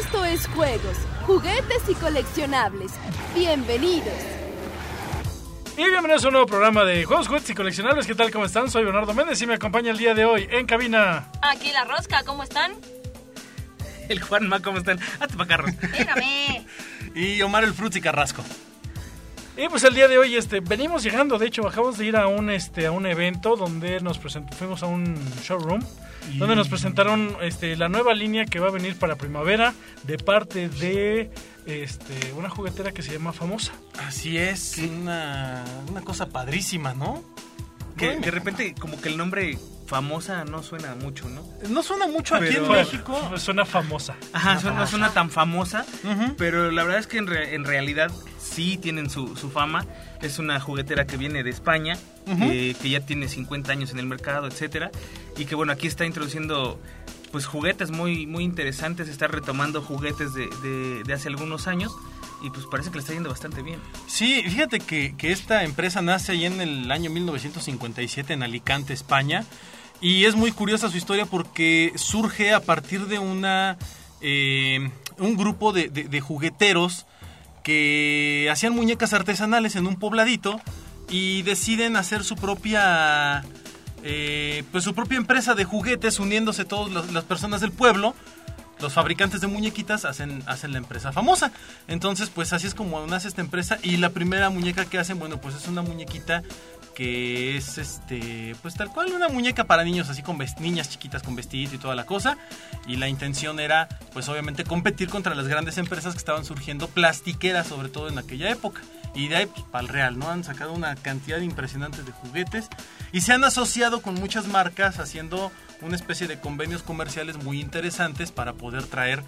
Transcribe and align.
Esto 0.00 0.24
es 0.24 0.46
juegos, 0.46 0.96
juguetes 1.26 1.82
y 1.86 1.94
coleccionables. 1.94 2.90
Bienvenidos. 3.34 4.14
Y 5.76 5.84
bienvenidos 5.84 6.24
a 6.24 6.28
un 6.28 6.32
nuevo 6.32 6.46
programa 6.46 6.84
de 6.84 7.04
Juegos, 7.04 7.28
Juguetes 7.28 7.50
y 7.50 7.54
Coleccionables. 7.54 8.06
¿Qué 8.06 8.14
tal? 8.14 8.30
¿Cómo 8.30 8.46
están? 8.46 8.70
Soy 8.70 8.82
Bernardo 8.82 9.12
Méndez 9.12 9.42
y 9.42 9.46
me 9.46 9.54
acompaña 9.54 9.90
el 9.90 9.98
día 9.98 10.14
de 10.14 10.24
hoy 10.24 10.48
en 10.50 10.66
cabina. 10.66 11.30
Aquí 11.42 11.70
la 11.70 11.84
rosca, 11.84 12.22
¿cómo 12.24 12.44
están? 12.44 12.72
El 14.08 14.22
Juanma, 14.22 14.62
¿cómo 14.62 14.78
están? 14.78 14.98
Hazte 15.20 15.36
pa' 15.36 15.46
carro. 15.46 15.68
Espérame. 15.68 16.64
Y 17.14 17.42
Omar 17.42 17.64
el 17.64 17.74
Fruits 17.74 17.96
y 17.96 18.00
Carrasco. 18.00 18.42
Y 19.56 19.68
pues 19.68 19.84
el 19.84 19.94
día 19.94 20.08
de 20.08 20.16
hoy 20.16 20.36
este, 20.36 20.60
venimos 20.60 21.02
llegando, 21.02 21.38
de 21.38 21.46
hecho, 21.46 21.66
acabamos 21.66 21.98
de 21.98 22.06
ir 22.06 22.16
a 22.16 22.26
un, 22.26 22.50
este, 22.50 22.86
a 22.86 22.92
un 22.92 23.04
evento 23.04 23.56
donde 23.56 24.00
nos 24.00 24.18
presentó, 24.18 24.56
fuimos 24.56 24.82
a 24.82 24.86
un 24.86 25.18
showroom 25.42 25.82
donde 26.38 26.54
nos 26.54 26.68
presentaron 26.68 27.36
este, 27.40 27.76
la 27.76 27.88
nueva 27.88 28.14
línea 28.14 28.44
que 28.44 28.60
va 28.60 28.68
a 28.68 28.70
venir 28.70 28.96
para 28.96 29.16
primavera 29.16 29.74
de 30.04 30.18
parte 30.18 30.68
de 30.68 31.30
este, 31.66 32.32
una 32.36 32.48
juguetera 32.48 32.92
que 32.92 33.02
se 33.02 33.12
llama 33.12 33.32
Famosa. 33.32 33.72
Así 33.98 34.38
es, 34.38 34.78
una, 34.78 35.64
una 35.88 36.02
cosa 36.02 36.28
padrísima, 36.28 36.94
¿no? 36.94 37.24
Que 38.00 38.06
Bueno. 38.06 38.22
de 38.22 38.30
repente 38.30 38.74
como 38.80 39.00
que 39.00 39.08
el 39.10 39.16
nombre 39.16 39.56
famosa 39.86 40.44
no 40.44 40.62
suena 40.62 40.94
mucho, 40.94 41.28
¿no? 41.28 41.44
No 41.68 41.82
suena 41.82 42.06
mucho 42.06 42.36
aquí 42.36 42.56
en 42.56 42.68
México. 42.68 43.32
Suena 43.36 43.64
famosa. 43.64 44.16
Ajá, 44.32 44.54
no 44.72 44.86
suena 44.86 45.10
tan 45.10 45.30
famosa, 45.30 45.84
pero 46.38 46.70
la 46.70 46.82
verdad 46.84 47.00
es 47.00 47.06
que 47.06 47.18
en, 47.18 47.26
re- 47.26 47.54
en 47.54 47.64
realidad 47.64 48.10
sí 48.38 48.78
tienen 48.78 49.10
su, 49.10 49.36
su 49.36 49.50
fama. 49.50 49.84
Es 50.22 50.38
una 50.38 50.60
juguetera 50.60 51.06
que 51.06 51.16
viene 51.16 51.42
de 51.42 51.50
España, 51.50 51.96
eh, 52.26 52.74
que 52.80 52.90
ya 52.90 53.00
tiene 53.00 53.26
50 53.28 53.72
años 53.72 53.90
en 53.90 53.98
el 53.98 54.06
mercado, 54.06 54.46
etcétera, 54.46 54.90
y 55.36 55.44
que 55.46 55.54
bueno, 55.54 55.72
aquí 55.72 55.86
está 55.86 56.04
introduciendo 56.04 56.78
pues 57.32 57.46
juguetes 57.46 57.90
muy, 57.90 58.26
muy 58.26 58.44
interesantes, 58.44 59.08
está 59.08 59.26
retomando 59.28 59.82
juguetes 59.82 60.34
de, 60.34 60.48
de- 61.04 61.12
hace 61.14 61.28
algunos 61.28 61.66
años 61.66 61.92
y 62.42 62.50
pues 62.50 62.66
parece 62.70 62.90
que 62.90 62.96
le 62.96 63.00
está 63.00 63.12
yendo 63.12 63.28
bastante 63.28 63.62
bien. 63.62 63.78
Sí, 64.06 64.42
fíjate 64.42 64.80
que, 64.80 65.14
que 65.16 65.30
esta 65.32 65.62
empresa 65.64 66.00
nace 66.02 66.32
ahí 66.32 66.46
en 66.46 66.60
el 66.60 66.90
año 66.90 67.10
1957 67.10 68.32
en 68.32 68.42
Alicante, 68.42 68.92
España. 68.92 69.44
Y 70.00 70.24
es 70.24 70.34
muy 70.34 70.50
curiosa 70.50 70.88
su 70.90 70.96
historia 70.96 71.26
porque 71.26 71.92
surge 71.96 72.54
a 72.54 72.60
partir 72.60 73.06
de 73.06 73.18
una 73.18 73.76
eh, 74.22 74.90
un 75.18 75.36
grupo 75.36 75.72
de 75.74 76.20
jugueteros 76.22 77.04
que 77.62 78.48
hacían 78.50 78.74
muñecas 78.74 79.12
artesanales 79.12 79.76
en 79.76 79.86
un 79.86 79.96
pobladito 79.96 80.60
y 81.10 81.42
deciden 81.42 81.96
hacer 81.96 82.24
su 82.24 82.36
propia 82.36 83.44
eh, 84.02 84.64
pues 84.72 84.84
su 84.84 84.94
propia 84.94 85.18
empresa 85.18 85.54
de 85.54 85.64
juguetes 85.64 86.18
uniéndose 86.18 86.64
todas 86.64 87.12
las, 87.12 87.24
personas 87.24 87.60
del 87.60 87.72
pueblo 87.72 88.14
los 88.80 88.94
fabricantes 88.94 89.42
de 89.42 89.46
muñequitas 89.46 90.06
hacen, 90.06 90.42
hacen 90.46 90.72
la 90.72 90.78
empresa 90.78 91.12
famosa. 91.12 91.52
Entonces, 91.86 92.30
pues 92.30 92.54
así 92.54 92.66
es 92.66 92.74
como 92.74 93.06
nace 93.06 93.28
esta 93.28 93.42
empresa. 93.42 93.78
Y 93.82 93.98
la 93.98 94.08
primera 94.08 94.48
muñeca 94.48 94.86
que 94.86 94.98
hacen, 94.98 95.18
bueno, 95.18 95.38
pues 95.38 95.54
es 95.54 95.68
una 95.68 95.82
muñequita 95.82 96.42
que 96.94 97.56
es 97.56 97.78
este, 97.78 98.56
pues 98.62 98.74
tal 98.74 98.90
cual, 98.90 99.12
una 99.12 99.28
muñeca 99.28 99.64
para 99.64 99.84
niños, 99.84 100.08
así 100.08 100.22
con 100.22 100.38
niñas 100.60 100.90
chiquitas 100.90 101.22
con 101.22 101.36
vestido 101.36 101.74
y 101.74 101.78
toda 101.78 101.94
la 101.94 102.06
cosa. 102.06 102.38
Y 102.86 102.96
la 102.96 103.08
intención 103.08 103.60
era, 103.60 103.88
pues 104.12 104.28
obviamente, 104.28 104.64
competir 104.64 105.08
contra 105.08 105.34
las 105.34 105.46
grandes 105.46 105.78
empresas 105.78 106.14
que 106.14 106.18
estaban 106.18 106.44
surgiendo, 106.44 106.88
plastiqueras 106.88 107.66
sobre 107.66 107.88
todo 107.88 108.08
en 108.08 108.18
aquella 108.18 108.50
época. 108.50 108.80
Y 109.14 109.28
de 109.28 109.36
ahí, 109.36 109.46
pues, 109.46 109.62
para 109.64 109.82
el 109.82 109.88
real, 109.88 110.18
¿no? 110.18 110.30
Han 110.30 110.44
sacado 110.44 110.72
una 110.72 110.94
cantidad 110.96 111.38
impresionante 111.40 112.02
de 112.02 112.12
juguetes 112.12 112.68
y 113.12 113.22
se 113.22 113.32
han 113.32 113.42
asociado 113.44 114.02
con 114.02 114.14
muchas 114.14 114.46
marcas 114.46 114.98
haciendo 115.00 115.50
una 115.82 115.96
especie 115.96 116.28
de 116.28 116.38
convenios 116.38 116.82
comerciales 116.82 117.36
muy 117.42 117.60
interesantes 117.60 118.30
para 118.30 118.52
poder 118.52 118.84
traer 118.84 119.24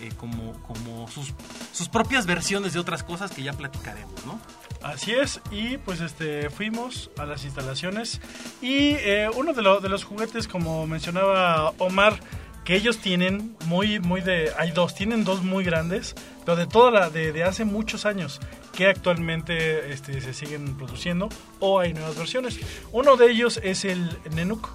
eh, 0.00 0.10
como, 0.16 0.52
como 0.62 1.08
sus, 1.08 1.32
sus 1.72 1.88
propias 1.88 2.26
versiones 2.26 2.72
de 2.74 2.78
otras 2.80 3.02
cosas 3.02 3.30
que 3.32 3.42
ya 3.42 3.52
platicaremos, 3.54 4.24
¿no? 4.26 4.40
Así 4.82 5.12
es, 5.12 5.40
y 5.50 5.78
pues 5.78 6.00
este 6.00 6.50
fuimos 6.50 7.10
a 7.18 7.24
las 7.24 7.44
instalaciones 7.44 8.20
y 8.60 8.90
eh, 8.98 9.30
uno 9.34 9.54
de, 9.54 9.62
lo- 9.62 9.80
de 9.80 9.88
los 9.88 10.04
juguetes, 10.04 10.46
como 10.46 10.86
mencionaba 10.86 11.70
Omar, 11.78 12.20
que 12.64 12.76
ellos 12.76 12.98
tienen 12.98 13.56
muy, 13.64 13.98
muy 13.98 14.20
de, 14.20 14.52
hay 14.58 14.72
dos, 14.72 14.94
tienen 14.94 15.24
dos 15.24 15.42
muy 15.42 15.64
grandes, 15.64 16.14
pero 16.44 16.56
de 16.56 16.66
toda 16.66 16.90
la, 16.90 17.08
de, 17.10 17.32
de 17.32 17.44
hace 17.44 17.64
muchos 17.64 18.04
años 18.04 18.40
que 18.76 18.86
actualmente 18.88 19.92
este, 19.92 20.20
se 20.20 20.32
siguen 20.34 20.76
produciendo 20.76 21.28
o 21.60 21.80
hay 21.80 21.92
nuevas 21.94 22.16
versiones. 22.16 22.58
Uno 22.92 23.16
de 23.16 23.30
ellos 23.30 23.60
es 23.62 23.84
el 23.84 24.18
Nenuco. 24.34 24.70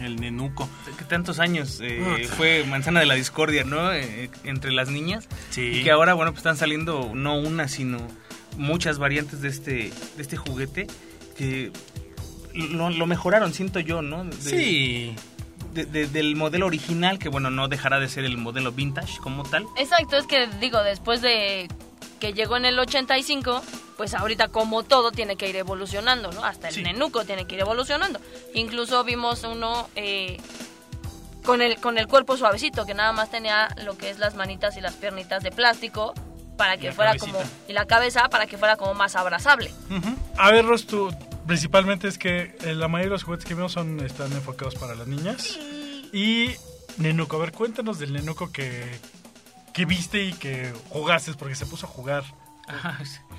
El 0.00 0.14
nenuco. 0.20 0.68
que 0.96 1.04
tantos 1.04 1.40
años 1.40 1.80
eh, 1.82 2.28
fue 2.36 2.62
manzana 2.64 3.00
de 3.00 3.06
la 3.06 3.14
discordia, 3.14 3.64
¿no? 3.64 3.92
Eh, 3.92 4.30
entre 4.44 4.70
las 4.70 4.88
niñas. 4.90 5.26
Sí. 5.50 5.62
Y 5.80 5.82
que 5.82 5.90
ahora, 5.90 6.14
bueno, 6.14 6.30
pues 6.30 6.38
están 6.38 6.56
saliendo 6.56 7.10
no 7.14 7.36
una, 7.36 7.66
sino 7.66 7.98
muchas 8.56 8.98
variantes 8.98 9.40
de 9.42 9.48
este, 9.48 9.72
de 10.16 10.22
este 10.22 10.36
juguete 10.36 10.86
que 11.36 11.72
lo, 12.54 12.90
lo 12.90 13.06
mejoraron, 13.06 13.52
siento 13.52 13.80
yo, 13.80 14.00
¿no? 14.02 14.24
De- 14.24 14.32
Sí. 14.36 15.14
de- 15.74 15.84
de- 15.84 16.06
del 16.06 16.36
modelo 16.36 16.66
original, 16.66 17.18
que 17.18 17.28
bueno, 17.28 17.50
no 17.50 17.66
dejará 17.66 17.98
de 17.98 18.08
ser 18.08 18.24
el 18.24 18.38
modelo 18.38 18.70
vintage 18.70 19.18
como 19.18 19.42
tal. 19.42 19.66
Exacto, 19.76 20.16
es 20.16 20.26
que 20.26 20.46
digo, 20.60 20.80
después 20.84 21.22
de 21.22 21.66
que 22.20 22.32
llegó 22.32 22.56
en 22.56 22.64
el 22.64 22.78
85, 22.78 23.62
pues 23.96 24.14
ahorita 24.14 24.48
como 24.48 24.82
todo 24.82 25.10
tiene 25.12 25.36
que 25.36 25.48
ir 25.48 25.56
evolucionando, 25.56 26.32
¿no? 26.32 26.44
Hasta 26.44 26.68
el 26.68 26.74
Sí. 26.74 26.82
nenuco 26.82 27.24
tiene 27.24 27.46
que 27.46 27.54
ir 27.56 27.60
evolucionando. 27.60 28.20
Incluso 28.54 29.02
vimos 29.04 29.44
uno 29.44 29.88
eh, 29.96 30.38
con, 31.44 31.62
el, 31.62 31.76
con 31.80 31.98
el 31.98 32.06
cuerpo 32.08 32.36
suavecito, 32.36 32.84
que 32.86 32.94
nada 32.94 33.12
más 33.12 33.30
tenía 33.30 33.68
lo 33.84 33.96
que 33.96 34.10
es 34.10 34.18
las 34.18 34.34
manitas 34.34 34.76
y 34.76 34.80
las 34.80 34.94
piernitas 34.94 35.42
de 35.42 35.50
plástico 35.50 36.14
para 36.56 36.76
que 36.76 36.92
fuera 36.92 37.12
cabecita. 37.12 37.38
como... 37.38 37.50
Y 37.68 37.72
la 37.72 37.86
cabeza 37.86 38.28
para 38.28 38.46
que 38.46 38.58
fuera 38.58 38.76
como 38.76 38.94
más 38.94 39.14
abrazable. 39.16 39.72
A 40.36 40.50
ver, 40.50 40.64
Ros, 40.64 40.86
tú, 40.86 41.14
principalmente 41.46 42.08
es 42.08 42.18
que 42.18 42.56
eh, 42.64 42.74
la 42.74 42.88
mayoría 42.88 43.10
de 43.10 43.14
los 43.14 43.22
juguetes 43.22 43.46
que 43.46 43.54
vemos 43.54 43.72
son, 43.72 44.00
están 44.00 44.32
enfocados 44.32 44.74
para 44.74 44.94
las 44.96 45.06
niñas. 45.06 45.56
Y 46.12 46.50
Nenuco, 46.96 47.36
a 47.36 47.40
ver, 47.40 47.52
cuéntanos 47.52 47.98
del 48.00 48.12
Nenuco 48.12 48.50
que, 48.50 48.98
que 49.78 49.84
viste 49.84 50.22
y 50.24 50.32
que 50.32 50.72
jugaste, 50.90 51.32
porque 51.34 51.54
se 51.54 51.64
puso 51.64 51.86
a 51.86 51.88
jugar. 51.88 52.24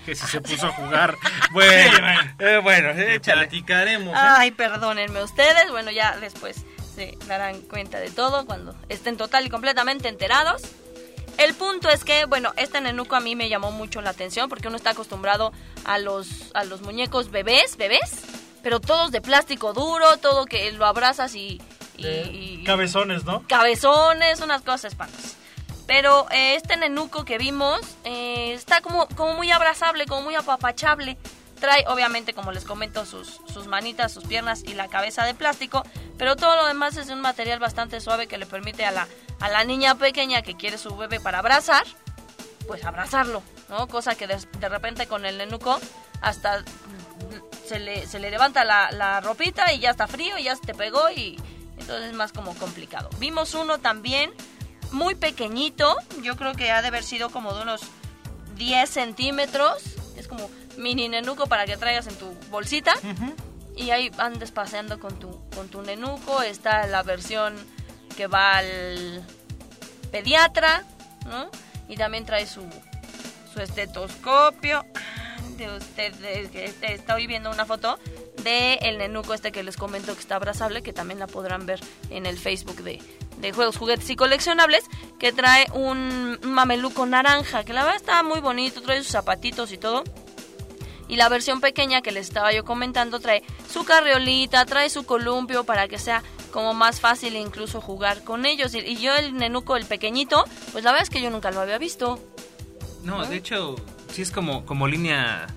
Que 0.06 0.16
si 0.16 0.26
se 0.26 0.40
puso 0.42 0.68
a 0.68 0.72
jugar. 0.72 1.16
Bueno, 1.52 1.98
eh, 2.40 2.60
bueno, 2.64 2.90
échale. 2.92 3.42
Platicaremos. 3.48 4.14
¿eh? 4.16 4.20
Ay, 4.20 4.52
perdónenme 4.52 5.22
ustedes. 5.24 5.70
Bueno, 5.70 5.92
ya 5.92 6.18
después 6.18 6.64
se 6.96 7.18
darán 7.28 7.60
cuenta 7.62 8.00
de 8.00 8.10
todo 8.10 8.46
cuando 8.46 8.74
estén 8.88 9.18
total 9.18 9.46
y 9.46 9.50
completamente 9.50 10.08
enterados. 10.08 10.62
El 11.38 11.54
punto 11.56 11.90
es 11.90 12.04
que, 12.04 12.26
bueno, 12.26 12.54
este 12.58 12.82
nenuco 12.82 13.16
a 13.16 13.20
mí 13.20 13.36
me 13.36 13.50
llamó 13.50 13.72
mucho 13.72 14.02
la 14.02 14.10
atención 14.12 14.48
porque 14.50 14.68
uno 14.68 14.78
está 14.78 14.92
acostumbrado 14.92 15.52
a 15.86 15.98
los, 16.00 16.52
a 16.54 16.64
los 16.64 16.82
muñecos 16.82 17.32
bebés, 17.32 17.78
bebés, 17.78 18.24
pero 18.64 18.80
todos 18.80 19.12
de 19.12 19.22
plástico 19.22 19.74
duro, 19.74 20.18
todo 20.18 20.46
que 20.46 20.72
lo 20.72 20.86
abrazas 20.86 21.36
y... 21.36 21.62
y- 21.98 22.08
y- 22.08 22.64
Cabezones, 22.66 23.24
¿no? 23.26 23.46
cabezones, 23.48 24.42
unas 24.42 24.62
cosas 24.64 24.86
espantosas. 24.86 25.36
Pero 25.90 26.30
eh, 26.30 26.54
este 26.54 26.78
nenuco 26.78 27.26
que 27.26 27.40
vimos 27.40 27.80
eh, 28.04 28.54
está 28.54 28.80
como, 28.80 29.08
como 29.08 29.34
muy 29.34 29.50
abrazable, 29.50 30.06
como 30.06 30.22
muy 30.22 30.36
apapachable. 30.36 31.18
Trae, 31.60 31.84
obviamente, 31.88 32.36
como 32.36 32.52
les 32.52 32.64
comento, 32.64 33.08
sus, 33.08 33.42
sus 33.52 33.66
manitas, 33.66 34.12
sus 34.12 34.24
piernas 34.26 34.62
y 34.64 34.76
la 34.76 34.88
cabeza 34.88 35.26
de 35.26 35.34
plástico. 35.34 35.82
Pero 36.16 36.36
todo 36.36 36.56
lo 36.58 36.68
demás 36.68 36.96
es 36.96 37.08
de 37.08 37.14
un 37.14 37.22
material 37.22 37.58
bastante 37.58 38.02
suave 38.02 38.28
que 38.28 38.38
le 38.38 38.46
permite 38.46 38.86
a 38.86 38.92
la, 38.92 39.08
a 39.40 39.50
la 39.50 39.64
niña 39.64 39.96
pequeña 39.96 40.44
que 40.44 40.56
quiere 40.56 40.78
su 40.78 40.96
bebé 40.96 41.20
para 41.20 41.40
abrazar, 41.40 41.88
pues 42.68 42.86
abrazarlo, 42.86 43.42
¿no? 43.68 43.88
Cosa 43.88 44.14
que 44.14 44.28
de, 44.28 44.38
de 44.60 44.70
repente 44.70 45.08
con 45.08 45.26
el 45.26 45.40
nenuco 45.40 45.80
hasta 46.22 46.64
se 47.68 47.80
le, 47.80 48.06
se 48.06 48.20
le 48.20 48.30
levanta 48.30 48.64
la, 48.64 48.92
la 48.92 49.22
ropita 49.22 49.74
y 49.74 49.80
ya 49.80 49.90
está 49.90 50.08
frío 50.08 50.38
y 50.38 50.44
ya 50.44 50.56
se 50.56 50.62
te 50.62 50.76
pegó 50.76 51.10
y 51.10 51.42
entonces 51.80 52.12
es 52.12 52.14
más 52.14 52.32
como 52.32 52.54
complicado. 52.54 53.10
Vimos 53.18 53.56
uno 53.56 53.80
también 53.80 54.32
muy 54.92 55.16
pequeñito, 55.16 55.96
yo 56.24 56.36
creo 56.36 56.54
que 56.54 56.72
ha 56.72 56.82
de 56.82 56.88
haber 56.90 57.04
sido 57.04 57.30
como 57.30 57.54
de 57.54 57.62
unos 57.64 57.82
10 58.56 58.90
centímetros, 58.90 59.82
es 60.18 60.28
como 60.28 60.50
mini 60.78 61.08
nenuco 61.10 61.48
para 61.48 61.66
que 61.66 61.78
traigas 61.78 62.08
en 62.08 62.16
tu 62.16 62.32
bolsita 62.50 62.94
y 63.76 63.92
ahí 63.92 64.12
andes 64.18 64.52
paseando 64.52 65.00
con 65.00 65.18
tu, 65.20 65.30
con 65.56 65.70
tu 65.70 65.82
nenuco, 65.82 66.42
está 66.42 66.86
la 66.88 67.04
versión 67.04 67.56
que 68.18 68.28
va 68.28 68.58
al 68.58 69.24
pediatra, 70.12 70.84
¿no? 71.28 71.50
Y 71.88 71.96
también 71.96 72.26
trae 72.26 72.46
su, 72.48 72.64
su 73.54 73.62
estetoscopio. 73.62 74.86
De 75.58 75.70
ustedes, 75.76 76.50
que 76.52 76.66
este- 76.66 76.94
estoy 76.94 77.28
viendo 77.28 77.52
una 77.52 77.66
foto 77.66 78.00
de 78.44 78.76
el 78.76 78.98
nenuco 78.98 79.34
este 79.34 79.52
que 79.52 79.62
les 79.62 79.76
comento 79.76 80.14
que 80.14 80.20
está 80.22 80.36
abrazable, 80.38 80.82
que 80.82 80.94
también 80.94 81.20
la 81.20 81.28
podrán 81.28 81.66
ver 81.66 81.82
en 82.10 82.26
el 82.26 82.38
Facebook 82.40 82.78
de, 82.84 83.02
de 83.40 83.52
Juegos, 83.52 83.78
Juguetes 83.78 84.10
y 84.10 84.16
Coleccionables, 84.16 84.84
que 85.18 85.32
trae 85.32 85.68
un, 85.74 86.40
mameluco 86.44 87.06
naranja, 87.06 87.64
que 87.64 87.74
la 87.74 87.84
verdad 87.84 87.98
está 87.98 88.24
muy 88.24 88.40
bonito, 88.40 88.82
trae 88.82 89.02
sus 89.02 89.12
zapatitos 89.12 89.72
y 89.72 89.78
todo. 89.78 90.04
Y 91.08 91.16
la 91.16 91.28
versión 91.28 91.60
pequeña 91.60 92.02
que 92.02 92.12
les 92.12 92.28
estaba 92.28 92.54
yo 92.54 92.64
comentando 92.64 93.20
trae 93.20 93.44
su 93.68 93.84
carriolita, 93.84 94.66
trae 94.66 94.90
su 94.90 95.06
columpio 95.06 95.64
para 95.64 95.88
que 95.88 95.98
sea 95.98 96.22
como 96.52 96.74
más 96.74 97.00
fácil 97.00 97.36
incluso 97.36 97.82
jugar 97.82 98.24
con 98.24 98.46
ellos. 98.46 98.76
Y, 98.76 98.80
y 98.80 98.98
yo 98.98 99.16
el 99.16 99.36
nenuco, 99.36 99.76
el 99.76 99.86
pequeñito, 99.86 100.44
pues 100.72 100.84
la 100.84 100.92
verdad 100.92 101.04
es 101.04 101.10
que 101.10 101.22
yo 101.22 101.32
nunca 101.32 101.50
lo 101.50 101.62
había 101.62 101.80
visto. 101.80 102.20
No, 103.04 103.26
de 103.26 103.38
hecho, 103.38 103.76
sí 104.12 104.22
es 104.22 104.32
como, 104.32 104.66
como 104.66 104.88
línea 104.88 105.48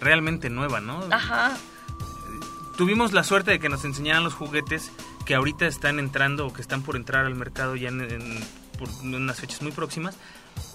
realmente 0.00 0.48
nueva, 0.50 0.80
¿no? 0.80 1.04
Ajá. 1.10 1.56
Tuvimos 2.76 3.12
la 3.12 3.22
suerte 3.22 3.50
de 3.50 3.58
que 3.58 3.68
nos 3.68 3.84
enseñaran 3.84 4.24
los 4.24 4.34
juguetes 4.34 4.90
que 5.24 5.34
ahorita 5.34 5.66
están 5.66 5.98
entrando 5.98 6.46
o 6.46 6.52
que 6.52 6.60
están 6.62 6.82
por 6.82 6.96
entrar 6.96 7.24
al 7.26 7.34
mercado 7.34 7.76
ya 7.76 7.88
en, 7.88 8.00
en- 8.02 8.40
por 8.78 8.88
unas 9.04 9.38
fechas 9.40 9.62
muy 9.62 9.72
próximas 9.72 10.16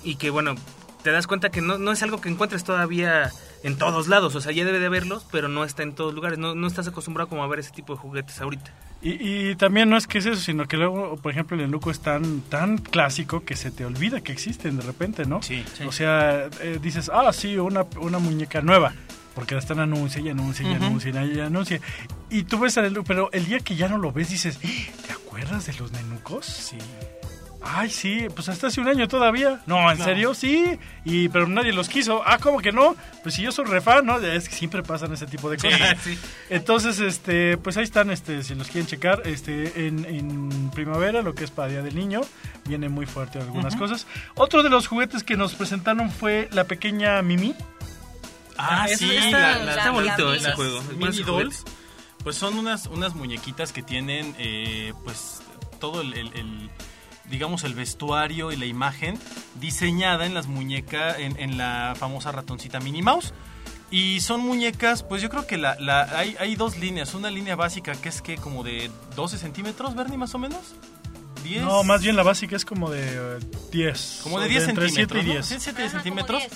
y 0.04 0.16
que 0.16 0.30
bueno, 0.30 0.56
te 1.04 1.12
das 1.12 1.28
cuenta 1.28 1.50
que 1.50 1.62
no, 1.62 1.78
no 1.78 1.92
es 1.92 2.02
algo 2.04 2.22
que 2.22 2.30
encuentres 2.30 2.64
todavía 2.64 3.32
en 3.64 3.78
todos 3.78 4.08
lados, 4.08 4.36
o 4.36 4.42
sea, 4.42 4.52
ya 4.52 4.64
debe 4.66 4.80
de 4.80 4.88
verlos, 4.90 5.26
pero 5.32 5.48
no 5.48 5.64
está 5.64 5.84
en 5.84 5.94
todos 5.94 6.14
lugares, 6.14 6.38
no, 6.38 6.54
no 6.56 6.68
estás 6.68 6.88
acostumbrado 6.88 7.28
como 7.28 7.44
a 7.44 7.48
ver 7.48 7.60
ese 7.60 7.72
tipo 7.72 7.94
de 7.94 8.00
juguetes 8.00 8.40
ahorita. 8.40 8.72
Y, 9.02 9.50
y 9.50 9.56
también 9.56 9.90
no 9.90 9.98
es 9.98 10.08
que 10.08 10.20
es 10.20 10.26
eso, 10.26 10.42
sino 10.42 10.68
que 10.68 10.78
luego, 10.78 11.18
por 11.18 11.32
ejemplo, 11.32 11.56
el 11.58 11.64
enuco 11.64 11.92
es 11.92 12.00
tan, 12.00 12.42
tan 12.42 12.78
clásico 12.78 13.44
que 13.44 13.56
se 13.56 13.72
te 13.72 13.84
olvida 13.86 14.22
que 14.22 14.32
existen 14.32 14.78
de 14.78 14.84
repente, 14.84 15.26
¿no? 15.26 15.42
Sí, 15.44 15.64
sí. 15.76 15.84
O 15.86 15.92
sea, 15.92 16.50
eh, 16.62 16.80
dices, 16.82 17.10
ah, 17.14 17.32
sí, 17.34 17.58
una, 17.58 17.86
una 18.00 18.20
muñeca 18.20 18.62
nueva. 18.62 18.94
Porque 19.38 19.54
la 19.54 19.60
están 19.60 19.80
anuncia 19.80 20.20
y 20.20 20.30
anuncia 20.30 20.68
y 20.68 20.74
anuncia 20.74 21.12
y 21.24 21.40
anuncia. 21.40 21.80
Y 22.32 22.42
tú 22.46 22.58
ves 22.58 22.76
al 22.80 23.04
pero 23.04 23.32
el 23.34 23.46
día 23.46 23.60
que 23.60 23.76
ya 23.76 23.88
no 23.88 24.00
lo 24.00 24.12
ves 24.12 24.32
dices, 24.32 24.58
¿te 24.58 25.14
acuerdas 25.14 25.68
de 25.68 25.74
los 25.76 25.92
nenucos? 25.92 26.44
Sí. 26.48 26.76
Ay, 27.62 27.92
sí, 27.92 28.26
pues 28.34 28.50
hasta 28.50 28.68
hace 28.68 28.82
un 28.82 28.88
año 28.88 29.08
todavía. 29.08 29.62
No, 29.68 29.92
¿en 29.92 30.00
No. 30.00 30.06
serio? 30.06 30.34
Sí. 30.34 30.80
Y, 31.06 31.30
pero 31.30 31.48
nadie 31.48 31.72
los 31.72 31.88
quiso. 31.88 32.24
Ah, 32.26 32.40
¿cómo 32.42 32.62
que 32.62 32.72
no? 32.72 32.96
Pues 33.22 33.36
si 33.36 33.44
yo 33.44 33.52
soy 33.52 33.66
refan, 33.66 34.08
¿no? 34.08 34.18
Es 34.18 34.50
que 34.50 34.56
siempre 34.56 34.82
pasan 34.82 35.14
ese 35.14 35.28
tipo 35.28 35.52
de 35.52 35.58
cosas. 35.58 35.98
Sí. 36.04 36.18
Entonces, 36.50 37.00
este, 37.00 37.58
pues 37.58 37.78
ahí 37.78 37.84
están, 37.84 38.10
este, 38.10 38.42
si 38.42 38.56
los 38.56 38.68
quieren 38.70 38.88
checar, 38.88 39.22
este, 39.26 39.86
en, 39.88 40.04
en 40.06 40.72
primavera, 40.72 41.22
lo 41.22 41.36
que 41.36 41.44
es 41.44 41.52
para 41.52 41.68
Día 41.70 41.84
del 41.84 41.94
Niño, 41.96 42.22
viene 42.66 42.90
muy 42.90 43.06
fuerte 43.06 43.38
algunas 43.38 43.76
cosas. 43.76 44.08
Otro 44.34 44.64
de 44.64 44.70
los 44.72 44.88
juguetes 44.88 45.24
que 45.24 45.36
nos 45.38 45.54
presentaron 45.54 46.10
fue 46.10 46.50
la 46.54 46.64
pequeña 46.64 47.22
Mimi. 47.22 47.54
Ah, 48.58 48.86
eso 48.90 49.00
sí, 49.06 49.16
está, 49.16 49.40
la- 49.58 49.64
la- 49.64 49.76
está 49.76 49.92
bonito 49.92 50.34
ese 50.34 50.52
juego. 50.54 50.80
Es 50.80 50.98
mini 50.98 51.24
dolls, 51.24 51.64
pues 52.24 52.36
son 52.36 52.58
unas, 52.58 52.88
unas 52.88 53.16
muñequitas 53.16 53.72
que 53.72 53.84
tienen, 53.84 54.36
eh, 54.38 54.94
pues, 55.04 55.42
todo 55.80 56.02
el, 56.02 56.14
el- 56.14 56.34
el, 56.34 56.70
digamos, 57.30 57.64
el 57.64 57.74
vestuario 57.76 58.52
y 58.52 58.56
la 58.56 58.66
imagen 58.66 59.20
diseñada 59.60 60.26
en 60.26 60.34
las 60.34 60.48
muñecas, 60.48 61.20
en, 61.20 61.40
en 61.40 61.58
la 61.58 61.94
famosa 61.98 62.32
ratoncita 62.32 62.80
Minnie 62.80 63.02
Mouse. 63.04 63.34
Y 63.90 64.20
son 64.20 64.42
muñecas, 64.42 65.04
pues 65.04 65.22
yo 65.22 65.30
creo 65.30 65.48
que 65.48 65.58
la, 65.58 65.78
la, 65.80 66.04
hay, 66.18 66.36
hay 66.40 66.56
dos 66.58 66.78
líneas. 66.78 67.14
Una 67.14 67.30
línea 67.32 67.56
básica 67.56 67.94
que 67.94 68.10
es 68.10 68.22
que 68.22 68.36
como 68.36 68.64
de 68.64 68.92
12 69.16 69.38
centímetros, 69.38 69.96
Bernie, 69.96 70.18
más 70.18 70.36
o 70.36 70.40
menos. 70.40 70.60
10. 71.44 71.64
No, 71.64 71.84
más 71.86 72.02
bien 72.02 72.18
la 72.18 72.24
básica 72.24 72.58
es 72.58 72.66
como 72.66 72.90
de 72.90 73.06
eh, 73.38 73.40
10. 73.72 74.20
Como 74.24 74.40
de 74.42 74.46
o 74.48 74.50
10 74.50 74.68
entre 74.68 74.90
7 74.90 75.14
centímetros. 75.14 75.24
y 75.24 75.28
¿no? 75.28 75.34
10. 75.36 75.46
Sí, 75.46 75.56
7 75.60 75.84
Ajá, 75.84 75.92
centímetros. 75.92 76.40
10. 76.42 76.52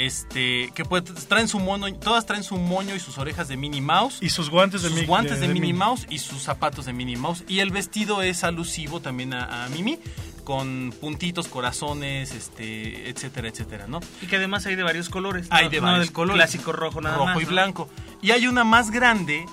Este, 0.00 0.72
que 0.74 0.84
pues, 0.86 1.04
traen 1.28 1.46
su 1.46 1.58
mono, 1.58 1.92
todas 1.94 2.24
traen 2.24 2.42
su 2.42 2.56
moño 2.56 2.94
y 2.94 3.00
sus 3.00 3.18
orejas 3.18 3.48
de 3.48 3.58
Minnie 3.58 3.82
Mouse. 3.82 4.16
Y 4.22 4.30
sus 4.30 4.48
guantes 4.48 4.80
de 4.80 4.88
sus 4.88 4.98
Mi- 5.00 5.04
guantes 5.06 5.40
de, 5.40 5.48
Minnie 5.48 5.74
Mouse 5.74 6.06
y 6.08 6.18
sus 6.20 6.42
zapatos 6.42 6.86
de 6.86 6.94
Minnie 6.94 7.16
Mouse. 7.18 7.44
Y 7.48 7.58
el 7.58 7.70
vestido 7.70 8.22
es 8.22 8.42
alusivo 8.42 9.00
también 9.00 9.34
a, 9.34 9.64
a 9.64 9.68
Mimi, 9.68 9.98
con 10.44 10.94
puntitos, 11.02 11.48
corazones, 11.48 12.32
este, 12.32 13.10
etcétera, 13.10 13.48
etcétera, 13.48 13.86
¿no? 13.88 14.00
Y 14.22 14.26
que 14.26 14.36
además 14.36 14.64
hay 14.64 14.74
de 14.74 14.82
varios 14.82 15.10
colores. 15.10 15.46
Hay 15.50 15.68
de 15.68 15.76
no 15.82 15.88
varios 15.88 16.06
del 16.06 16.12
colores. 16.14 16.36
Clásico 16.42 16.72
rojo 16.72 17.02
nada 17.02 17.16
rojo 17.16 17.26
más. 17.26 17.36
y 17.42 17.44
¿no? 17.44 17.48
blanco. 17.50 17.88
Y 18.22 18.30
hay 18.30 18.46
una 18.46 18.64
más 18.64 18.90
grande 18.90 19.44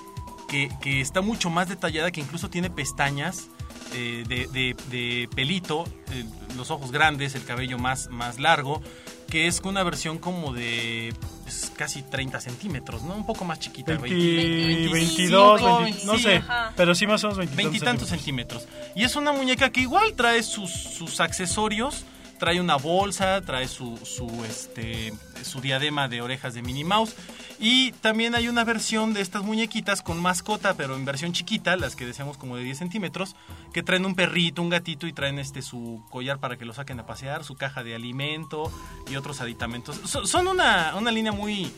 que, 0.48 0.70
que 0.80 1.02
está 1.02 1.20
mucho 1.20 1.50
más 1.50 1.68
detallada, 1.68 2.10
que 2.10 2.22
incluso 2.22 2.48
tiene 2.48 2.70
pestañas 2.70 3.48
eh, 3.92 4.24
de, 4.26 4.46
de- 4.46 4.74
de 4.90 5.28
pelito, 5.34 5.84
eh, 6.12 6.24
los 6.56 6.70
ojos 6.70 6.90
grandes, 6.90 7.34
el 7.34 7.44
cabello 7.44 7.78
más, 7.78 8.08
más 8.08 8.38
largo, 8.38 8.82
que 9.28 9.46
es 9.46 9.60
una 9.62 9.82
versión 9.82 10.18
como 10.18 10.52
de 10.52 11.14
pues, 11.42 11.70
casi 11.76 12.02
30 12.02 12.40
centímetros, 12.40 13.02
¿no? 13.02 13.14
Un 13.14 13.26
poco 13.26 13.44
más 13.44 13.60
chiquita. 13.60 13.92
20, 13.92 14.08
20, 14.08 14.92
22, 14.92 15.62
25, 15.62 15.80
20, 15.82 16.06
no 16.06 16.18
sé, 16.18 16.28
25, 16.28 16.52
ajá. 16.52 16.72
pero 16.76 16.94
sí 16.94 17.06
más 17.06 17.22
o 17.24 17.28
menos 17.28 17.38
20 17.38 17.56
veintitantos 17.56 18.08
centímetros. 18.08 18.66
Y 18.96 19.04
es 19.04 19.16
una 19.16 19.32
muñeca 19.32 19.70
que 19.70 19.80
igual 19.80 20.14
trae 20.14 20.42
sus, 20.42 20.70
sus 20.72 21.20
accesorios, 21.20 22.04
trae 22.38 22.60
una 22.60 22.76
bolsa, 22.76 23.40
trae 23.42 23.68
su, 23.68 23.98
su, 23.98 24.44
este, 24.44 25.12
su 25.42 25.60
diadema 25.60 26.08
de 26.08 26.22
orejas 26.22 26.54
de 26.54 26.62
Minnie 26.62 26.84
Mouse. 26.84 27.14
Y 27.60 27.90
también 27.92 28.36
hay 28.36 28.46
una 28.46 28.62
versión 28.64 29.14
de 29.14 29.20
estas 29.20 29.42
muñequitas 29.42 30.00
con 30.02 30.20
mascota, 30.22 30.74
pero 30.74 30.94
en 30.94 31.04
versión 31.04 31.32
chiquita, 31.32 31.76
las 31.76 31.96
que 31.96 32.06
decíamos 32.06 32.36
como 32.36 32.56
de 32.56 32.62
10 32.62 32.78
centímetros, 32.78 33.34
que 33.72 33.82
traen 33.82 34.06
un 34.06 34.14
perrito, 34.14 34.62
un 34.62 34.68
gatito 34.68 35.08
y 35.08 35.12
traen 35.12 35.40
este 35.40 35.60
su 35.62 36.04
collar 36.10 36.38
para 36.38 36.56
que 36.56 36.64
lo 36.64 36.72
saquen 36.72 37.00
a 37.00 37.06
pasear, 37.06 37.42
su 37.44 37.56
caja 37.56 37.82
de 37.82 37.96
alimento 37.96 38.70
y 39.10 39.16
otros 39.16 39.40
aditamentos. 39.40 40.00
So- 40.04 40.24
son 40.26 40.46
una, 40.46 40.94
una 40.96 41.10
línea 41.10 41.32
muy, 41.32 41.72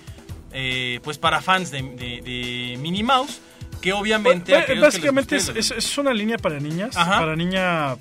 eh, 0.52 1.00
pues 1.02 1.16
para 1.16 1.40
fans 1.40 1.70
de, 1.70 1.80
de, 1.82 2.20
de 2.20 2.76
Minnie 2.78 3.02
Mouse, 3.02 3.40
que 3.80 3.94
obviamente... 3.94 4.52
Bueno, 4.52 4.64
aquellos 4.64 4.66
que 4.66 4.74
les 4.74 4.82
básicamente 5.00 5.36
es, 5.36 5.48
guste- 5.48 5.58
es- 5.58 5.70
es 5.70 5.96
una 5.98 6.12
línea 6.12 6.36
para 6.36 6.60
niñas, 6.60 6.94
Ajá. 6.94 7.20
para 7.20 7.36
niña 7.36 7.96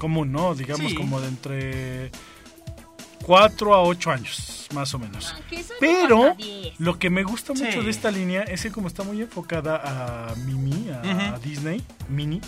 común, 0.00 0.32
¿no? 0.32 0.56
Digamos 0.56 0.90
Sí. 0.90 0.96
como 0.96 1.20
de 1.20 1.28
entre 1.28 2.10
4 3.22 3.74
a 3.74 3.82
8 3.82 4.10
años, 4.10 4.59
más 4.72 4.94
o 4.94 4.98
menos. 4.98 5.34
Ah, 5.36 5.40
Pero 5.80 6.24
hasta 6.30 6.34
10. 6.42 6.74
lo 6.80 6.98
que 6.98 7.10
me 7.10 7.22
gusta 7.22 7.52
mucho 7.52 7.70
Sí. 7.72 7.80
de 7.84 7.90
esta 7.90 8.10
línea 8.10 8.42
es 8.42 8.62
que 8.62 8.70
como 8.70 8.88
está 8.88 9.02
muy 9.02 9.20
enfocada 9.22 10.30
a 10.30 10.34
Mimi, 10.36 10.88
a, 10.90 11.38
Disney, 11.38 11.82
Mini, 12.08 12.40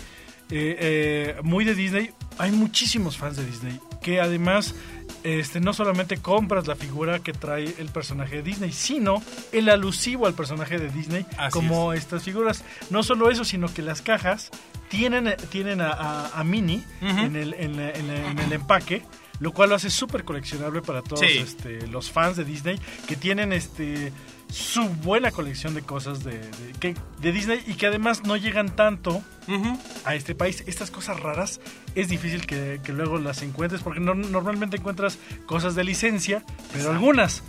eh, 0.49 0.77
eh, 0.79 1.35
muy 1.43 1.65
de 1.65 1.73
Disney, 1.75 2.11
hay 2.37 2.51
muchísimos 2.51 3.17
fans 3.17 3.37
de 3.37 3.45
Disney 3.45 3.79
que 4.01 4.19
además 4.19 4.75
este, 5.23 5.61
no 5.61 5.71
solamente 5.73 6.17
compras 6.17 6.67
la 6.67 6.75
figura 6.75 7.19
que 7.19 7.31
trae 7.31 7.73
el 7.77 7.87
personaje 7.87 8.37
de 8.37 8.43
Disney, 8.43 8.73
sino 8.73 9.23
el 9.53 9.69
alusivo 9.69 10.27
al 10.27 10.33
personaje 10.33 10.77
de 10.77 10.89
Disney, 10.89 11.25
Así 11.37 11.53
como 11.53 11.93
estas 11.93 12.23
figuras. 12.23 12.63
No 12.89 13.03
solo 13.03 13.29
eso, 13.31 13.45
sino 13.45 13.73
que 13.73 13.81
las 13.81 14.01
cajas 14.01 14.49
tienen, 14.89 15.33
tienen 15.49 15.79
a, 15.79 15.91
a- 15.91 16.39
a 16.39 16.43
Minnie 16.43 16.83
Ujú. 17.01 17.17
en, 17.19 17.35
el, 17.37 17.53
en 17.53 17.77
la- 17.77 17.91
en 17.91 18.07
la- 18.09 18.31
en 18.31 18.39
el 18.39 18.51
empaque, 18.51 19.01
lo 19.39 19.51
cual 19.51 19.69
lo 19.69 19.75
hace 19.75 19.89
súper 19.89 20.23
coleccionable 20.23 20.81
para 20.81 21.01
todos 21.01 21.21
Sí. 21.21 21.37
este, 21.39 21.87
los 21.87 22.11
fans 22.11 22.37
de 22.37 22.45
Disney 22.45 22.79
que 23.07 23.15
tienen 23.15 23.51
este 23.53 24.11
su 24.49 24.87
buena 24.87 25.31
colección 25.31 25.73
de 25.73 25.81
cosas 25.81 26.23
de, 26.23 26.37
de- 26.37 26.73
que- 26.79 26.95
de 27.21 27.31
Disney 27.31 27.63
y 27.65 27.73
que 27.73 27.87
además 27.87 28.23
no 28.23 28.35
llegan 28.37 28.75
tanto 28.75 29.23
Ujú. 29.47 29.79
a 30.05 30.13
este 30.13 30.35
país. 30.35 30.63
Estas 30.67 30.91
cosas 30.91 31.19
raras 31.19 31.59
es 31.95 32.07
difícil 32.09 32.45
que, 32.45 32.79
que 32.83 32.93
luego 32.93 33.17
las 33.17 33.41
encuentres 33.41 33.81
porque 33.81 33.99
no- 33.99 34.13
normalmente 34.13 34.77
encuentras 34.77 35.17
cosas 35.47 35.73
de 35.73 35.83
licencia, 35.83 36.43
pero 36.71 36.91
algunas. 36.91 37.41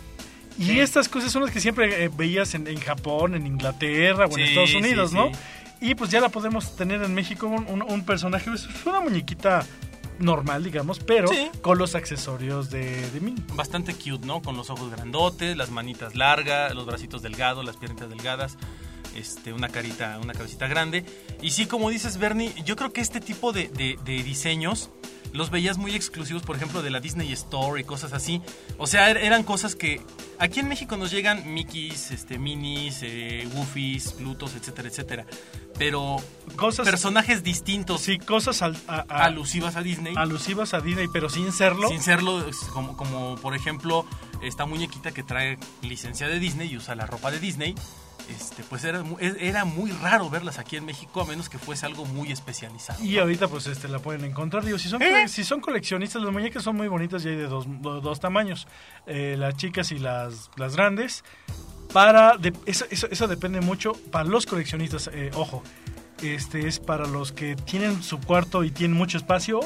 Y 0.57 0.79
estas 0.79 1.07
cosas 1.09 1.31
son 1.31 1.43
las 1.43 1.51
que 1.51 1.59
siempre 1.59 2.05
eh, 2.05 2.09
veías 2.15 2.55
en, 2.55 2.65
en 2.65 2.79
Japón, 2.79 3.35
en 3.35 3.45
Inglaterra 3.45 4.25
o 4.25 4.29
en 4.29 4.35
Sí, 4.35 4.41
Estados 4.43 4.73
Unidos, 4.73 5.11
sí. 5.11 5.17
¿no? 5.17 5.31
Y 5.81 5.93
pues 5.93 6.09
ya 6.09 6.21
la 6.21 6.29
podemos 6.29 6.75
tener 6.77 7.03
en 7.03 7.13
México 7.13 7.45
un, 7.47 7.67
un- 7.67 7.83
un 7.83 8.05
personaje, 8.05 8.49
es 8.51 8.67
una 8.85 9.01
muñequita 9.01 9.63
normal, 10.19 10.63
digamos, 10.63 10.99
pero 10.99 11.27
Sí. 11.27 11.49
con 11.61 11.77
los 11.77 11.95
accesorios 11.95 12.69
de, 12.69 13.09
de 13.11 13.19
Minnie. 13.19 13.43
bastante 13.55 13.93
cute, 13.93 14.25
¿no? 14.25 14.41
Con 14.41 14.55
los 14.57 14.69
ojos 14.69 14.89
grandotes, 14.91 15.55
las 15.57 15.71
manitas 15.71 16.15
largas, 16.15 16.73
los 16.75 16.85
bracitos 16.85 17.21
delgados, 17.21 17.65
las 17.65 17.77
piernitas 17.77 18.09
delgadas, 18.09 18.57
este, 19.15 19.53
una 19.53 19.69
carita, 19.69 20.19
una 20.21 20.33
cabecita 20.33 20.67
grande. 20.67 21.05
Y 21.41 21.51
sí, 21.51 21.65
como 21.67 21.89
dices, 21.89 22.17
Bernie, 22.17 22.53
yo 22.65 22.75
creo 22.75 22.91
que 22.93 23.01
este 23.01 23.19
tipo 23.21 23.51
de, 23.53 23.67
de- 23.69 23.97
de 24.03 24.23
diseños 24.23 24.89
los 25.35 25.49
veías 25.51 25.77
muy 25.77 25.93
exclusivos, 25.95 26.41
por 26.43 26.55
ejemplo, 26.55 26.81
de 26.81 26.89
la 26.89 26.99
Disney 26.99 27.31
Store 27.33 27.79
y 27.79 27.83
cosas 27.83 28.13
así. 28.13 28.41
O 28.77 28.87
sea, 28.87 29.09
er- 29.11 29.17
eran 29.17 29.43
cosas 29.43 29.75
que 29.75 30.01
aquí 30.39 30.59
en 30.61 30.67
México 30.67 30.97
nos 30.97 31.11
llegan 31.11 31.53
Mickeys, 31.53 32.11
este, 32.11 32.39
Minis, 32.39 32.99
eh, 33.03 33.47
Plutos, 34.17 34.55
etcétera, 34.55 34.87
etcétera. 34.87 35.25
Pero 35.77 36.17
Cosas, 36.55 36.85
personajes 36.87 37.43
distintos, 37.43 38.01
sí, 38.01 38.17
cosas 38.17 38.61
al- 38.61 38.77
a- 38.87 39.05
a- 39.09 39.25
alusivas 39.25 39.75
a 39.75 39.81
Disney. 39.81 40.13
alusivas 40.17 40.73
a 40.73 40.79
Disney, 40.81 41.07
pero 41.11 41.29
sin 41.29 41.51
serlo. 41.51 41.89
Sin 41.89 42.01
serlo, 42.01 42.45
como, 42.73 42.95
como 42.95 43.35
por 43.35 43.55
ejemplo 43.55 44.05
esta 44.41 44.65
muñequita 44.65 45.11
que 45.11 45.23
trae 45.23 45.57
licencia 45.81 46.27
de 46.27 46.39
Disney 46.39 46.71
y 46.71 46.77
usa 46.77 46.95
la 46.95 47.05
ropa 47.05 47.29
de 47.31 47.39
Disney, 47.39 47.75
este, 48.29 48.63
pues 48.63 48.83
era, 48.83 49.03
e- 49.19 49.37
era 49.39 49.65
muy 49.65 49.91
raro 49.91 50.29
verlas 50.29 50.57
aquí 50.59 50.75
en 50.77 50.85
México 50.85 51.21
a 51.21 51.25
menos 51.25 51.49
que 51.49 51.57
fuese 51.57 51.85
algo 51.85 52.05
muy 52.05 52.31
especializado. 52.31 53.03
Y 53.03 53.17
ahorita 53.17 53.47
pues 53.47 53.67
este 53.67 53.87
la 53.87 53.99
pueden 53.99 54.23
encontrar. 54.25 54.63
Digo, 54.65 54.77
si 54.79 54.89
son, 54.89 54.99
cole- 54.99 55.27
si 55.27 55.43
son 55.43 55.61
coleccionistas, 55.61 56.21
las 56.21 56.31
muñecas 56.33 56.63
son 56.63 56.75
muy 56.75 56.87
bonitas 56.87 57.23
y 57.25 57.29
hay 57.29 57.35
de 57.35 57.47
dos, 57.47 57.65
do- 57.81 58.01
dos 58.01 58.19
tamaños. 58.19 58.67
Eh, 59.07 59.35
las 59.37 59.55
chicas 59.57 59.91
y 59.91 59.99
las, 59.99 60.49
las 60.55 60.75
grandes. 60.75 61.23
Para 61.93 62.37
de- 62.37 62.53
eso, 62.65 62.85
eso, 62.89 63.07
eso 63.09 63.27
depende 63.27 63.61
mucho. 63.61 63.93
Para 64.11 64.25
los 64.25 64.45
coleccionistas, 64.45 65.09
eh, 65.13 65.31
ojo, 65.35 65.63
este 66.21 66.67
es 66.67 66.79
para 66.79 67.05
los 67.07 67.31
que 67.31 67.55
tienen 67.55 68.01
su 68.03 68.19
cuarto 68.19 68.63
y 68.63 68.71
tienen 68.71 68.97
mucho 68.97 69.17
espacio, 69.17 69.59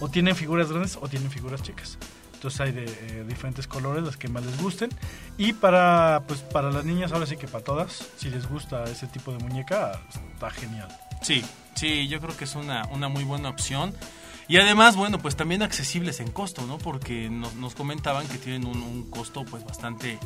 o 0.00 0.08
tienen 0.08 0.34
figuras 0.36 0.70
grandes 0.70 0.96
o 1.00 1.08
tienen 1.08 1.30
figuras 1.30 1.62
chicas. 1.62 1.98
Entonces 2.38 2.60
hay 2.60 2.70
de 2.70 2.84
eh, 2.84 3.24
diferentes 3.26 3.66
colores, 3.66 4.04
las 4.04 4.16
que 4.16 4.28
más 4.28 4.44
les 4.46 4.62
gusten. 4.62 4.90
Y 5.36 5.54
para, 5.54 6.22
pues, 6.28 6.40
para 6.40 6.70
las 6.70 6.84
niñas, 6.84 7.10
ahora 7.10 7.26
sí 7.26 7.36
que 7.36 7.48
para 7.48 7.64
todas, 7.64 8.06
si 8.16 8.30
les 8.30 8.48
gusta 8.48 8.84
ese 8.84 9.08
tipo 9.08 9.32
de 9.32 9.38
muñeca, 9.38 10.00
está 10.34 10.48
genial. 10.50 10.86
Sí, 11.20 11.44
sí, 11.74 12.06
yo 12.06 12.20
creo 12.20 12.36
que 12.36 12.44
es 12.44 12.54
una, 12.54 12.84
una 12.92 13.08
muy 13.08 13.24
buena 13.24 13.48
opción. 13.48 13.92
Y 14.46 14.56
además, 14.56 14.94
bueno, 14.94 15.18
pues 15.18 15.34
también 15.36 15.62
accesibles 15.62 16.20
en 16.20 16.30
costo, 16.30 16.64
¿no? 16.64 16.78
Porque 16.78 17.28
nos, 17.28 17.54
nos 17.56 17.74
comentaban 17.74 18.26
que 18.28 18.38
tienen 18.38 18.66
un, 18.66 18.80
un 18.82 19.10
costo 19.10 19.44
pues 19.44 19.64
bastante 19.64 20.18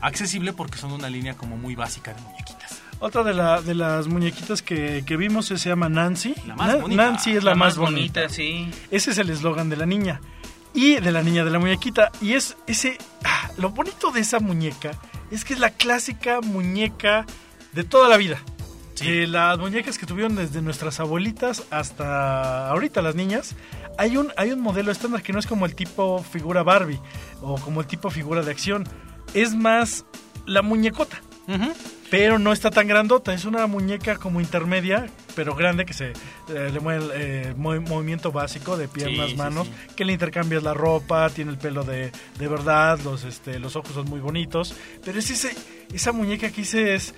accesible 0.00 0.52
porque 0.52 0.78
son 0.78 0.92
una 0.92 1.10
línea 1.10 1.34
como 1.34 1.56
muy 1.56 1.74
básica 1.74 2.14
de 2.14 2.20
muñequitas. 2.22 2.80
Otra 3.00 3.22
de, 3.24 3.34
la, 3.34 3.60
de 3.60 3.74
las 3.74 4.06
muñequitas 4.06 4.62
que, 4.62 5.02
que 5.04 5.16
vimos 5.18 5.46
se 5.46 5.56
llama 5.56 5.88
Nancy. 5.90 6.34
La 6.46 6.54
más 6.56 6.68
Na- 6.68 6.76
bonita. 6.76 7.04
Nancy 7.04 7.32
es 7.36 7.44
la, 7.44 7.54
más 7.54 7.76
bonita. 7.76 8.28
sí. 8.30 8.70
Ese 8.90 9.10
es 9.10 9.18
el 9.18 9.28
eslogan 9.28 9.68
de 9.68 9.76
la 9.76 9.84
niña. 9.84 10.20
Y 10.76 10.96
de 11.00 11.10
la 11.10 11.22
niña 11.22 11.42
de 11.42 11.50
la 11.50 11.58
muñequita. 11.58 12.12
Y 12.20 12.34
es 12.34 12.56
ese. 12.66 12.98
ah, 13.24 13.50
lo 13.56 13.70
bonito 13.70 14.12
de 14.12 14.20
esa 14.20 14.40
muñeca 14.40 14.92
es 15.30 15.42
que 15.44 15.54
es 15.54 15.58
la 15.58 15.70
clásica 15.70 16.42
muñeca 16.42 17.24
de 17.72 17.82
toda 17.82 18.10
la 18.10 18.18
vida. 18.18 18.38
Sí. 18.94 19.10
De 19.10 19.26
las 19.26 19.58
muñecas 19.58 19.96
que 19.96 20.04
tuvieron 20.04 20.36
desde 20.36 20.60
nuestras 20.60 21.00
abuelitas 21.00 21.64
hasta 21.70 22.68
ahorita 22.68 23.00
las 23.00 23.14
niñas. 23.14 23.56
Hay 23.98 24.18
un, 24.18 24.32
hay 24.36 24.52
un 24.52 24.60
modelo 24.60 24.92
estándar 24.92 25.22
que 25.22 25.32
no 25.32 25.38
es 25.38 25.46
como 25.46 25.64
el 25.64 25.74
tipo 25.74 26.22
figura 26.22 26.62
Barbie 26.62 27.00
o 27.40 27.56
como 27.56 27.80
el 27.80 27.86
tipo 27.86 28.10
figura 28.10 28.42
de 28.42 28.50
acción. 28.50 28.84
Es 29.32 29.54
más 29.54 30.04
la 30.44 30.60
muñecota 30.60 31.22
pero 32.10 32.38
no 32.38 32.52
está 32.52 32.70
tan 32.70 32.86
grandota. 32.86 33.32
Es 33.34 33.44
una 33.44 33.66
muñeca 33.66 34.16
como 34.16 34.40
intermedia, 34.40 35.06
pero 35.34 35.54
grande, 35.54 35.84
que 35.84 35.92
se 35.92 36.12
eh, 36.48 36.70
le 36.72 36.80
mueve 36.80 37.04
el 37.04 37.10
eh, 37.14 37.54
movi- 37.56 37.86
movimiento 37.88 38.32
básico 38.32 38.76
de 38.76 38.88
piernas, 38.88 39.30
Sí, 39.30 39.36
manos, 39.36 39.66
sí. 39.66 39.72
que 39.96 40.04
le 40.04 40.12
intercambias 40.12 40.62
la 40.62 40.74
ropa, 40.74 41.28
tiene 41.30 41.50
el 41.52 41.58
pelo 41.58 41.84
de, 41.84 42.12
de 42.38 42.48
verdad, 42.48 42.98
los, 43.04 43.24
este, 43.24 43.58
los 43.58 43.76
ojos 43.76 43.92
son 43.92 44.08
muy 44.08 44.20
bonitos. 44.20 44.74
Pero 45.04 45.18
es 45.18 45.30
ese, 45.30 45.54
esa 45.92 46.12
muñeca 46.12 46.48
que 46.50 46.62
dices, 46.62 47.14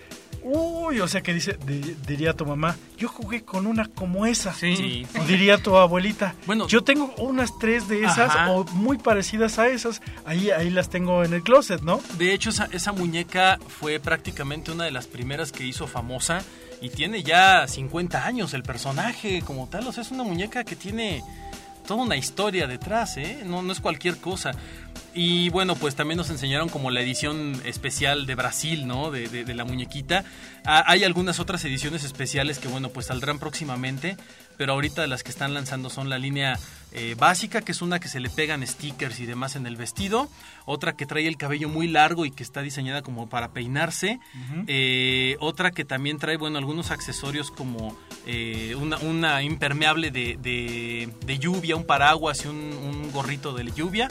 uy, 0.50 1.00
o 1.00 1.09
sea, 1.09 1.21
que 1.23 1.35
dice, 1.35 1.59
di- 1.67 1.97
diría 2.07 2.33
tu 2.35 2.47
mamá, 2.47 2.76
yo 2.97 3.09
jugué 3.09 3.45
con 3.45 3.67
una 3.67 3.87
como 3.87 4.26
esa. 4.26 4.52
Sí. 4.55 5.07
O 5.21 5.25
diría 5.25 5.59
tu 5.59 5.76
abuelita. 5.76 6.35
Bueno. 6.47 6.67
yo 6.69 6.83
tengo 6.83 7.12
unas 7.19 7.50
tres 7.59 7.87
de 7.88 8.05
esas 8.05 8.31
Ajá. 8.31 8.50
o 8.50 8.64
muy 8.73 8.99
parecidas 8.99 9.59
a 9.59 9.69
esas. 9.69 10.00
Ahí, 10.25 10.50
ahí 10.50 10.71
las 10.71 10.88
tengo 10.88 11.23
en 11.25 11.33
el 11.35 11.43
closet, 11.43 11.83
¿no? 11.83 12.00
De 12.19 12.33
hecho, 12.33 12.50
esa, 12.50 12.69
esa 12.73 12.93
muñeca 12.93 13.59
fue 13.81 14.00
prácticamente 14.00 14.73
una 14.73 14.85
de 14.85 14.90
las 14.90 15.07
primeras 15.07 15.52
que 15.52 15.64
hizo 15.64 15.87
famosa 15.87 16.43
y 16.81 16.90
tiene 16.90 17.23
ya 17.23 17.67
50 17.69 18.25
años 18.25 18.55
el 18.55 18.62
personaje 18.62 19.43
como 19.43 19.69
tal. 19.69 19.87
O 19.87 19.93
sea, 19.93 20.02
es 20.02 20.11
una 20.11 20.25
muñeca 20.25 20.64
que 20.64 20.76
tiene 20.76 21.23
toda 21.87 22.02
una 22.02 22.17
historia 22.17 22.67
detrás, 22.67 23.17
¿eh? 23.17 23.43
No, 23.47 23.62
no 23.62 23.73
es 23.73 23.81
cualquier 23.81 24.19
cosa. 24.19 24.52
Y 25.21 25.49
bueno, 25.49 25.75
pues 25.75 25.97
también 25.97 26.17
nos 26.17 26.31
enseñaron 26.31 26.69
como 26.69 26.93
la 26.93 27.01
edición 27.01 27.61
especial 27.65 28.25
de 28.27 28.37
Brasil, 28.37 28.87
¿no? 28.87 29.11
De, 29.11 29.29
de- 29.29 29.45
de 29.45 29.55
la 29.55 29.65
muñequita. 29.65 30.25
Ah, 30.65 30.85
hay 30.87 31.03
algunas 31.03 31.41
otras 31.41 31.65
ediciones 31.65 32.05
especiales 32.05 32.59
que, 32.61 32.69
bueno, 32.69 32.91
pues 32.91 33.07
saldrán 33.07 33.41
próximamente. 33.41 34.17
Pero 34.57 34.73
ahorita 34.73 35.07
las 35.07 35.23
que 35.23 35.31
están 35.31 35.55
lanzando 35.55 35.89
son 35.89 36.09
la 36.09 36.19
línea 36.19 36.59
eh, 36.93 37.15
básica, 37.17 37.63
que 37.63 37.71
es 37.73 37.81
una 37.81 38.01
que 38.01 38.09
se 38.09 38.19
le 38.21 38.29
pegan 38.29 38.67
stickers 38.67 39.21
y 39.21 39.27
demás 39.27 39.55
en 39.57 39.67
el 39.67 39.77
vestido. 39.77 40.29
Otra 40.67 40.95
que 40.97 41.07
trae 41.07 41.27
el 41.29 41.37
cabello 41.37 41.69
muy 41.69 41.87
largo 41.89 42.25
y 42.27 42.31
que 42.33 42.43
está 42.43 42.61
diseñada 42.63 43.03
como 43.03 43.29
para 43.29 43.53
peinarse. 43.53 44.19
Eh, 44.67 45.37
otra 45.41 45.71
que 45.71 45.85
también 45.85 46.19
trae, 46.19 46.37
bueno, 46.37 46.59
algunos 46.59 46.91
accesorios 46.91 47.51
como 47.53 47.97
eh, 48.27 48.75
una, 48.77 48.99
una 48.99 49.43
impermeable 49.43 50.11
de, 50.11 50.37
de- 50.41 51.09
de 51.25 51.39
lluvia, 51.39 51.77
un 51.77 51.85
paraguas 51.87 52.45
y 52.45 52.49
un, 52.49 52.57
un 52.57 53.11
gorrito 53.13 53.53
de 53.55 53.65
lluvia. 53.73 54.09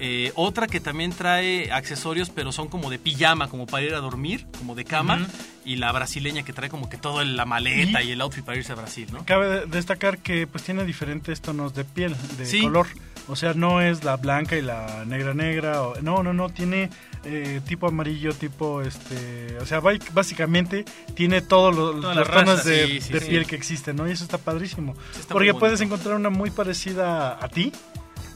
Eh, 0.00 0.32
otra 0.36 0.66
que 0.68 0.78
también 0.80 1.12
trae 1.12 1.72
accesorios, 1.72 2.30
pero 2.30 2.52
son 2.52 2.68
como 2.68 2.88
de 2.90 2.98
pijama, 2.98 3.48
como 3.48 3.66
para 3.66 3.84
ir 3.84 3.94
a 3.94 3.98
dormir, 3.98 4.46
como 4.58 4.74
de 4.74 4.84
cama. 4.84 5.26
Y 5.64 5.76
la 5.76 5.92
brasileña 5.92 6.44
que 6.44 6.52
trae 6.52 6.70
como 6.70 6.88
que 6.88 6.96
todo 6.96 7.22
la 7.24 7.44
maleta 7.44 8.02
y, 8.02 8.08
Y- 8.08 8.12
el 8.12 8.20
outfit 8.22 8.44
para 8.44 8.56
irse 8.56 8.72
a 8.72 8.76
Brasil, 8.76 9.08
¿no? 9.12 9.26
Cabe 9.26 9.48
de- 9.48 9.66
destacar 9.66 10.18
que 10.18 10.46
pues 10.46 10.62
tiene 10.64 10.84
diferentes 10.84 11.40
tonos 11.42 11.74
de 11.74 11.84
piel, 11.84 12.14
de 12.38 12.46
Sí. 12.46 12.62
color. 12.62 12.86
O 13.26 13.36
sea, 13.36 13.52
no 13.52 13.82
es 13.82 14.04
la 14.04 14.16
blanca 14.16 14.56
y 14.56 14.62
la 14.62 15.04
negra 15.04 15.34
negra. 15.34 15.82
o- 15.82 16.00
no, 16.00 16.22
no, 16.22 16.32
no. 16.32 16.48
Tiene 16.48 16.88
eh, 17.24 17.60
tipo 17.66 17.88
amarillo, 17.88 18.32
tipo 18.32 18.80
este. 18.80 19.58
O 19.60 19.66
sea, 19.66 19.80
básicamente 20.12 20.84
tiene 21.14 21.42
todos 21.42 21.74
los, 21.74 22.00
Todas 22.00 22.16
los 22.16 22.28
las 22.28 22.36
tonos 22.36 22.64
de, 22.64 22.86
sí, 22.86 23.00
sí, 23.00 23.12
de 23.12 23.20
sí. 23.20 23.26
piel 23.28 23.46
que 23.46 23.56
existen, 23.56 23.96
¿no? 23.96 24.08
Y 24.08 24.12
eso 24.12 24.22
está 24.24 24.38
padrísimo. 24.38 24.94
Está 25.18 25.34
Porque 25.34 25.52
puedes 25.52 25.80
encontrar 25.80 26.14
una 26.14 26.30
muy 26.30 26.50
parecida 26.50 27.36
a 27.44 27.48
ti. 27.48 27.72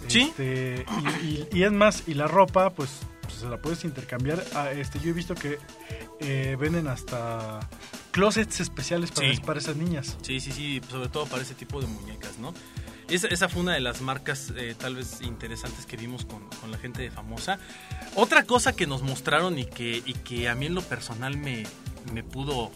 Sí. 0.09 0.23
Este, 0.31 0.85
y, 1.23 1.27
y- 1.27 1.49
y 1.53 1.63
es 1.65 1.73
más, 1.73 2.05
y 2.07 2.15
la 2.15 2.27
ropa, 2.27 2.71
pues, 2.71 2.91
pues, 3.23 3.35
se 3.35 3.49
la 3.49 3.59
puedes 3.61 3.85
intercambiar. 3.85 4.43
Ah, 4.55 4.71
este, 4.73 4.99
yo 5.01 5.11
he 5.11 5.13
visto 5.13 5.35
que 5.35 5.59
eh, 6.21 6.57
venden 6.59 6.87
hasta 6.89 7.61
closets 8.11 8.61
especiales 8.61 9.11
para, 9.11 9.33
Sí. 9.35 9.41
para 9.41 9.59
esas 9.59 9.77
niñas. 9.77 10.17
Sí, 10.23 10.41
sí, 10.41 10.53
sí, 10.53 10.81
sobre 10.91 11.09
todo 11.09 11.27
para 11.27 11.43
ese 11.43 11.55
tipo 11.55 11.81
de 11.81 11.87
muñecas, 11.87 12.39
¿no? 12.39 12.53
Esa, 13.09 13.27
esa 13.29 13.49
fue 13.49 13.63
una 13.63 13.75
de 13.75 13.81
las 13.81 14.01
marcas 14.01 14.53
eh, 14.57 14.75
tal 14.79 14.97
vez 14.97 15.21
interesantes 15.23 15.85
que 15.87 15.97
vimos 15.97 16.25
con, 16.25 16.49
con 16.61 16.71
la 16.71 16.79
gente 16.79 17.03
de 17.03 17.11
famosa. 17.11 17.59
Otra 18.15 18.45
cosa 18.45 18.75
que 18.75 18.87
nos 18.87 19.03
mostraron 19.03 19.59
y 19.59 19.65
que, 19.67 20.03
y 20.07 20.15
que 20.15 20.49
a 20.49 20.55
mí 20.55 20.67
en 20.67 20.75
lo 20.75 20.83
personal 20.83 21.37
me, 21.37 21.65
me 22.13 22.23
pudo 22.23 22.71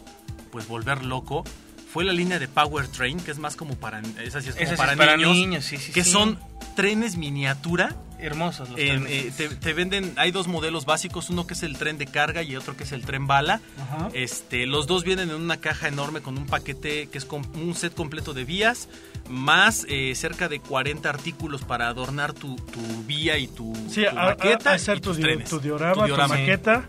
pues 0.51 0.67
volver 0.69 1.05
loco 1.05 1.45
fue 1.93 2.05
la 2.05 2.13
línea 2.13 2.39
de 2.39 2.49
Power 2.49 2.89
Train, 2.89 3.19
que 3.21 3.31
es 3.31 3.39
más 3.39 3.57
como 3.57 3.75
para, 3.77 4.01
esa 4.23 4.41
sí 4.41 4.49
es 4.51 4.55
como 4.55 4.65
Esa 4.65 4.73
sí 4.73 4.77
para, 4.77 4.93
es 4.93 4.99
para 4.99 5.17
niños, 5.17 5.37
niños, 5.37 5.65
sí, 5.65 5.77
sí, 5.79 5.93
que 5.93 6.05
sí. 6.05 6.11
son 6.11 6.39
trenes 6.75 7.17
miniatura 7.17 7.97
Hermosos 8.19 8.71
los 8.71 8.79
en, 8.81 9.05
trenes. 9.05 9.11
eh, 9.27 9.33
te, 9.37 9.49
te 9.57 9.73
venden, 9.75 10.13
hay 10.17 10.31
dos 10.31 10.47
modelos 10.49 10.87
básicos, 10.87 11.29
uno 11.29 11.47
que 11.47 11.53
es 11.55 11.63
el 11.63 11.77
tren 11.77 11.99
de 11.99 12.07
carga 12.07 12.43
y 12.43 12.57
otro 12.57 12.75
que 12.75 12.85
es 12.85 12.93
el 12.93 13.05
tren 13.05 13.27
bala. 13.27 13.61
Ajá. 13.79 14.09
Este, 14.15 14.65
los 14.67 14.87
dos 14.87 15.05
vienen 15.05 15.29
en 15.29 15.37
una 15.37 15.59
caja 15.59 15.89
enorme 15.89 16.23
con 16.23 16.39
un 16.39 16.47
paquete 16.47 17.09
que 17.09 17.19
es 17.19 17.27
com- 17.27 17.45
un 17.55 17.75
set 17.75 17.95
completo 17.95 18.33
de 18.33 18.45
vías, 18.47 18.89
más 19.29 19.85
eh, 19.91 20.15
cerca 20.15 20.49
de 20.49 20.61
40 20.61 21.09
artículos 21.11 21.63
para 21.63 21.89
adornar 21.89 22.33
tu, 22.33 22.57
tu 22.57 22.81
vía 23.07 23.37
y 23.37 23.49
tu, 23.49 23.75
Sí, 23.91 24.05
tu 24.11 24.19
a, 24.19 24.25
maqueta 24.25 24.71
a 24.71 24.75
hacer 24.77 24.97
y 24.97 25.01
tu, 25.01 25.11
tus 25.11 25.17
di- 25.19 25.23
trenes. 25.23 25.51
tu 25.51 25.61
diorama, 25.61 26.07
tu, 26.07 26.17
maqueta. 26.17 26.89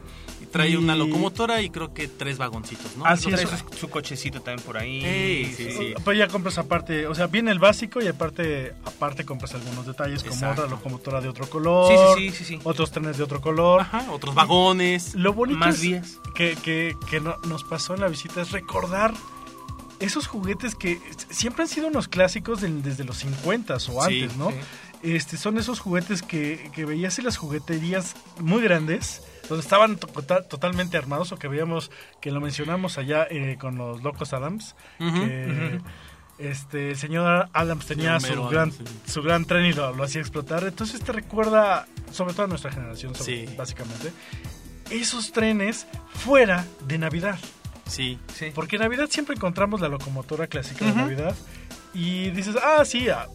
Trae 0.57 0.69
y- 0.71 0.75
una 0.75 0.95
locomotora 0.95 1.61
y 1.61 1.69
creo 1.69 1.93
que 1.93 2.07
tres 2.07 2.37
vagoncitos, 2.37 2.95
¿no? 2.97 3.05
Así 3.05 3.29
es. 3.31 3.41
su, 3.41 3.77
su 3.77 3.89
cochecito 3.89 4.41
también 4.41 4.65
por 4.65 4.77
ahí. 4.77 5.03
Ey, 5.03 5.45
sí, 5.55 5.71
sí. 5.71 5.93
Pues 6.03 6.17
ya 6.17 6.27
compras 6.27 6.57
aparte, 6.57 7.07
o 7.07 7.15
sea, 7.15 7.27
viene 7.27 7.51
el 7.51 7.59
básico 7.59 8.01
y 8.01 8.07
aparte 8.07 8.73
aparte 8.85 9.25
compras 9.25 9.53
algunos 9.53 9.85
detalles 9.85 10.21
como 10.23 10.33
Exacto. 10.35 10.63
otra 10.63 10.75
locomotora 10.75 11.21
de 11.21 11.29
otro 11.29 11.49
color, 11.49 11.87
Sí, 11.91 11.97
sí, 12.15 12.29
sí, 12.29 12.37
sí, 12.37 12.45
sí. 12.55 12.59
otros 12.63 12.91
trenes 12.91 13.17
de 13.17 13.23
otro 13.23 13.41
color. 13.41 13.81
Ajá, 13.81 14.05
otros 14.11 14.35
vagones. 14.35 15.15
Lo 15.15 15.33
bonito 15.33 15.59
Más 15.59 15.75
es 15.75 15.81
vías. 15.81 16.19
que, 16.35 16.55
que, 16.63 16.95
que 17.09 17.19
no- 17.19 17.37
nos 17.47 17.63
pasó 17.63 17.93
en 17.95 18.01
la 18.01 18.07
visita 18.07 18.41
es 18.41 18.51
recordar 18.51 19.13
esos 19.99 20.27
juguetes 20.27 20.75
que 20.75 20.99
siempre 21.29 21.63
han 21.63 21.67
sido 21.69 21.87
unos 21.87 22.07
clásicos 22.07 22.61
del- 22.61 22.83
desde 22.83 23.03
los 23.03 23.17
50 23.17 23.75
o 23.75 23.79
Sí, 23.79 23.91
antes, 23.99 24.37
¿no? 24.37 24.51
sí. 24.51 24.55
Este, 25.03 25.37
son 25.37 25.57
esos 25.57 25.79
juguetes 25.79 26.21
que, 26.23 26.71
que 26.73 26.85
veías 26.85 27.17
en 27.19 27.25
las 27.25 27.37
jugueterías 27.37 28.15
muy 28.39 28.61
grandes, 28.63 29.21
donde 29.47 29.63
estaban 29.63 29.97
to- 29.97 30.07
tota- 30.07 30.43
totalmente 30.43 30.97
armados, 30.97 31.31
o 31.31 31.37
que 31.37 31.47
veíamos, 31.47 31.91
que 32.21 32.31
lo 32.31 32.41
mencionamos 32.41 32.97
allá 32.97 33.27
eh, 33.29 33.57
con 33.59 33.77
los 33.77 34.01
Locos 34.03 34.33
Adams, 34.33 34.75
que 34.97 35.79
este, 36.39 36.89
el 36.91 36.97
señor 36.97 37.49
Adams 37.53 37.85
tenía 37.85 38.19
su, 38.19 38.33
gran, 38.47 38.69
Adams, 38.69 38.75
sí. 38.77 39.11
su 39.11 39.21
gran 39.21 39.45
tren 39.45 39.65
y 39.65 39.73
lo, 39.73 39.93
lo 39.95 40.03
hacía 40.03 40.21
explotar. 40.21 40.63
Entonces 40.63 40.99
te 41.01 41.11
recuerda, 41.11 41.87
sobre 42.11 42.33
todo 42.33 42.43
a 42.45 42.47
nuestra 42.47 42.71
generación, 42.71 43.13
sobre- 43.15 43.47
Sí. 43.47 43.55
básicamente, 43.55 44.11
esos 44.89 45.31
trenes 45.31 45.85
fuera 46.13 46.65
de 46.87 46.97
Navidad. 46.97 47.37
Sí. 47.85 48.19
Sí. 48.35 48.51
Porque 48.53 48.75
en 48.75 48.81
Navidad 48.81 49.07
siempre 49.09 49.35
encontramos 49.35 49.79
la 49.79 49.87
locomotora 49.89 50.47
clásica 50.47 50.85
de 50.85 50.93
Navidad 50.93 51.35
y 51.93 52.29
dices, 52.31 52.55
ah, 52.61 52.83
sí, 52.83 53.07
ah, 53.09 53.27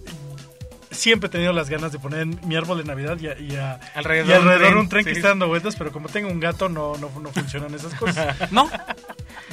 siempre 0.92 1.26
he 1.28 1.30
tenido 1.30 1.52
las 1.52 1.68
ganas 1.68 1.90
de 1.92 1.98
poner 1.98 2.26
mi 2.26 2.54
árbol 2.56 2.78
de 2.78 2.84
Navidad 2.84 3.18
y, 3.18 3.26
a- 3.28 3.38
y 3.38 3.56
a- 3.56 3.80
Alrededor 3.94 4.28
y 4.28 4.32
alrededor 4.32 4.72
un 4.74 4.78
un 4.80 4.88
tren 4.88 5.04
sí. 5.04 5.10
que 5.10 5.16
está 5.16 5.28
dando 5.28 5.48
vueltas, 5.48 5.74
pero 5.76 5.90
como 5.92 6.08
tengo 6.08 6.28
un 6.30 6.38
gato 6.40 6.68
no, 6.68 6.96
no, 6.98 7.10
no 7.20 7.30
funcionan 7.32 7.74
esas 7.74 7.94
cosas. 7.94 8.36
¿No? 8.52 8.70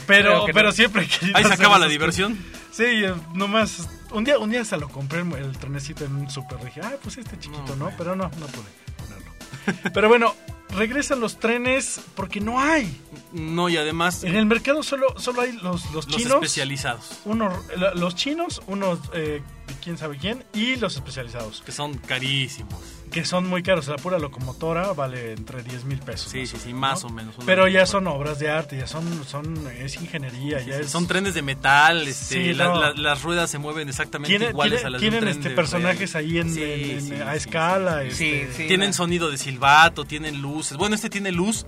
Pero, 0.08 0.46
pero 0.54 0.68
no. 0.68 0.72
siempre 0.72 1.04
he 1.04 1.08
querido 1.08 1.38
Ahí 1.38 1.44
se 1.46 1.54
acaba 1.54 1.78
la 1.80 1.88
diversión. 1.88 2.36
cosas. 2.36 2.60
Sí, 2.72 2.84
eh, 2.86 3.14
nomás, 3.34 3.90
un 4.12 4.24
día, 4.24 4.38
un 4.40 4.50
día 4.50 4.62
hasta 4.62 4.78
lo 4.78 4.90
compré 4.90 5.22
el, 5.22 5.34
el 5.34 5.58
trenecito 5.58 6.06
en 6.06 6.16
un 6.16 6.30
super, 6.30 6.64
dije, 6.64 6.82
ah, 6.84 6.94
pues 7.02 7.18
este 7.18 7.38
chiquito, 7.40 7.76
No, 7.76 7.90
¿no? 7.90 7.92
Pero 7.98 8.16
no, 8.16 8.26
no 8.40 8.46
pude 8.48 8.66
ponerlo. 8.98 9.92
Pero 9.94 10.08
bueno, 10.08 10.36
regresan 10.70 11.20
los 11.20 11.40
trenes 11.40 12.00
porque 12.16 12.40
no 12.42 12.60
hay. 12.60 13.02
No, 13.32 13.70
y 13.70 13.78
además 13.78 14.24
En 14.24 14.36
el 14.36 14.46
mercado 14.46 14.84
solo, 14.84 15.08
solo 15.20 15.42
hay 15.42 15.52
los, 15.54 15.86
los 15.92 16.08
los 16.08 16.18
chinos. 16.18 16.34
especializados, 16.36 17.20
unos 17.26 17.54
los 17.96 18.16
chinos, 18.16 18.62
unos 18.68 19.00
eh, 19.14 19.42
quién 19.84 19.98
sabe 19.98 20.18
quién, 20.18 20.44
y 20.54 20.76
los 20.78 20.96
especializados, 20.96 21.62
que 21.66 21.72
son 21.72 21.98
carísimos. 21.98 22.80
Que 23.10 23.26
son 23.26 23.48
muy 23.48 23.64
caros. 23.64 23.88
La 23.88 23.96
pura 23.98 24.18
locomotora 24.20 24.94
vale 24.94 25.34
entre 25.34 25.64
10 25.64 25.86
mil 25.86 26.00
pesos. 26.00 26.32
Sí, 26.32 26.46
sí, 26.46 26.58
sí, 26.64 26.74
más 26.74 27.04
o 27.04 27.10
menos. 27.10 27.36
Pero 27.46 27.68
ya 27.68 27.86
son 27.86 28.08
obras 28.08 28.40
de 28.40 28.50
arte, 28.50 28.78
ya 28.78 28.88
son, 28.88 29.24
son 29.26 29.68
es 29.80 29.96
ingeniería, 29.96 30.60
ya 30.62 30.76
Sí, 30.78 30.82
es... 30.82 30.90
Son 30.92 31.08
trenes 31.08 31.34
de 31.34 31.42
metal, 31.42 32.08
este, 32.08 32.36
Sí, 32.36 32.54
la- 32.54 32.66
no. 32.66 32.80
la- 32.82 32.94
las 32.94 33.24
ruedas 33.24 33.50
se 33.50 33.58
mueven 33.58 33.90
exactamente 33.90 34.38
Tiene- 34.38 34.52
iguales 34.52 34.80
tiene- 34.82 34.88
a 34.88 34.90
las 34.92 35.02
de 35.02 35.08
un 35.08 35.12
tienen 35.12 35.20
tren 35.28 35.38
este 35.38 35.50
de 35.50 35.56
personajes 35.56 36.14
real. 36.14 36.26
ahí 36.26 36.38
en, 36.40 36.54
Sí, 36.54 36.64
en- 36.64 36.90
en- 36.92 37.02
sí, 37.02 37.14
a 37.16 37.32
sí, 37.32 37.38
escala. 37.38 38.02
sí. 38.04 38.08
este, 38.10 38.48
Sí, 38.48 38.54
sí. 38.58 38.68
Tienen 38.68 38.88
la- 38.88 38.94
sonido 38.94 39.30
de 39.32 39.38
silbato, 39.38 40.06
tienen 40.06 40.42
luces. 40.42 40.78
Bueno, 40.78 40.96
este 40.96 41.10
tiene 41.10 41.32
luz. 41.32 41.66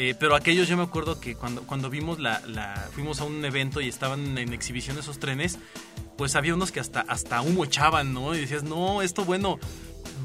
Eh, 0.00 0.14
pero 0.20 0.36
aquellos 0.36 0.68
yo 0.68 0.76
me 0.76 0.84
acuerdo 0.84 1.18
que 1.18 1.34
cuando, 1.34 1.62
cuando 1.64 1.90
vimos 1.90 2.20
la, 2.20 2.40
la, 2.46 2.86
fuimos 2.92 3.20
a 3.20 3.24
un 3.24 3.44
evento 3.44 3.80
y 3.80 3.88
estaban 3.88 4.38
en 4.38 4.52
exhibición 4.52 4.96
esos 4.96 5.18
trenes, 5.18 5.58
pues 6.16 6.36
había 6.36 6.54
unos 6.54 6.70
que 6.70 6.78
hasta, 6.78 7.00
hasta 7.00 7.40
humo 7.42 7.64
echaban, 7.64 8.14
¿no? 8.14 8.32
Y 8.32 8.38
decías, 8.42 8.62
no, 8.62 9.02
esto 9.02 9.24
bueno, 9.24 9.58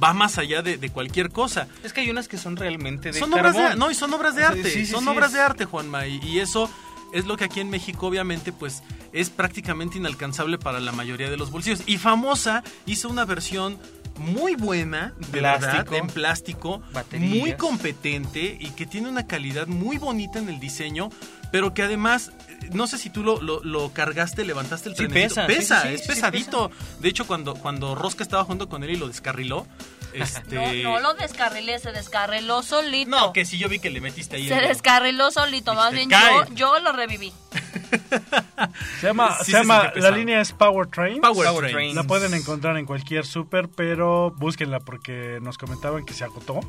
va 0.04 0.14
más 0.14 0.38
allá 0.38 0.62
de, 0.62 0.78
de 0.78 0.90
cualquier 0.90 1.30
cosa. 1.30 1.68
Es 1.84 1.94
que 1.94 2.02
hay 2.02 2.10
unas 2.10 2.28
que 2.28 2.38
son 2.38 2.58
realmente 2.58 3.12
de 3.12 3.20
son 3.20 3.34
obras 3.34 3.56
de, 3.56 3.76
no, 3.78 3.90
y 3.90 3.96
son 3.96 4.14
obras 4.14 4.36
de 4.36 4.42
O 4.44 4.48
sea, 4.48 4.58
arte, 4.58 4.70
sí, 4.70 4.86
sí, 4.86 4.92
son 4.92 5.04
sí, 5.06 5.10
obras 5.10 5.28
es- 5.30 5.34
de 5.36 5.42
arte, 5.42 5.66
Juanma, 5.66 6.06
y, 6.08 6.20
y 6.24 6.40
eso 6.40 6.70
es 7.14 7.26
lo 7.26 7.38
que 7.38 7.44
aquí 7.46 7.60
en 7.60 7.70
México 7.70 8.08
obviamente 8.08 8.52
pues 8.52 8.82
es 9.14 9.30
prácticamente 9.30 9.98
inalcanzable 10.00 10.58
para 10.58 10.80
la 10.80 10.92
mayoría 10.92 11.30
de 11.30 11.38
los 11.38 11.52
bolsillos. 11.52 11.82
Y 11.86 11.98
Famosa 12.00 12.64
hizo 12.88 13.08
una 13.08 13.24
versión 13.26 13.78
muy 14.18 14.56
buena, 14.56 15.14
de 15.18 15.40
Plástico. 15.40 15.74
verdad, 15.76 15.94
en 15.96 16.08
plástico, 16.08 16.82
Baterías. 16.94 17.30
muy 17.40 17.54
competente 17.56 18.58
y 18.60 18.72
que 18.72 18.86
tiene 18.86 19.10
una 19.10 19.26
calidad 19.28 19.68
muy 19.68 19.98
bonita 19.98 20.40
en 20.40 20.50
el 20.50 20.60
diseño, 20.60 21.10
pero 21.52 21.74
que 21.74 21.84
además, 21.84 22.32
no 22.72 22.86
sé 22.88 22.98
si 22.98 23.10
tú 23.10 23.24
lo, 23.24 23.42
lo- 23.42 23.64
lo 23.64 23.92
cargaste, 23.94 24.44
levantaste 24.46 24.90
el 24.90 24.96
Sí, 24.96 25.08
trenecito. 25.08 25.46
pesa, 25.48 25.82
sí, 25.84 25.88
sí, 25.90 25.94
es 25.96 26.02
pesadito. 26.08 26.72
De 27.00 27.10
hecho, 27.10 27.26
cuando, 27.28 27.56
cuando 27.56 27.94
Rosca 27.96 28.24
estaba 28.24 28.44
jugando 28.44 28.70
con 28.70 28.84
él 28.84 28.92
y 28.92 28.96
lo 28.98 29.08
descarriló, 29.08 29.68
este... 30.14 30.84
no 30.84 31.00
lo 31.00 31.14
descarrilé, 31.14 31.80
se 31.80 31.92
descarriló 31.92 32.64
solito. 32.64 33.10
No, 33.10 33.34
que 33.34 33.46
sí 33.46 33.58
yo 33.58 33.70
vi 33.70 33.80
que 33.80 33.90
le 33.90 34.02
metiste 34.02 34.36
ahí. 34.38 34.48
Se 34.48 34.58
el- 34.58 34.68
descarriló 34.68 35.32
solito, 35.32 35.74
más 35.74 35.92
bien 35.94 36.10
yo, 36.10 36.46
yo 36.54 36.80
lo 36.80 36.92
reviví. 36.92 37.34
Se 39.02 39.08
llama, 39.08 39.38
Sí 39.40 39.46
se 39.46 39.52
se 39.52 39.58
llama 39.60 39.92
la 39.96 40.12
línea 40.12 40.42
es 40.42 40.52
Power 40.54 40.88
Train. 40.88 41.22
Power, 41.22 41.48
Power 41.48 41.60
Train. 41.62 41.74
Train. 41.74 41.96
La 41.96 42.04
pueden 42.04 42.34
encontrar 42.34 42.78
en 42.78 42.86
cualquier 42.86 43.26
súper, 43.26 43.70
pero 43.70 44.32
búsquenla 44.38 44.80
porque 44.80 45.40
nos 45.42 45.58
comentaban 45.58 46.06
que 46.06 46.14
se 46.14 46.24
agotó. 46.24 46.60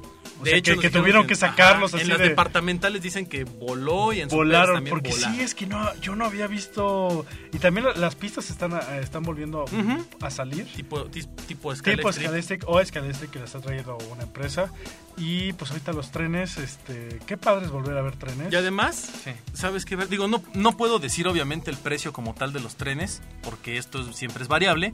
O 0.40 0.44
sea, 0.46 0.60
que, 0.60 0.72
nos 0.72 0.80
que 0.80 0.88
dijeron 0.88 0.92
tuvieron 1.02 1.26
que 1.26 1.36
sacarlos 1.36 1.94
ajá, 1.94 1.96
así 1.98 2.04
En 2.04 2.08
las 2.10 2.18
de... 2.18 2.28
departamentales 2.30 3.00
dicen 3.02 3.26
que 3.26 3.44
voló 3.44 4.12
y 4.12 4.20
en 4.20 4.28
Volaron, 4.28 4.76
también 4.76 4.94
porque 4.94 5.10
volaron. 5.10 5.34
sí, 5.36 5.40
es 5.42 5.54
que 5.54 5.66
no, 5.66 5.94
yo 6.00 6.16
no 6.16 6.24
había 6.24 6.46
visto... 6.48 7.24
Y 7.52 7.58
también 7.58 7.86
la- 7.86 7.94
las 7.94 8.14
pistas 8.16 8.50
están, 8.50 8.72
eh, 8.72 8.78
están 9.00 9.22
volviendo 9.22 9.62
Ujú. 9.64 10.04
a 10.20 10.30
salir. 10.30 10.66
Tipo, 10.74 11.04
ti- 11.06 11.22
tipo 11.46 11.72
Tipo 11.72 11.74
Scalestric. 11.74 12.24
Scalastic 12.24 12.64
o 12.66 12.84
Scalastic 12.84 13.30
que 13.30 13.38
las 13.38 13.54
ha 13.54 13.60
traído 13.60 13.96
una 14.10 14.24
empresa. 14.24 14.70
Y 15.16 15.52
pues 15.52 15.70
ahorita 15.70 15.92
los 15.92 16.10
trenes, 16.10 16.58
este... 16.58 17.20
Qué 17.26 17.36
padre 17.36 17.66
es 17.66 17.70
volver 17.70 17.96
a 17.96 18.02
ver 18.02 18.16
trenes. 18.16 18.52
Y 18.52 18.56
además, 18.56 19.08
Sí. 19.22 19.30
¿sabes 19.52 19.84
qué? 19.84 19.96
Digo, 19.96 20.26
no, 20.26 20.42
no 20.54 20.76
puedo 20.76 20.98
decir 20.98 21.28
obviamente 21.28 21.70
el 21.70 21.76
precio 21.84 22.12
como 22.12 22.34
tal 22.34 22.52
de 22.52 22.58
los 22.58 22.74
trenes, 22.74 23.22
porque 23.44 23.76
esto 23.78 24.00
es- 24.00 24.16
siempre 24.16 24.42
es 24.42 24.48
variable, 24.48 24.92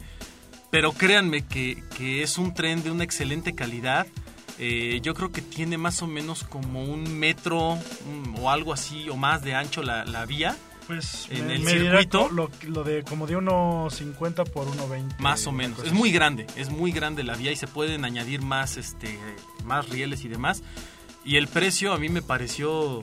pero 0.71 0.93
créanme 0.93 1.47
que, 1.47 1.83
que 1.97 2.23
es 2.23 2.37
un 2.37 2.53
tren 2.53 2.83
de 2.83 2.91
una 2.91 3.05
excelente 3.05 3.55
calidad. 3.55 4.07
Eh, 4.59 5.01
yo 5.03 5.15
creo 5.15 5.33
que 5.33 5.41
tiene 5.41 5.79
más 5.79 6.03
o 6.03 6.07
menos 6.07 6.45
como 6.45 6.85
un 6.85 7.19
metro 7.19 7.77
mm, 7.77 8.39
o 8.39 8.51
algo 8.51 8.75
así 8.75 9.09
o 9.09 9.17
más 9.17 9.43
de 9.43 9.55
ancho 9.55 9.83
la, 9.83 10.05
la 10.05 10.27
vía. 10.27 10.55
Pues 10.87 11.29
en 11.31 11.47
me- 11.47 11.55
el 11.55 11.63
me 11.63 11.71
circuito. 11.71 12.29
Lo, 12.31 12.51
lo 12.67 12.85
de 12.85 13.03
como 13.05 13.27
de 13.27 13.37
1.50 13.39 14.45
por 14.51 14.67
1.20. 14.67 15.19
Más 15.19 15.47
o 15.47 15.53
menos. 15.53 15.79
Es 15.85 15.93
muy 15.93 16.11
grande, 16.13 16.47
es 16.57 16.69
muy 16.69 16.93
grande 16.93 17.23
la 17.23 17.37
vía 17.37 17.53
y 17.53 17.57
se 17.57 17.69
pueden 17.69 18.05
añadir 18.05 18.43
más, 18.43 18.77
este, 18.77 19.19
más 19.65 19.89
rieles 19.89 20.25
y 20.25 20.29
demás. 20.29 20.63
Y 21.25 21.37
el 21.37 21.49
precio 21.49 21.93
a 21.93 21.99
mí 21.99 22.09
me 22.09 22.23
pareció, 22.23 23.01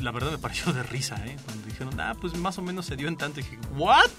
la 0.00 0.10
verdad 0.10 0.30
me 0.30 0.38
pareció 0.38 0.72
de 0.72 0.82
risa, 0.82 1.16
¿eh? 1.26 1.36
Cuando 1.44 1.66
dijeron, 1.66 2.00
ah, 2.00 2.14
pues 2.20 2.36
más 2.36 2.58
o 2.58 2.62
menos 2.62 2.86
se 2.86 2.96
dio 2.96 3.08
en 3.08 3.16
tanto. 3.16 3.40
Y 3.40 3.42
dije, 3.42 3.58
¿what? 3.76 4.10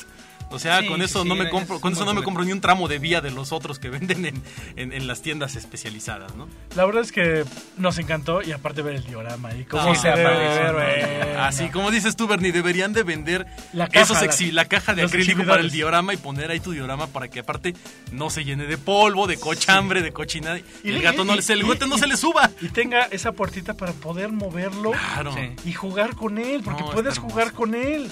O 0.49 0.59
sea, 0.59 0.81
Sí, 0.81 0.87
con 0.87 0.99
sí, 0.99 1.05
eso 1.05 1.23
sí, 1.23 1.29
no 1.29 1.35
me 1.35 1.49
compro, 1.49 1.79
con 1.79 1.93
eso 1.93 2.05
no 2.05 2.13
me 2.13 2.21
compro 2.23 2.43
ni 2.43 2.51
un 2.51 2.61
tramo 2.61 2.87
de 2.87 2.99
vía 2.99 3.21
de 3.21 3.31
los 3.31 3.51
otros 3.51 3.79
que 3.79 3.89
venden 3.89 4.25
en, 4.25 4.43
en- 4.75 4.93
en 4.93 5.07
las 5.07 5.21
tiendas 5.21 5.55
especializadas, 5.55 6.35
¿no? 6.35 6.47
La 6.75 6.85
verdad 6.85 7.01
es 7.01 7.11
que 7.11 7.43
nos 7.77 7.97
encantó 7.97 8.41
y 8.41 8.51
aparte 8.51 8.81
ver 8.81 8.95
el 8.95 9.03
diorama 9.03 9.49
ahí. 9.49 9.65
Cómo 9.65 9.95
se 9.95 10.09
ver, 10.11 10.73
bueno. 10.73 11.39
Así 11.43 11.69
como 11.69 11.91
dices 11.91 12.15
tú, 12.15 12.27
Bernie, 12.27 12.51
deberían 12.51 12.93
de 12.93 13.03
vender 13.03 13.45
La 13.73 13.87
caja, 13.87 14.03
esos 14.05 14.21
la- 14.21 14.27
exhi- 14.31 14.51
la, 14.51 14.65
caja 14.65 14.93
de 14.93 15.03
acrílico 15.03 15.43
para 15.45 15.61
el 15.61 15.71
diorama 15.71 16.13
y 16.13 16.17
poner 16.17 16.51
ahí 16.51 16.59
tu 16.59 16.71
diorama 16.71 17.07
para 17.07 17.27
que 17.29 17.39
aparte 17.39 17.73
no 18.11 18.29
se 18.29 18.43
llene 18.43 18.65
de 18.65 18.77
polvo, 18.77 19.27
de 19.27 19.37
cochambre, 19.37 20.01
de 20.01 20.11
cochinada 20.11 20.59
y, 20.59 20.63
Y- 20.83 20.89
el 20.89 21.01
gato 21.01 21.23
no 21.25 21.33
y- 21.33 21.37
le, 21.37 21.41
se- 21.41 21.53
el 21.53 21.61
y- 21.61 21.63
no 21.87 21.95
y- 21.95 21.99
se 21.99 22.07
le 22.07 22.17
suba. 22.17 22.51
Y 22.61 22.69
tenga 22.69 23.05
esa 23.11 23.31
puertita 23.31 23.73
para 23.75 23.91
poder 23.93 24.31
moverlo 24.31 24.91
Claro. 24.91 25.33
Sí. 25.33 25.69
y 25.69 25.73
jugar 25.73 26.15
con 26.15 26.37
él, 26.37 26.61
porque 26.63 26.83
puedes 26.93 27.17
jugar 27.17 27.51
con 27.53 27.75
él. 27.75 28.09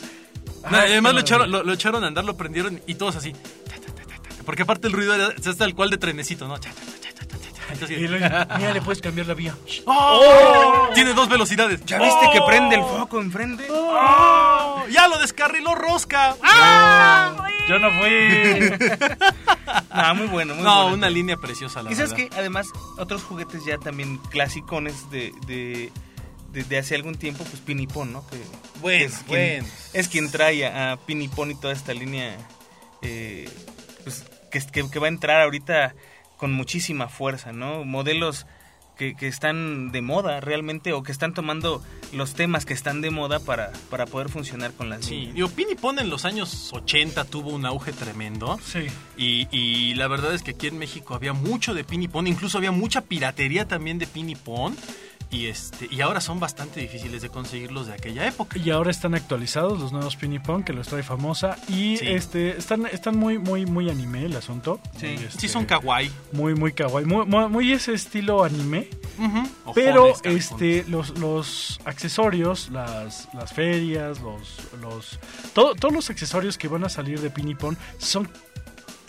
No, 0.69 0.78
Ay, 0.78 0.91
además 0.91 1.13
lo 1.13 1.19
echaron, 1.21 1.50
maravilla. 1.50 1.58
lo, 1.60 1.63
lo 1.65 1.74
echaron 1.74 2.04
a 2.04 2.08
andar, 2.08 2.24
lo 2.26 2.38
prendieron 2.38 2.82
y 2.88 2.95
todos 2.95 3.15
así. 3.15 3.34
Porque 4.45 4.63
aparte 4.63 4.88
el 4.88 4.93
ruido 4.93 5.13
era 5.13 5.30
es 5.36 5.58
tal 5.58 5.74
cual 5.76 5.89
de 5.89 5.97
trenecito, 5.97 6.47
¿no? 6.47 6.56
Entonces, 7.71 7.97
Y 8.00 8.08
luego, 8.08 8.26
mira, 8.58 8.74
le 8.74 8.82
puedes 8.82 9.02
cambiar 9.02 9.28
la 9.28 9.34
vía. 9.34 9.56
¡Oh! 9.86 10.89
Tiene 10.93 11.13
dos 11.13 11.30
velocidades. 11.30 11.84
¿Ya 11.86 12.00
viste 12.00 12.30
que 12.34 12.39
¡Oh! 12.39 12.45
prende 12.45 12.76
el 12.76 12.82
foco 12.82 13.21
enfrente? 13.21 13.65
¡Oh! 13.69 14.84
¡Ya 14.91 15.08
lo 15.08 15.17
descarriló 15.19 15.74
Rosca! 15.76 16.36
¡Ah! 16.43 17.47
Yo 17.69 17.80
no 17.80 17.89
fui. 17.91 18.88
Ah, 19.93 20.13
muy 20.13 20.28
bueno, 20.28 20.54
muy 20.56 20.63
No, 20.63 20.82
bueno. 20.84 20.95
una 20.97 21.10
línea 21.10 21.38
preciosa, 21.38 21.82
la 21.84 21.91
Y 21.91 21.95
sabes 21.95 22.12
verdad. 22.12 22.30
que 22.30 22.36
además 22.39 22.67
otros 22.97 23.24
juguetes 23.24 23.63
ya 23.65 23.78
también 23.78 24.17
clasicones 24.30 25.10
de, 25.12 25.34
de, 25.47 25.91
de, 26.52 26.64
de 26.64 26.78
hace 26.78 26.96
algún 26.96 27.16
tiempo, 27.16 27.44
pues 27.44 27.62
Pinipón, 27.62 28.14
¿no? 28.14 28.26
Que, 28.28 28.38
Bueno, 28.82 29.00
que 29.00 29.06
es, 29.06 29.14
quien, 29.24 29.28
bueno. 29.64 29.68
es 29.94 30.08
quien 30.08 30.32
trae 30.32 30.66
a, 30.66 30.92
a 30.94 30.98
Pinipón 30.98 31.52
y 31.52 31.56
toda 31.56 31.74
esta 31.74 31.94
línea 31.94 32.38
eh, 33.02 33.50
pues, 34.04 34.26
que, 34.52 34.60
que, 34.60 34.90
que 34.90 35.00
va 35.00 35.08
a 35.08 35.10
entrar 35.10 35.42
ahorita 35.42 35.96
con 36.38 36.52
muchísima 36.54 37.08
fuerza, 37.08 37.52
¿no? 37.54 37.84
Modelos 37.86 38.46
que, 38.98 39.16
que 39.16 39.28
están 39.28 39.92
de 39.92 40.02
moda 40.02 40.42
realmente 40.42 40.92
o 40.94 41.02
que 41.02 41.12
están 41.12 41.34
tomando 41.34 41.84
los 42.14 42.34
temas 42.34 42.66
que 42.66 42.74
están 42.74 43.02
de 43.02 43.10
moda 43.10 43.40
para, 43.40 43.72
para 43.90 44.06
poder 44.06 44.30
funcionar 44.30 44.74
con 44.74 44.90
las 44.90 45.06
Sí, 45.06 45.16
líneas. 45.16 45.36
digo, 45.36 45.50
Pinipón 45.50 45.98
en 46.00 46.10
los 46.10 46.26
años 46.26 46.70
80 46.74 47.24
tuvo 47.26 47.52
un 47.52 47.66
auge 47.66 47.94
tremendo. 47.94 48.60
Sí. 48.64 48.86
Y, 49.18 49.48
y 49.56 49.94
la 49.96 50.08
verdad 50.08 50.34
es 50.36 50.44
que 50.44 50.52
aquí 50.52 50.68
en 50.68 50.78
México 50.78 51.16
había 51.16 51.34
mucho 51.34 51.74
de 51.74 51.84
Pinipón, 51.84 52.28
incluso 52.28 52.58
había 52.58 52.72
mucha 52.72 53.02
piratería 53.02 53.68
también 53.68 53.98
de 53.98 54.06
Pinipón. 54.08 54.76
Y, 55.32 55.48
este, 55.48 55.88
y 55.89 56.02
ahora 56.02 56.20
son 56.20 56.41
bastante 56.41 56.82
difíciles 56.82 57.22
de 57.22 57.30
conseguirlos 57.30 57.88
de 57.88 57.94
aquella 57.94 58.28
época. 58.28 58.60
Y 58.60 58.70
ahora 58.70 58.91
están 58.91 59.15
actualizados 59.15 59.80
los 59.80 59.94
nuevos 59.94 60.17
Pinipón 60.17 60.63
que 60.63 60.74
los 60.74 60.89
trae 60.89 61.04
famosa 61.04 61.58
y 61.70 61.96
Sí. 61.98 62.08
este 62.10 62.58
están 62.58 62.86
están 62.86 63.17
muy 63.17 63.38
muy 63.39 63.65
muy 63.65 63.89
anime 63.89 64.26
el 64.26 64.36
asunto. 64.36 64.82
Sí. 65.00 65.08
Muy, 65.08 65.17
Sí, 65.20 65.24
este, 65.30 65.48
son 65.48 65.65
kawaii. 65.65 66.12
muy 66.34 66.54
muy 66.54 66.74
kawaii, 66.74 67.06
muy, 67.06 67.26
muy, 67.26 67.48
muy 67.48 67.72
ese 67.72 67.94
estilo 67.94 68.44
anime. 68.44 68.89
Pero 69.76 70.06
Ojones, 70.12 70.22
este 70.50 70.84
los, 70.89 71.17
los 71.20 71.80
accesorios, 71.86 72.70
las, 72.70 73.30
las 73.34 73.54
ferias, 73.54 74.20
los 74.20 74.58
los 74.82 75.20
todo- 75.54 75.76
todos 75.76 75.94
los 75.94 76.10
accesorios 76.10 76.58
que 76.58 76.67
van 76.67 76.84
a 76.84 76.89
salir 76.89 77.22
de 77.22 77.30
Pinipón 77.30 77.78
son 78.00 78.28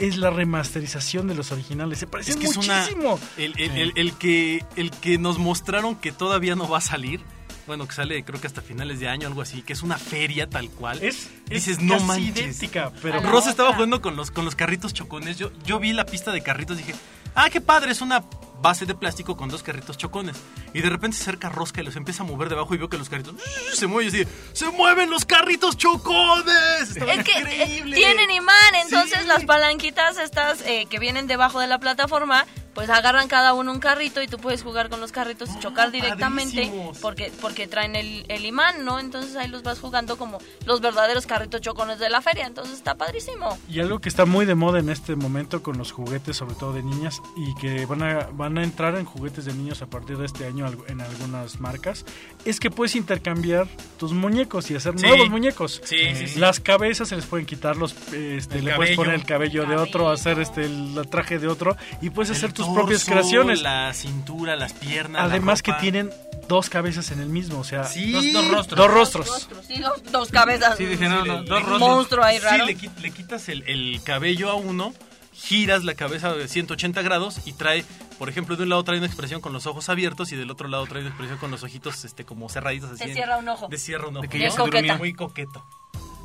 es 0.07 0.17
la 0.17 0.31
remasterización 0.31 1.27
de 1.29 1.35
los 1.35 1.53
originales. 1.53 1.99
Se 1.99 2.07
parecen 2.07 2.35
Es 2.35 2.41
que 2.41 2.47
es 2.47 2.57
una- 2.57 2.81
muchísimo. 2.81 3.19
El, 3.37 3.55
el- 3.59 3.71
Sí. 3.73 3.81
el- 3.81 3.93
el 3.97 4.13
que, 4.15 4.65
el 4.77 4.91
que 4.91 5.19
nos 5.19 5.39
mostraron 5.39 5.97
que 5.97 6.13
todavía 6.13 6.55
no 6.57 6.69
va 6.69 6.79
a 6.79 6.83
salir, 6.83 7.21
bueno, 7.67 7.87
que 7.87 7.93
sale 7.95 8.25
creo 8.25 8.41
que 8.41 8.47
hasta 8.47 8.61
finales 8.61 8.99
de 9.01 9.09
año, 9.09 9.29
algo 9.29 9.41
así, 9.43 9.63
que 9.63 9.73
es 9.73 9.83
una 9.83 9.97
feria 9.99 10.49
tal 10.51 10.69
cual. 10.71 11.03
Es, 11.03 11.31
Dices, 11.49 11.79
es 11.79 11.83
no 11.83 11.95
casi 11.95 12.07
manches. 12.07 12.37
idéntica, 12.37 12.93
pero 13.01 13.21
Rosa 13.21 13.51
estaba 13.51 13.73
jugando 13.75 14.01
con 14.03 14.17
los, 14.17 14.31
con 14.31 14.45
los 14.45 14.55
carritos 14.57 14.93
chocones. 14.93 15.39
Yo, 15.39 15.53
yo 15.65 15.79
vi 15.79 15.93
la 15.93 16.05
pista 16.05 16.33
de 16.33 16.43
carritos 16.43 16.79
y 16.81 16.83
dije, 16.83 16.95
ah, 17.35 17.51
qué 17.51 17.61
padre, 17.61 17.93
es 17.93 18.01
una 18.01 18.25
base 18.61 18.87
de 18.87 18.95
plástico 18.95 19.37
con 19.37 19.49
dos 19.49 19.63
carritos 19.63 19.99
chocones. 19.99 20.37
Y 20.73 20.81
de 20.83 20.89
repente 20.89 21.17
se 21.17 21.23
acerca 21.25 21.49
Rosca 21.49 21.81
y 21.81 21.85
los 21.85 21.97
empieza 21.97 22.23
a 22.23 22.27
mover 22.27 22.49
debajo 22.49 22.75
y 22.75 22.79
veo 22.79 22.89
que 22.89 22.97
los 22.99 23.09
carritos 23.09 23.35
se 23.75 23.87
mueven 23.89 24.15
y 24.15 24.23
así, 24.23 24.31
¡se 24.53 24.71
mueven 24.71 25.11
los 25.11 25.25
carritos 25.25 25.77
chocones! 25.77 26.91
Estaba 26.91 27.13
Es 27.13 27.25
que 27.25 27.33
eh, 27.33 27.41
increíble. 27.41 27.97
tienen 27.97 28.31
imán, 28.31 28.75
entonces 28.85 29.21
Sí. 29.23 29.27
las 29.27 29.45
palanquitas 29.45 30.17
estas 30.19 30.61
eh, 30.63 30.87
que 30.89 30.99
vienen 31.01 31.27
debajo 31.27 31.59
de 31.61 31.67
la 31.67 31.79
plataforma, 31.79 32.47
pues 32.75 32.89
agarran 32.91 33.29
cada 33.29 33.53
uno 33.55 33.71
un 33.73 33.79
carrito 33.81 34.23
y 34.23 34.27
tú 34.29 34.39
puedes 34.39 34.63
jugar 34.63 34.89
con 34.89 35.01
los 35.01 35.13
carritos 35.13 35.51
y 35.51 35.53
Oh, 35.57 35.61
chocar 35.61 35.91
directamente 35.91 36.63
padrísimos. 36.63 36.99
porque 36.99 37.31
porque 37.41 37.67
traen 37.67 37.97
el, 37.97 38.25
el 38.29 38.45
imán, 38.47 38.85
¿no? 38.85 38.99
Entonces 38.99 39.37
ahí 39.37 39.49
los 39.49 39.63
vas 39.63 39.79
jugando 39.79 40.17
como 40.17 40.39
los 40.67 40.81
verdaderos 40.81 41.27
carritos 41.27 41.61
chocones 41.61 41.99
de 41.99 42.09
la 42.11 42.21
feria, 42.23 42.47
entonces 42.47 42.75
está 42.75 42.95
padrísimo. 42.97 43.59
Y 43.69 43.81
algo 43.81 43.99
que 44.01 44.09
está 44.09 44.25
muy 44.25 44.47
de 44.47 44.55
moda 44.55 44.79
en 44.79 44.89
este 44.89 45.17
momento 45.17 45.63
con 45.63 45.77
los 45.79 45.93
juguetes, 45.93 46.37
sobre 46.37 46.55
todo 46.55 46.73
de 46.73 46.83
niñas, 46.83 47.21
y 47.37 47.55
que 47.61 47.85
van 47.87 48.03
a, 48.03 48.29
van 48.33 48.57
a 48.59 48.63
entrar 48.65 48.97
en 48.97 49.05
juguetes 49.05 49.45
de 49.45 49.53
niños 49.55 49.83
a 49.83 49.87
partir 49.87 50.17
de 50.19 50.27
este 50.27 50.47
año 50.47 50.67
en 50.89 51.01
algunas 51.01 51.61
marcas, 51.61 52.05
es 52.45 52.59
que 52.61 52.71
puedes 52.71 52.97
intercambiar 52.97 53.69
tus 53.99 54.13
muñecos 54.13 54.71
y 54.71 54.77
hacer 54.77 54.99
Sí. 54.99 55.07
nuevos 55.07 55.29
muñecos. 55.31 55.81
Sí, 55.85 55.97
sí, 56.15 56.29
sí. 56.29 56.39
Las 56.39 56.61
cabezas 56.61 57.09
se 57.09 57.17
les 57.17 57.27
pueden 57.27 57.47
quitar, 57.47 57.77
los, 57.77 57.95
este, 58.13 58.59
El 58.59 58.65
le 58.65 58.75
puedes 58.75 58.97
poner 58.97 59.15
el 59.15 59.25
cabello 59.25 59.67
de 59.67 59.77
otro, 59.77 60.11
hacer 60.11 60.39
este, 60.41 60.65
el 60.65 61.01
traje 61.11 61.39
de 61.39 61.49
otro, 61.49 61.77
y 62.01 62.11
puedes 62.11 62.31
El 62.31 62.37
hacer 62.37 62.53
tus 62.53 62.62
torso, 62.67 62.75
propias 62.75 63.05
creaciones. 63.05 63.63
La 63.63 63.93
cintura, 63.95 64.57
las 64.57 64.73
piernas. 64.73 65.23
la 65.23 65.29
Además 65.29 65.63
que 65.63 65.73
tienen 65.75 66.11
dos 66.49 66.69
cabezas 66.69 67.11
en 67.11 67.21
el 67.21 67.29
mismo, 67.29 67.61
o 67.61 67.65
sea, 67.65 67.85
Sí. 67.85 68.13
Dos, 68.13 68.33
dos 68.33 68.49
rostros. 68.51 68.79
dos 68.79 68.91
rostros. 68.91 69.27
Rostros, 69.29 69.67
sí, 69.67 69.79
dos, 69.81 70.03
dos 70.13 70.29
cabezas. 70.31 70.77
Sí, 70.77 70.85
dije, 70.87 71.09
no, 71.09 71.23
Sí, 71.23 71.29
no, 71.29 71.35
le- 71.41 71.49
dos 71.49 71.61
le- 71.63 71.67
rostros. 71.69 71.81
monstruo 71.81 72.25
ahí 72.25 72.39
Sí, 72.39 72.45
raro. 72.45 72.67
le, 72.67 72.77
qui- 72.77 72.95
le 73.01 73.11
quitas 73.11 73.49
el, 73.49 73.63
el 73.69 74.01
cabello 74.05 74.51
a 74.51 74.55
uno 74.55 74.93
giras 75.35 75.83
la 75.85 75.95
cabeza 75.95 76.33
de 76.35 76.47
180 76.47 77.01
grados 77.03 77.39
y 77.47 77.53
trae, 77.55 77.85
por 78.19 78.29
ejemplo, 78.29 78.55
de 78.57 78.65
un 78.65 78.69
lado 78.69 78.85
trae 78.85 78.99
una 78.99 79.07
expresión 79.07 79.41
con 79.41 79.53
los 79.53 79.67
ojos 79.67 79.89
abiertos 79.89 80.31
y 80.31 80.37
del 80.37 80.51
otro 80.51 80.69
lado 80.69 80.85
trae 80.87 81.01
una 81.01 81.09
expresión 81.09 81.39
con 81.39 81.51
los 81.51 81.63
ojitos 81.63 82.05
este 82.05 82.25
como 82.25 82.49
cerraditos 82.49 82.91
así. 82.93 83.13
Cierra 83.13 83.39
un 83.39 83.49
ojo. 83.49 83.67
De 83.69 83.79
cierra 83.79 84.09
un 84.09 84.17
ojo. 84.17 84.23
De 84.23 84.29
que 84.29 84.39
ya 84.39 84.51
se 84.51 84.61
Muy 84.61 84.71
durmió. 84.71 84.99
Muy 84.99 85.15
coqueto. 85.15 85.65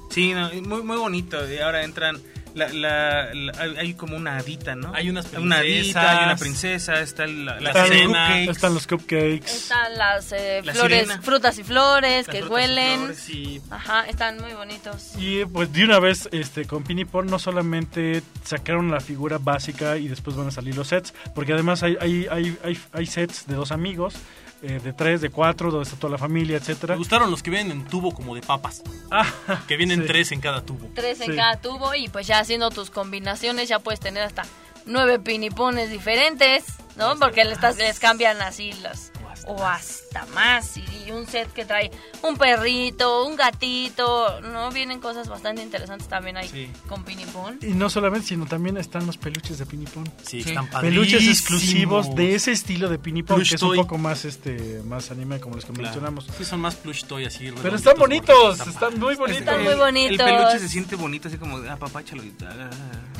Sí, 0.10 0.34
no, 0.34 0.50
muy, 0.64 0.84
muy 0.84 0.98
bonito. 0.98 1.38
Y 1.52 1.58
ahora 1.60 1.84
entran. 1.84 2.22
La, 2.58 2.70
la- 2.74 3.34
la- 3.34 3.54
hay- 3.62 3.78
hay 3.78 3.94
como 3.94 4.18
una 4.18 4.38
hadita, 4.38 4.76
¿no? 4.76 4.92
Hay 4.96 5.10
unas 5.10 5.32
Una 5.34 5.58
hadita, 5.60 6.18
hay 6.20 6.26
una 6.26 6.36
princesas. 6.36 6.98
princesa, 6.98 7.02
está 7.02 7.28
la, 7.28 7.60
la 7.60 7.70
Están- 7.70 7.88
cena. 7.88 8.28
cupcakes. 8.28 8.52
Están 8.52 8.74
los 8.74 8.88
cupcakes. 8.88 9.46
Están 9.56 9.98
las 9.98 10.32
eh, 10.32 10.62
La 10.64 10.74
flores, 10.74 11.02
sirena. 11.04 11.22
frutas 11.22 11.60
y 11.60 11.64
flores 11.64 12.28
Las 12.28 12.36
que 12.36 12.42
y 12.42 12.48
huelen. 12.48 12.98
flores. 13.00 13.20
Sí. 13.20 13.62
Ajá, 13.70 14.06
están 14.08 14.42
muy 14.42 14.54
bonitos. 14.54 15.12
Y 15.18 15.46
pues 15.46 15.72
de 15.72 15.84
una 15.84 16.00
vez 16.00 16.28
este 16.32 16.66
con 16.66 16.84
Pinipon 16.84 17.28
no 17.28 17.38
solamente 17.40 18.24
sacaron 18.44 18.90
la 18.90 19.00
figura 19.02 19.38
básica 19.38 19.98
y 19.98 20.08
después 20.08 20.36
van 20.36 20.48
a 20.48 20.52
salir 20.52 20.76
los 20.76 20.88
sets, 20.88 21.14
porque 21.36 21.54
además 21.54 21.84
hay, 21.84 21.96
hay, 22.02 22.28
hay, 22.32 22.58
hay, 22.64 22.80
hay 22.94 23.06
sets 23.06 23.46
de 23.48 23.56
dos 23.56 23.72
amigos, 23.72 24.16
eh, 24.64 24.80
de 24.84 24.94
tres, 24.94 25.22
de 25.22 25.30
cuatro, 25.30 25.70
donde 25.72 25.84
está 25.88 26.00
toda 26.00 26.12
la 26.12 26.18
familia, 26.18 26.54
Me 26.58 26.62
etcétera. 26.62 26.96
gustaron 26.96 27.30
los 27.32 27.44
que 27.44 27.50
vienen 27.52 27.72
en 27.72 27.86
tubo 27.86 28.12
como 28.14 28.34
de 28.36 28.42
papas, 28.42 28.82
Ah, 29.12 29.26
que 29.68 29.78
vienen 29.78 30.02
sí. 30.02 30.08
tres 30.08 30.32
en 30.32 30.42
cada 30.42 30.62
tubo. 30.66 30.90
Tres 30.96 31.22
en 31.22 31.32
Sí. 31.32 31.36
cada 31.36 31.58
tubo 31.62 31.94
y 31.96 32.08
pues 32.10 32.28
ya 32.28 32.40
haciendo 32.40 32.70
tus 32.72 32.90
combinaciones 32.90 33.70
ya 33.70 33.80
puedes 33.80 34.00
tener 34.00 34.24
hasta 34.24 34.44
nueve 34.86 35.20
pinipones 35.20 35.90
diferentes, 35.92 36.64
¿no? 36.96 37.16
Porque 37.20 37.44
les, 37.46 37.60
les 37.78 38.00
cambian 38.00 38.42
así 38.42 38.74
las... 38.82 39.12
O 39.48 39.64
hasta 39.66 40.26
más. 40.34 40.76
Y 40.78 41.12
un 41.12 41.26
set 41.26 41.52
que 41.54 41.64
trae 41.66 41.90
un 42.22 42.36
perrito, 42.38 43.26
un 43.26 43.36
gatito, 43.38 44.42
¿no? 44.42 44.72
Vienen 44.72 45.00
cosas 45.00 45.28
bastante 45.30 45.62
interesantes 45.64 46.08
también 46.08 46.38
ahí 46.38 46.50
Sí. 46.50 46.70
con 46.88 47.04
pinipón. 47.04 47.58
Y 47.62 47.68
no 47.68 47.90
solamente, 47.90 48.28
sino 48.28 48.46
también 48.46 48.78
están 48.78 49.06
los 49.06 49.18
peluches 49.18 49.58
de 49.58 49.66
Pinipon. 49.66 50.04
Sí, 50.24 50.42
Sí. 50.44 50.50
están 50.50 50.68
Peluches 50.70 51.28
exclusivos 51.28 52.14
de 52.16 52.36
ese 52.36 52.52
estilo 52.52 52.90
de 52.90 53.00
Pinipon, 53.00 53.38
Plush 53.38 53.50
que 53.50 53.56
es 53.56 53.62
un 53.62 53.76
poco 53.76 53.98
más 53.98 54.26
este 54.26 54.82
más 54.86 55.12
anime 55.12 55.40
como 55.40 55.56
los 55.56 55.66
que 55.66 55.72
Claro. 55.72 55.84
mencionamos. 55.84 56.28
Sí, 56.38 56.44
son 56.46 56.60
más 56.60 56.76
plush 56.76 57.04
toy 57.06 57.26
así. 57.26 57.52
Pero 57.62 57.76
están 57.76 57.98
bonitos, 57.98 58.36
gorditos, 58.58 58.68
están 58.68 59.00
muy 59.00 59.16
bonitos. 59.16 59.40
Están 59.42 59.64
muy 59.64 59.74
El- 59.74 59.80
bonitos. 59.80 60.12
El 60.28 60.36
peluche 60.36 60.60
se 60.60 60.70
siente 60.70 60.96
bonito, 60.96 61.28
así 61.30 61.38
como, 61.38 61.58
ah, 61.58 61.78
papáchalo. 61.78 62.24
y- 62.24 62.34
ah. 62.46 62.70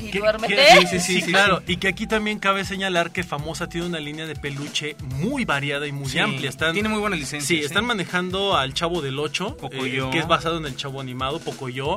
Y 0.00 0.10
Que- 0.10 0.18
duérmete. 0.18 0.54
que- 0.54 0.80
Sí, 0.80 0.86
sí, 0.86 1.00
Sí, 1.00 1.20
sí, 1.22 1.32
claro. 1.32 1.62
Y 1.66 1.76
que 1.78 1.88
aquí 1.88 2.06
también 2.06 2.38
cabe 2.38 2.64
señalar 2.64 3.12
que 3.12 3.22
Famosa 3.24 3.68
tiene 3.68 3.86
una 3.86 3.98
línea 4.00 4.26
de 4.26 4.36
peluche 4.36 4.96
muy 5.16 5.44
variada 5.44 5.86
y 5.86 5.92
muy 5.92 6.08
Sí, 6.24 6.30
amplia. 6.32 6.48
Están, 6.50 6.72
Tiene 6.74 6.88
muy 6.88 7.00
buena 7.00 7.16
licencia. 7.16 7.46
Sí, 7.46 7.64
están 7.64 7.84
manejando 7.84 8.56
al 8.56 8.74
Chavo 8.74 9.00
del 9.02 9.18
8, 9.18 9.56
Pocoyo. 9.56 10.10
que 10.10 10.18
es 10.18 10.26
basado 10.28 10.58
en 10.58 10.66
el 10.66 10.76
Chavo 10.76 11.00
animado, 11.00 11.38
Pocoyo, 11.40 11.96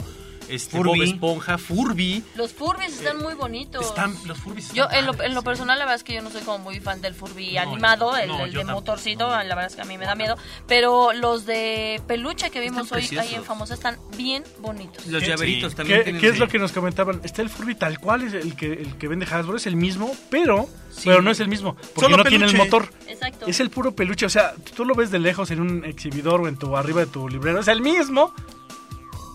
este, 0.52 0.78
Furby. 0.78 0.90
Bob 1.00 1.02
Esponja, 1.02 1.58
Furby. 1.58 2.24
Los 2.36 2.54
Furbies 2.54 2.94
están 2.94 3.18
muy 3.20 3.34
bonitos. 3.34 3.86
Están, 3.86 4.16
los 4.26 4.38
Furbies 4.38 4.66
están 4.70 4.78
Yo, 4.78 4.88
en 4.98 5.06
lo, 5.06 5.22
en 5.24 5.34
lo 5.34 5.44
personal, 5.44 5.78
la 5.80 5.86
verdad 5.86 5.96
es 5.98 6.04
que 6.04 6.14
yo 6.14 6.22
no 6.22 6.30
soy 6.30 6.42
como 6.42 6.60
muy 6.60 6.80
fan 6.80 7.02
del 7.02 7.14
Furby 7.14 7.54
No, 7.54 7.62
animado, 7.62 8.12
yo- 8.12 8.18
el, 8.18 8.28
no, 8.28 8.46
el 8.46 8.52
de 8.52 8.58
tampoco, 8.60 8.80
motorcito, 8.80 9.26
no. 9.28 9.32
la 9.32 9.44
verdad 9.56 9.66
es 9.68 9.76
que 9.76 9.82
a 9.82 9.86
mí 9.86 9.98
me 9.98 10.06
da 10.06 10.16
miedo. 10.16 10.36
Pero 10.68 11.14
los 11.14 11.46
de 11.46 12.02
peluche 12.08 12.50
que 12.52 12.60
vimos 12.60 12.92
hoy 12.92 13.08
ahí 13.20 13.36
en. 13.36 13.44
Famosa 13.44 13.74
están 13.74 13.98
bien 14.18 14.44
bonitos. 14.60 15.06
Los 15.08 15.22
¿Qué- 15.24 15.30
llaveritos 15.30 15.72
sí. 15.72 15.78
también 15.78 16.00
¿Qué, 16.00 16.04
tienen 16.06 16.22
qué 16.22 16.28
es 16.30 16.40
lo 16.40 16.48
que 16.48 16.60
nos 16.60 16.72
comentaban? 16.72 17.22
Está 17.24 17.42
el 17.42 17.50
Furby 17.50 17.76
tal 17.76 18.00
cual, 18.00 18.22
es 18.24 18.34
el 18.34 18.56
que, 18.56 18.72
el 18.74 18.98
que 18.98 19.08
vende 19.08 19.26
Hasbro, 19.26 19.58
es 19.58 19.66
el 19.68 19.76
mismo, 19.76 20.16
pero, 20.30 20.68
Sí. 20.92 21.04
pero 21.06 21.22
no 21.22 21.32
es 21.32 21.40
el 21.40 21.48
mismo, 21.48 21.76
porque 21.76 22.02
Solo 22.02 22.18
no 22.18 22.24
tiene 22.26 22.46
el 22.46 22.56
motor. 22.56 22.90
Exacto. 23.08 23.46
Es 23.48 23.60
el 23.60 23.70
puro 23.70 23.94
peluche, 23.96 24.26
o 24.26 24.30
sea, 24.30 24.54
tú 24.76 24.86
lo 24.86 24.94
ves 24.96 25.10
de 25.12 25.20
lejos 25.20 25.50
en 25.52 25.60
un 25.62 25.86
exhibidor 25.86 26.42
o 26.42 26.48
en 26.48 26.58
tu 26.58 26.76
arriba 26.78 27.02
de 27.02 27.08
tu 27.08 27.28
librero, 27.30 27.60
es 27.60 27.68
el 27.68 27.82
mismo. 27.82 28.34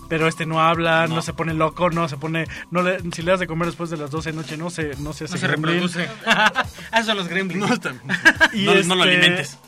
Pero 0.08 0.28
este 0.28 0.46
no 0.46 0.60
habla, 0.60 1.06
no, 1.08 1.16
No. 1.16 1.22
se 1.22 1.32
pone 1.32 1.52
loco, 1.54 1.90
no 1.90 2.08
se 2.08 2.16
pone, 2.16 2.46
no 2.70 2.82
le, 2.82 2.98
si 3.12 3.22
le 3.22 3.30
das 3.32 3.40
de 3.40 3.46
comer 3.46 3.66
después 3.66 3.90
de 3.90 3.96
las 3.96 4.10
12 4.10 4.30
de 4.30 4.36
noche, 4.36 4.56
no 4.56 4.70
se, 4.70 4.94
no 5.00 5.12
se 5.12 5.24
hace 5.24 5.34
No 5.34 5.40
se 5.40 5.46
gremlin. 5.48 5.74
reproduce. 5.74 6.08
ah, 6.26 6.64
esos 6.92 7.06
son 7.06 7.16
los 7.16 7.28
gremlins. 7.28 7.60
No, 7.68 7.76
Y 8.52 8.64
no, 8.66 8.74
no 8.84 8.94
lo 8.94 9.04
este, 9.04 9.16
alimentes. 9.16 9.58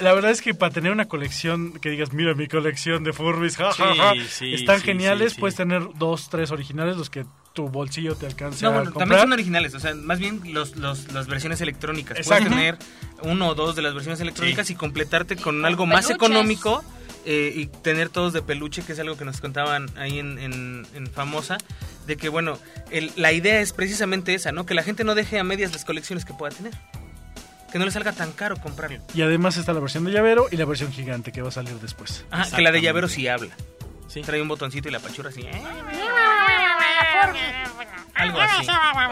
La 0.00 0.14
verdad 0.14 0.30
es 0.30 0.40
que 0.40 0.54
para 0.54 0.72
tener 0.72 0.90
una 0.90 1.04
colección 1.06 1.74
que 1.74 1.90
digas, 1.90 2.12
mira 2.14 2.34
mi 2.34 2.48
colección 2.48 3.04
de 3.04 3.12
Furbies, 3.12 3.56
ja, 3.58 3.72
ja, 3.72 3.92
Sí, 3.92 3.98
ja", 3.98 4.14
sí, 4.28 4.54
están 4.54 4.78
sí, 4.80 4.86
geniales. 4.86 5.30
sí, 5.30 5.34
sí. 5.36 5.40
Puedes 5.40 5.54
tener 5.54 5.82
dos, 5.96 6.28
tres 6.30 6.50
originales, 6.50 6.96
los 6.96 7.10
que 7.10 7.24
tu 7.52 7.68
bolsillo 7.68 8.14
te 8.16 8.24
alcance 8.24 8.64
No, 8.64 8.70
a 8.70 8.72
bueno, 8.72 8.84
comprar. 8.92 9.02
también 9.08 9.20
son 9.20 9.32
originales, 9.34 9.74
o 9.74 9.78
sea, 9.80 9.94
más 9.94 10.18
bien 10.18 10.40
los, 10.54 10.76
los- 10.76 11.12
las 11.12 11.26
versiones 11.26 11.60
electrónicas. 11.60 12.16
Exacto. 12.16 12.48
Puedes 12.48 12.78
tener 12.78 12.78
uno 13.30 13.48
o 13.48 13.54
dos 13.54 13.76
de 13.76 13.82
las 13.82 13.92
versiones 13.92 14.18
electrónicas 14.20 14.70
y 14.70 14.74
completarte 14.74 15.36
con 15.36 15.56
con 15.56 15.66
algo 15.66 15.84
más 15.84 16.06
peluches. 16.06 16.16
económico 16.16 16.82
eh, 17.24 17.52
y 17.54 17.66
tener 17.66 18.08
todos 18.08 18.32
de 18.32 18.42
peluche, 18.42 18.82
que 18.82 18.92
es 18.92 18.98
algo 18.98 19.16
que 19.16 19.24
nos 19.24 19.40
contaban 19.40 19.88
ahí 19.96 20.18
en, 20.18 20.38
en- 20.38 20.86
en 20.94 21.06
Famosa, 21.08 21.58
de 22.06 22.16
que, 22.16 22.28
bueno, 22.28 22.58
el- 22.90 23.12
la 23.16 23.32
idea 23.32 23.60
es 23.60 23.72
precisamente 23.72 24.34
esa, 24.34 24.52
¿no? 24.52 24.66
Que 24.66 24.74
la 24.74 24.82
gente 24.82 25.04
no 25.04 25.14
deje 25.14 25.38
a 25.38 25.44
medias 25.44 25.72
las 25.72 25.84
colecciones 25.84 26.24
que 26.24 26.34
pueda 26.34 26.54
tener. 26.54 26.72
Que 27.72 27.78
no 27.78 27.84
le 27.86 27.90
salga 27.90 28.12
tan 28.12 28.32
caro 28.32 28.56
comprarlo. 28.56 28.98
Y 29.14 29.22
además 29.22 29.56
está 29.56 29.72
la 29.72 29.80
versión 29.80 30.04
de 30.04 30.12
llavero 30.12 30.46
y 30.50 30.56
la 30.56 30.66
versión 30.66 30.92
gigante 30.92 31.32
que 31.32 31.40
va 31.40 31.48
a 31.48 31.52
salir 31.52 31.72
después. 31.80 32.24
Ajá, 32.30 32.54
que 32.54 32.60
la 32.62 32.70
de 32.70 32.82
llavero 32.82 33.08
sí 33.08 33.28
habla. 33.28 33.54
Sí. 34.08 34.20
Trae 34.20 34.42
un 34.42 34.48
botoncito 34.48 34.88
y 34.90 34.92
la 34.92 35.00
pachurra 35.00 35.30
así. 35.30 35.40
Algo 38.22 38.40
así. 38.40 38.66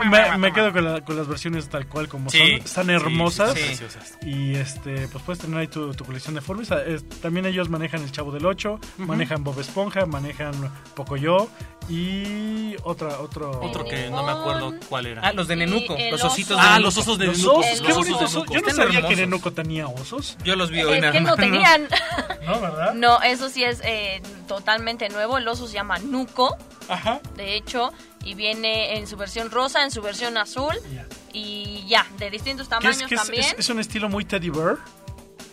Me, 0.08 0.38
me 0.38 0.52
quedo 0.52 0.72
con, 0.72 0.84
la- 0.84 1.00
con 1.02 1.16
las 1.16 1.26
versiones 1.28 1.68
tal 1.68 1.86
cual 1.86 2.08
como 2.08 2.30
Sí, 2.30 2.38
son. 2.38 2.48
Están 2.50 2.90
hermosas. 2.90 3.52
sí, 3.54 3.60
sí, 3.60 3.66
preciosas. 3.66 4.18
Y 4.22 4.54
este, 4.56 5.08
pues 5.08 5.22
puedes 5.24 5.40
tener 5.42 5.58
ahí 5.58 5.66
tu, 5.68 5.92
tu 5.94 6.04
colección 6.04 6.34
de 6.34 6.40
Furbies. 6.40 6.70
Ah, 6.72 6.80
también 7.22 7.46
ellos 7.46 7.68
manejan 7.68 8.02
el 8.02 8.12
Chavo 8.12 8.32
del 8.32 8.46
8, 8.46 8.78
manejan 8.98 9.42
Bob 9.44 9.58
Esponja, 9.60 10.06
manejan 10.06 10.52
Pocoyo 10.94 11.48
y 11.88 12.76
otra, 12.84 13.18
otro. 13.20 13.50
Otro 13.62 13.84
que 13.84 14.08
no 14.10 14.22
me 14.22 14.32
acuerdo 14.32 14.74
cuál 14.88 15.06
era. 15.06 15.22
Ah, 15.22 15.32
los 15.32 15.48
de 15.48 15.56
Nenuco, 15.56 15.96
los 16.10 16.22
ositos 16.24 16.56
de 16.56 16.62
Ah, 16.62 16.70
Nenuco. 16.78 16.80
los 16.86 16.98
osos 16.98 17.18
de 17.18 17.26
Los 17.26 17.38
Nenuco. 17.38 17.58
osos, 17.60 17.80
El 17.80 17.86
qué 17.86 17.92
bonitos 17.92 18.30
son. 18.30 18.46
Yo 18.48 18.60
no 18.60 18.70
sabía 18.70 19.06
que. 19.08 19.16
Nenuco 19.16 19.52
tenía 19.52 19.88
osos. 19.88 20.36
Yo 20.44 20.56
los 20.56 20.70
vi 20.70 20.82
hoy 20.82 20.98
Es 20.98 21.10
que 21.12 21.20
no 21.20 21.34
tenían. 21.36 21.88
¿No, 22.46 22.60
verdad? 22.60 22.94
No, 22.94 23.20
eso 23.22 23.48
sí 23.48 23.64
es 23.64 23.80
eh, 23.84 24.22
totalmente 24.46 25.08
nuevo. 25.08 25.38
El 25.38 25.48
oso 25.48 25.66
se 25.66 25.74
llama 25.74 25.98
Nuco, 25.98 26.56
Ajá. 26.88 27.20
de 27.36 27.54
hecho, 27.56 27.92
y 28.24 28.35
viene 28.35 28.96
en 28.98 29.06
su 29.06 29.16
versión 29.16 29.50
rosa, 29.50 29.83
en 29.83 29.90
su 29.90 30.02
versión 30.02 30.37
azul, 30.37 30.74
y 31.33 31.85
ya, 31.88 32.06
de 32.18 32.30
distintos 32.30 32.68
tamaños 32.68 33.02
que 33.09 33.16
también. 33.16 33.42
es- 33.44 33.54
es 33.59 33.68
un 33.68 33.80
estilo 33.80 34.09
muy 34.09 34.24
Teddy 34.24 34.50
Bear. 34.50 34.76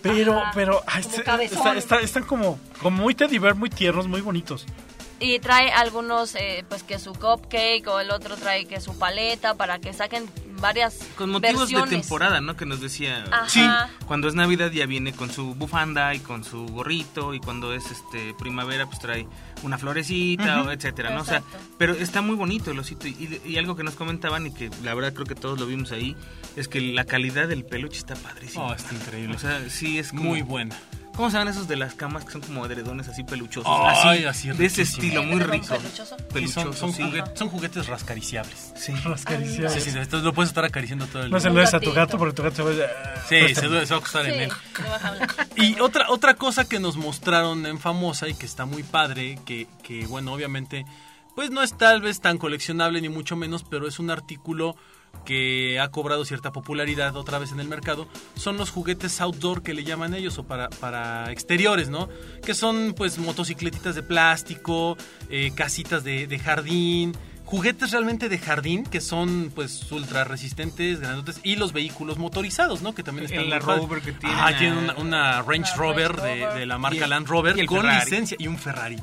Pero, 0.01 0.37
Ajá, 0.39 0.51
pero, 0.53 0.83
ay, 0.85 1.01
está- 1.01 1.41
está- 1.75 1.99
están 2.01 2.23
como, 2.23 2.59
como 2.81 3.01
muy 3.01 3.15
Teddy 3.15 3.39
Bear, 3.39 3.55
muy 3.55 3.69
tiernos, 3.69 4.07
muy 4.07 4.21
bonitos. 4.21 4.65
Y 5.19 5.39
trae 5.39 5.71
algunos, 5.71 6.35
eh, 6.35 6.63
pues 6.69 6.83
que 6.83 6.99
su 6.99 7.13
cupcake 7.13 7.87
o 7.87 7.99
el 7.99 8.11
otro 8.11 8.35
trae 8.37 8.65
que 8.65 8.79
su 8.79 8.97
paleta 8.99 9.55
para 9.55 9.79
que 9.79 9.91
saquen 9.93 10.29
varias 10.59 10.99
Con 11.17 11.29
motivos 11.31 11.61
versiones. 11.61 11.89
de 11.89 11.97
temporada, 11.97 12.41
¿no? 12.41 12.55
Que 12.55 12.65
nos 12.65 12.81
decía. 12.81 13.23
Ajá. 13.31 13.47
Sí. 13.49 13.61
Cuando 14.05 14.27
es 14.27 14.35
Navidad 14.35 14.71
ya 14.71 14.85
viene 14.85 15.13
con 15.13 15.31
su 15.31 15.55
bufanda 15.55 16.13
y 16.13 16.19
con 16.19 16.43
su 16.43 16.65
gorrito 16.67 17.33
y 17.33 17.39
cuando 17.39 17.73
es 17.73 17.89
este 17.91 18.33
primavera 18.37 18.85
pues 18.85 18.99
trae 18.99 19.27
una 19.63 19.77
florecita 19.77 20.63
o 20.63 20.71
etcétera, 20.71 21.11
¿no? 21.11 21.21
O 21.21 21.25
sea, 21.25 21.41
pero 21.77 21.93
está 21.93 22.21
muy 22.21 22.35
bonito 22.35 22.71
el 22.71 22.79
osito 22.79 23.07
y, 23.07 23.41
y 23.45 23.57
algo 23.57 23.75
que 23.75 23.83
nos 23.83 23.95
comentaban 23.95 24.45
y 24.47 24.51
que 24.51 24.69
la 24.83 24.93
verdad 24.93 25.13
creo 25.13 25.25
que 25.25 25.35
todos 25.35 25.59
lo 25.59 25.65
vimos 25.65 25.91
ahí 25.91 26.15
es 26.55 26.67
que 26.67 26.81
la 26.81 27.05
calidad 27.05 27.47
del 27.47 27.65
peluche 27.65 27.97
está 27.99 28.15
padrísima. 28.15 28.65
Oh, 28.67 28.73
está 28.73 28.93
increíble. 28.93 29.35
O 29.35 29.39
sea, 29.39 29.69
sí 29.69 29.97
es 29.99 30.09
como, 30.09 30.23
Muy 30.23 30.41
buena. 30.41 30.75
¿Cómo 31.17 31.29
se 31.31 31.37
llaman 31.37 31.51
esos 31.53 31.67
de 31.67 31.75
las 31.75 31.95
camas 31.95 32.23
que 32.23 32.31
son 32.31 32.41
como 32.41 32.65
edredones 32.65 33.07
así 33.09 33.23
peluchosos? 33.23 33.65
Ay, 34.03 34.23
así 34.25 34.49
de 34.51 34.65
ese 34.65 34.83
estilo, 34.83 35.21
¿El 35.21 35.27
muy 35.27 35.39
rico. 35.41 35.75
peluchoso? 35.75 36.15
Sí, 36.17 36.23
Peluchoso, 36.31 36.61
son, 36.61 36.75
son, 36.75 36.93
sí. 36.93 37.01
juguet- 37.03 37.35
son 37.35 37.49
juguetes 37.49 37.87
rascariciables. 37.87 38.71
Sí. 38.77 38.93
Las 39.03 39.23
caricias. 39.25 39.73
Sí, 39.73 39.81
sí, 39.81 39.91
sí, 39.91 39.97
entonces 39.97 40.23
lo 40.23 40.33
puedes 40.33 40.49
estar 40.51 40.63
acariciando 40.63 41.07
todo 41.07 41.23
el 41.23 41.31
No 41.31 41.37
día. 41.37 41.41
se 41.41 41.49
lo 41.53 41.59
des 41.59 41.73
a 41.73 41.79
tu 41.79 41.91
gato 41.91 42.17
porque 42.19 42.35
tu 42.35 42.43
gato 42.43 42.55
se 42.57 42.61
va 42.63 42.69
a... 42.85 43.21
Sí, 43.27 43.55
se, 43.55 43.67
debe- 43.67 43.85
se 43.85 43.93
va 43.93 43.95
a 43.95 43.99
acostar 43.99 44.25
en 44.27 44.33
Sí, 44.35 44.39
él. 44.41 44.51
baja 44.89 45.11
una. 45.11 45.27
Y 45.55 45.79
otra, 45.79 46.09
otra 46.11 46.35
cosa 46.35 46.65
que 46.69 46.79
nos 46.79 46.95
mostraron 46.97 47.65
en 47.65 47.79
Famosa 47.79 48.27
y 48.29 48.35
que 48.35 48.45
está 48.45 48.65
muy 48.65 48.83
padre, 48.83 49.39
que, 49.43 49.67
que 49.83 50.05
bueno, 50.05 50.31
obviamente, 50.33 50.85
pues 51.35 51.49
no 51.49 51.63
es 51.63 51.75
tal 51.75 51.99
vez 52.01 52.21
tan 52.21 52.37
coleccionable 52.37 53.01
ni 53.01 53.09
mucho 53.09 53.35
menos, 53.35 53.63
pero 53.63 53.87
es 53.87 53.97
un 53.97 54.11
artículo 54.11 54.75
que 55.25 55.79
ha 55.79 55.89
cobrado 55.89 56.23
cierta 56.25 56.51
popularidad 56.51 57.15
otra 57.15 57.37
vez 57.39 57.51
en 57.51 57.59
el 57.59 57.67
mercado, 57.67 58.07
son 58.35 58.57
los 58.57 58.69
juguetes 58.69 59.19
outdoor 59.21 59.61
que 59.63 59.73
le 59.73 59.83
llaman 59.83 60.13
ellos 60.13 60.37
o 60.37 60.43
para, 60.43 60.69
para 60.69 61.31
exteriores, 61.31 61.89
¿no? 61.89 62.07
Que 62.45 62.53
son 62.53 62.93
pues 62.95 63.17
motocicletitas 63.17 63.95
de 63.95 64.03
plástico, 64.03 64.97
eh, 65.29 65.51
casitas 65.55 66.03
de, 66.03 66.27
de 66.27 66.39
jardín, 66.39 67.13
juguetes 67.45 67.91
realmente 67.91 68.27
de 68.29 68.37
jardín 68.39 68.83
que 68.83 68.99
son 69.01 69.51
pues 69.55 69.89
ultra 69.91 70.23
resistentes, 70.25 70.99
grandotes 70.99 71.39
y 71.43 71.55
los 71.55 71.71
vehículos 71.73 72.17
motorizados, 72.17 72.81
¿no? 72.81 72.93
Que 72.93 73.03
también 73.03 73.25
están 73.25 73.45
El 73.45 73.49
padres. 73.59 73.65
Rover 73.81 74.01
que 74.01 74.11
tienen 74.13 74.37
Ah, 74.39 74.51
tienen 74.57 74.77
una, 74.79 74.95
una 74.95 75.41
Range 75.43 75.71
Rover, 75.77 76.15
de, 76.21 76.65
la 76.65 76.77
marca 76.77 76.97
Y 76.99 77.03
el- 77.03 77.09
Land 77.09 77.27
Rover 77.27 77.57
y 77.57 77.61
el 77.61 77.67
con 77.67 77.81
Ferrari. 77.81 78.03
licencia 78.05 78.37
y 78.39 78.47
un 78.47 78.57
Ferrari. 78.57 78.95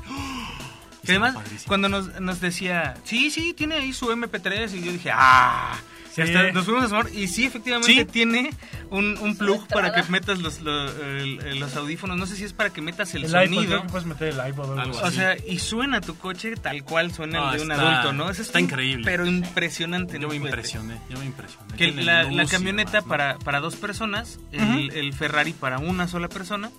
Que 1.05 1.11
además, 1.11 1.35
padrísimo. 1.35 1.67
cuando 1.67 1.87
nos, 1.89 2.19
nos 2.19 2.41
decía, 2.41 2.95
sí, 3.03 3.29
sí, 3.29 3.53
tiene 3.53 3.75
ahí 3.75 3.93
su 3.93 4.07
MP3, 4.11 4.73
y 4.73 4.83
yo 4.83 4.91
dije, 4.91 5.11
ah, 5.13 5.77
Sí. 6.15 6.21
y 6.21 6.23
hasta 6.23 6.51
nos 6.53 6.63
fuimos 6.65 6.83
a 6.83 6.85
asomar, 6.85 7.09
y 7.13 7.27
sí, 7.27 7.43
efectivamente 7.45 7.91
Sí. 7.93 8.05
tiene 8.05 8.51
un, 8.89 9.17
un 9.19 9.35
plug 9.37 9.67
para 9.67 9.91
que 9.93 10.01
metas 10.09 10.39
los, 10.39 10.61
los 10.61 11.75
audífonos. 11.75 12.17
No 12.17 12.25
sé 12.25 12.35
si 12.37 12.45
es 12.45 12.53
para 12.53 12.69
que 12.69 12.81
metas 12.81 13.13
el, 13.15 13.25
El 13.25 13.29
iPod, 13.31 13.43
sonido. 13.43 13.65
creo 13.65 13.81
que 13.83 13.89
puedes 13.89 14.07
meter 14.07 14.27
el 14.29 14.47
iPod 14.49 14.69
o 14.69 14.71
algo 14.71 14.81
Algo 14.81 14.97
así. 14.99 15.07
O 15.07 15.11
sea, 15.11 15.35
y 15.45 15.59
suena 15.59 15.99
tu 16.01 16.17
coche 16.17 16.55
tal 16.55 16.83
cual 16.83 17.11
suena 17.11 17.39
No, 17.39 17.51
el 17.51 17.57
de 17.59 17.65
un 17.65 17.71
está- 17.71 17.91
adulto, 18.01 18.13
¿no? 18.13 18.29
Eso 18.29 18.41
está 18.43 18.59
increíble. 18.59 19.03
Pero 19.05 19.25
impresionante. 19.25 20.17
Yo 20.19 20.29
me 20.29 20.35
impresioné, 20.35 20.97
yo 21.09 21.17
me 21.19 21.25
impresioné. 21.25 21.75
Que 21.77 21.91
la, 21.91 22.45
camioneta 22.45 23.01
para, 23.01 23.37
para 23.39 23.59
dos 23.59 23.75
personas, 23.75 24.39
el, 24.51 24.91
el 24.93 25.13
Ferrari 25.13 25.51
para 25.53 25.79
una 25.79 26.07
sola 26.07 26.29
persona, 26.29 26.71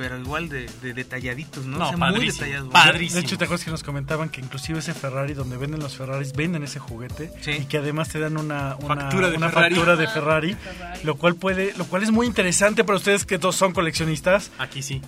pero 0.00 0.18
igual 0.18 0.48
de, 0.48 0.66
de 0.80 0.94
detalladitos, 0.94 1.66
¿no? 1.66 1.76
No, 1.76 1.84
O 1.84 1.88
sea, 1.88 1.96
muy 2.10 2.26
detallados. 2.26 2.70
padrísimo. 2.72 3.20
De 3.20 3.26
hecho, 3.26 3.36
te 3.36 3.44
acuerdas 3.44 3.64
que 3.66 3.70
nos 3.70 3.82
comentaban 3.82 4.30
que 4.30 4.40
inclusive 4.40 4.78
ese 4.78 4.94
Ferrari 4.94 5.34
donde 5.34 5.58
venden 5.58 5.80
los 5.80 5.94
Ferraris 5.94 6.32
venden 6.32 6.62
ese 6.62 6.78
juguete 6.78 7.30
Sí. 7.42 7.50
y 7.50 7.64
que 7.66 7.76
además 7.76 8.08
te 8.08 8.18
dan 8.18 8.38
una, 8.38 8.76
una 8.80 8.96
Factura 8.96 9.28
de 9.28 9.36
una 9.36 9.50
Ferrari. 9.50 9.74
factura 9.74 9.96
de 9.96 10.06
Ah, 10.06 10.10
Ferrari, 10.10 10.56
lo 11.04 11.16
cual 11.16 11.34
puede, 11.34 11.74
lo 11.76 11.84
cual 11.84 12.02
es 12.02 12.10
muy 12.10 12.26
interesante 12.26 12.82
para 12.82 12.96
ustedes 12.96 13.26
que 13.26 13.38
todos 13.38 13.56
son 13.56 13.72
coleccionistas. 13.74 14.50
Aquí 14.58 14.82
sí. 14.82 15.02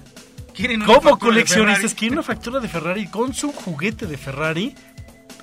¿Quieren 0.54 0.82
una 0.82 0.98
de 0.98 1.10
coleccionistas 1.18 1.94
quieren 1.94 2.18
una 2.18 2.22
factura 2.22 2.60
de 2.60 2.68
Ferrari 2.68 3.06
con 3.06 3.32
su 3.32 3.50
juguete 3.52 4.06
de 4.06 4.18
Ferrari 4.18 4.74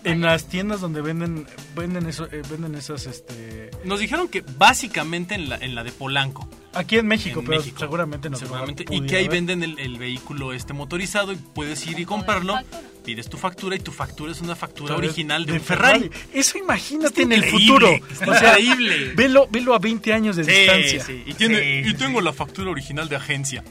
en 0.03 0.21
las 0.21 0.45
tiendas 0.45 0.81
donde 0.81 1.01
venden 1.01 1.45
venden 1.75 2.07
eso, 2.07 2.25
eh, 2.31 2.41
venden 2.49 2.75
esas 2.75 3.05
este 3.05 3.71
Nos 3.83 3.99
dijeron 3.99 4.27
que 4.27 4.43
básicamente 4.57 5.35
en 5.35 5.49
la, 5.49 5.57
en 5.57 5.75
la 5.75 5.83
de 5.83 5.91
Polanco. 5.91 6.47
aquí 6.73 6.97
en 6.97 7.07
México, 7.07 7.39
en 7.39 7.45
pero 7.45 7.59
México, 7.59 7.79
seguramente 7.79 8.29
no 8.29 8.37
seguramente 8.37 8.85
y 8.89 9.01
que 9.01 9.17
ahí 9.17 9.27
venden 9.27 9.63
el, 9.63 9.79
el 9.79 9.97
vehículo 9.97 10.53
este 10.53 10.73
motorizado 10.73 11.31
y 11.31 11.35
puedes 11.35 11.85
ir 11.87 11.99
y 11.99 12.05
comprarlo. 12.05 12.57
pides 13.03 13.29
tu 13.29 13.37
factura 13.37 13.75
y 13.75 13.79
tu 13.79 13.91
factura 13.91 14.31
es 14.31 14.41
una 14.41 14.55
factura 14.55 14.95
original 14.95 15.45
de, 15.45 15.53
de 15.53 15.59
un 15.59 15.65
Ferrari, 15.65 16.11
Eso 16.33 16.57
imagínate 16.57 17.23
en 17.23 17.31
el 17.31 17.43
futuro. 17.45 17.87
está 18.11 18.31
O 18.31 18.35
sea, 18.35 18.59
increíble. 18.59 19.13
Velo, 19.15 19.47
velo 19.49 19.73
a 19.73 19.79
20 19.79 20.13
años 20.13 20.35
de 20.35 20.43
distancia. 20.43 21.03
Sí, 21.03 21.23
y, 21.25 21.33
tiene, 21.33 21.83
Sí, 21.83 21.89
y 21.89 21.91
sí, 21.91 21.97
tengo 21.97 22.21
la 22.21 22.33
factura 22.33 22.69
original 22.69 23.09
de 23.09 23.15
agencia 23.15 23.63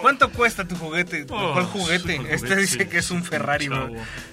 ¿Cuánto 0.00 0.30
cuesta 0.30 0.66
tu 0.66 0.76
juguete? 0.76 1.26
Oh, 1.30 1.52
¿Cuál 1.52 1.66
juguete? 1.66 2.16
super 2.16 2.32
Este 2.32 2.46
juguete, 2.48 2.60
dice 2.60 2.78
sí, 2.84 2.86
que 2.88 2.98
es 2.98 3.10
un 3.10 3.22
Ferrari, 3.24 3.68
bro. 3.68 3.90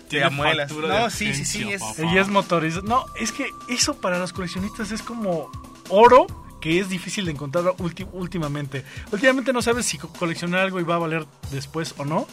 Te 0.10 0.24
amuelas. 0.24 0.72
No, 0.72 1.10
sí, 1.10 1.34
sí, 1.34 1.46
sí. 1.46 1.72
Es, 1.72 1.82
papá. 1.82 2.02
Ella 2.04 2.22
es 2.22 2.28
motorizada. 2.30 2.84
No, 2.88 3.06
es 3.20 3.32
que 3.32 3.50
eso 3.70 4.00
para 4.00 4.20
los 4.20 4.34
coleccionistas 4.34 4.92
es 4.92 5.02
como 5.02 5.52
oro 5.90 6.28
que 6.62 6.80
es 6.80 6.90
difícil 6.90 7.26
de 7.26 7.32
encontrar 7.32 7.66
últimamente. 8.14 8.84
Últimamente 9.12 9.54
no 9.54 9.62
sabes 9.62 9.86
si 9.86 9.98
co- 9.98 10.10
coleccionar 10.10 10.62
algo 10.62 10.80
y 10.80 10.84
va 10.84 10.96
a 10.96 11.00
valer 11.00 11.26
después 11.52 11.94
o 11.98 12.06
no. 12.06 12.28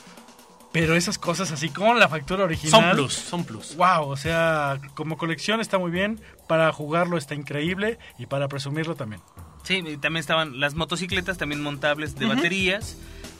Pero 0.72 0.96
esas 0.96 1.18
cosas 1.18 1.52
así 1.52 1.68
con 1.68 2.00
la 2.00 2.08
factura 2.08 2.42
original. 2.42 2.80
son 2.82 2.90
plus 2.96 3.12
son 3.12 3.44
plus 3.44 3.76
Wow, 3.76 4.08
o 4.08 4.16
sea, 4.16 4.80
como 4.94 5.16
colección 5.16 5.60
está 5.60 5.78
muy 5.78 5.92
bien, 5.92 6.20
para 6.48 6.72
jugarlo 6.72 7.16
está 7.16 7.36
increíble 7.36 7.98
y 8.18 8.26
para 8.26 8.48
presumirlo 8.48 8.96
también. 8.96 9.22
Sí, 9.62 9.74
y 9.86 9.96
también 9.98 10.16
estaban 10.20 10.58
las 10.58 10.74
motocicletas, 10.74 11.38
también 11.38 11.62
montables 11.62 12.16
de 12.16 12.26
baterías, 12.26 12.96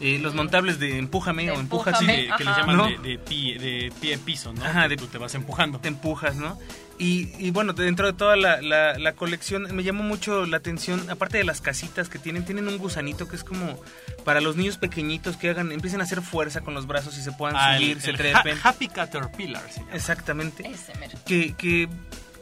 eh, 0.06 0.18
los 0.18 0.34
montables 0.34 0.78
de 0.78 0.98
empújame 0.98 1.44
De 1.46 1.50
o 1.52 1.60
empuja 1.60 1.94
Sí, 1.96 2.06
que 2.06 2.44
le 2.44 2.50
llaman 2.50 2.76
¿No? 2.76 2.86
de, 2.88 2.98
de 2.98 3.18
pie, 3.18 3.58
de 3.58 3.92
pie 4.00 4.12
en 4.14 4.20
piso 4.20 4.52
no 4.52 4.64
Ajá, 4.64 4.86
de- 4.88 4.96
tú 4.96 5.06
te 5.06 5.18
vas 5.18 5.34
empujando 5.34 5.78
te 5.80 5.88
empujas, 5.88 6.36
¿no? 6.36 6.58
Y, 6.98 7.30
y 7.44 7.50
bueno, 7.50 7.72
dentro 7.72 8.06
de 8.06 8.12
toda 8.12 8.36
la, 8.36 8.60
la- 8.62 8.96
la 8.98 9.12
colección 9.14 9.66
me 9.74 9.82
llamó 9.82 10.04
mucho 10.04 10.46
la 10.46 10.58
atención, 10.58 11.08
aparte 11.10 11.38
de 11.38 11.44
las 11.44 11.60
casitas 11.60 12.08
que 12.08 12.18
tienen, 12.20 12.44
tienen 12.44 12.68
un 12.68 12.78
gusanito 12.78 13.26
que 13.26 13.34
es 13.34 13.42
como 13.42 13.80
para 14.24 14.40
los 14.40 14.54
niños 14.56 14.78
pequeñitos 14.78 15.36
que 15.36 15.50
hagan, 15.50 15.72
empiecen 15.72 16.00
a 16.00 16.04
hacer 16.04 16.22
fuerza 16.22 16.60
con 16.60 16.72
los 16.74 16.86
brazos 16.86 17.18
y 17.18 17.22
se 17.22 17.32
puedan 17.32 17.56
Ah, 17.58 17.76
el- 17.76 17.82
subir, 17.82 18.00
se 18.00 18.10
el 18.10 18.16
trepen. 18.16 18.58
ha- 18.62 18.68
Happy 18.68 18.88
Caterpillar 18.88 19.62
se 19.72 19.80
llama. 19.80 19.92
Exactamente. 19.94 20.68
Ese 20.68 20.94
mero. 20.98 21.18
que, 21.26 21.54
que 21.54 21.88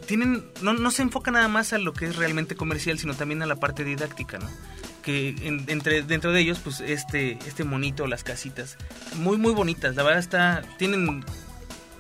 tienen 0.07 0.44
no, 0.61 0.72
no 0.75 0.90
se 0.90 1.03
enfoca 1.03 1.31
nada 1.31 1.48
más 1.48 1.72
a 1.72 1.79
lo 1.79 1.92
que 1.94 2.07
es 2.07 2.16
realmente 2.16 2.57
comercial 2.57 2.98
sino 2.98 3.14
también 3.14 3.40
a 3.42 3.46
la 3.46 3.55
parte 3.57 3.85
didáctica 3.85 4.37
no 4.38 4.51
que 5.02 5.30
en- 5.42 5.64
entre 5.68 6.02
dentro 6.02 6.32
de 6.32 6.40
ellos 6.40 6.60
pues 6.62 6.80
este 6.80 7.38
este 7.46 7.64
monito 7.64 8.06
las 8.06 8.24
casitas. 8.24 8.76
Muy 9.16 9.36
muy 9.36 9.52
bonitas 9.52 9.94
la 9.96 10.02
verdad 10.02 10.20
está 10.20 10.62
tienen 10.78 11.24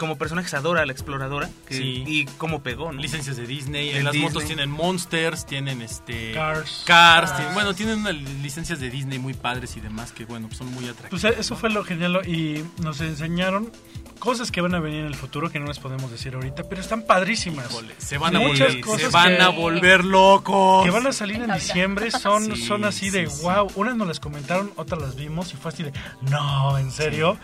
como 0.02 0.18
personajes 0.18 0.52
adora 0.54 0.82
a 0.82 0.86
la 0.86 0.90
exploradora 0.92 1.48
que- 1.68 1.76
Sí. 1.76 2.02
y 2.06 2.24
cómo 2.38 2.60
pegó 2.62 2.90
no 2.92 3.00
licencias 3.00 3.36
de 3.36 3.46
Disney 3.46 3.92
De 3.92 3.98
en 3.98 4.04
las 4.04 4.12
Disney. 4.12 4.28
motos 4.32 4.44
tienen 4.46 4.68
Monsters 4.68 5.46
tienen 5.46 5.80
este 5.80 6.32
Cars. 6.32 6.82
Cars, 6.84 7.30
Cars. 7.30 7.36
tienen- 7.36 7.54
bueno 7.54 7.72
tienen 7.74 8.00
unas 8.00 8.14
licencias 8.14 8.80
de 8.80 8.90
Disney 8.90 9.20
muy 9.20 9.34
padres 9.34 9.76
y 9.76 9.80
demás 9.80 10.10
que 10.10 10.24
bueno 10.24 10.48
son 10.52 10.66
muy 10.74 10.84
Pues 10.86 10.92
atractivas 11.24 11.38
eso 11.38 11.54
fue 11.56 11.70
lo 11.70 11.84
genial 11.84 12.20
y 12.28 12.64
nos 12.82 13.00
enseñaron 13.00 13.70
cosas 14.18 14.50
que 14.52 14.60
van 14.60 14.74
a 14.74 14.80
venir 14.80 15.00
en 15.00 15.06
el 15.06 15.14
futuro 15.16 15.50
que 15.50 15.58
no 15.58 15.66
les 15.66 15.78
podemos 15.80 16.08
decir 16.10 16.34
ahorita, 16.34 16.62
pero 16.68 16.80
están 16.80 17.02
padrísimas. 17.02 17.68
Híjole, 17.70 17.92
se 17.98 18.18
van 18.18 18.36
a 18.36 18.38
Muchas 18.38 18.68
volver, 18.68 18.80
cosas 18.84 19.00
se 19.02 19.08
van 19.08 19.36
que- 19.36 19.42
a 19.42 19.48
volver 19.48 20.04
locos 20.04 20.84
Que 20.84 20.90
van 20.90 21.06
a 21.08 21.12
salir 21.12 21.42
en 21.42 21.52
diciembre 21.52 22.10
son, 22.12 22.54
Sí, 22.54 22.64
son 22.66 22.84
así 22.84 23.10
de 23.10 23.28
sí, 23.28 23.36
sí. 23.36 23.42
wow. 23.42 23.68
Unas 23.74 23.96
nos 23.96 24.06
las 24.06 24.20
comentaron, 24.20 24.72
otras 24.76 25.00
las 25.02 25.16
vimos 25.16 25.52
y 25.52 25.56
fue 25.56 25.70
así 25.72 25.82
de 25.82 25.92
no, 26.30 26.78
en 26.78 26.90
serio. 26.92 27.36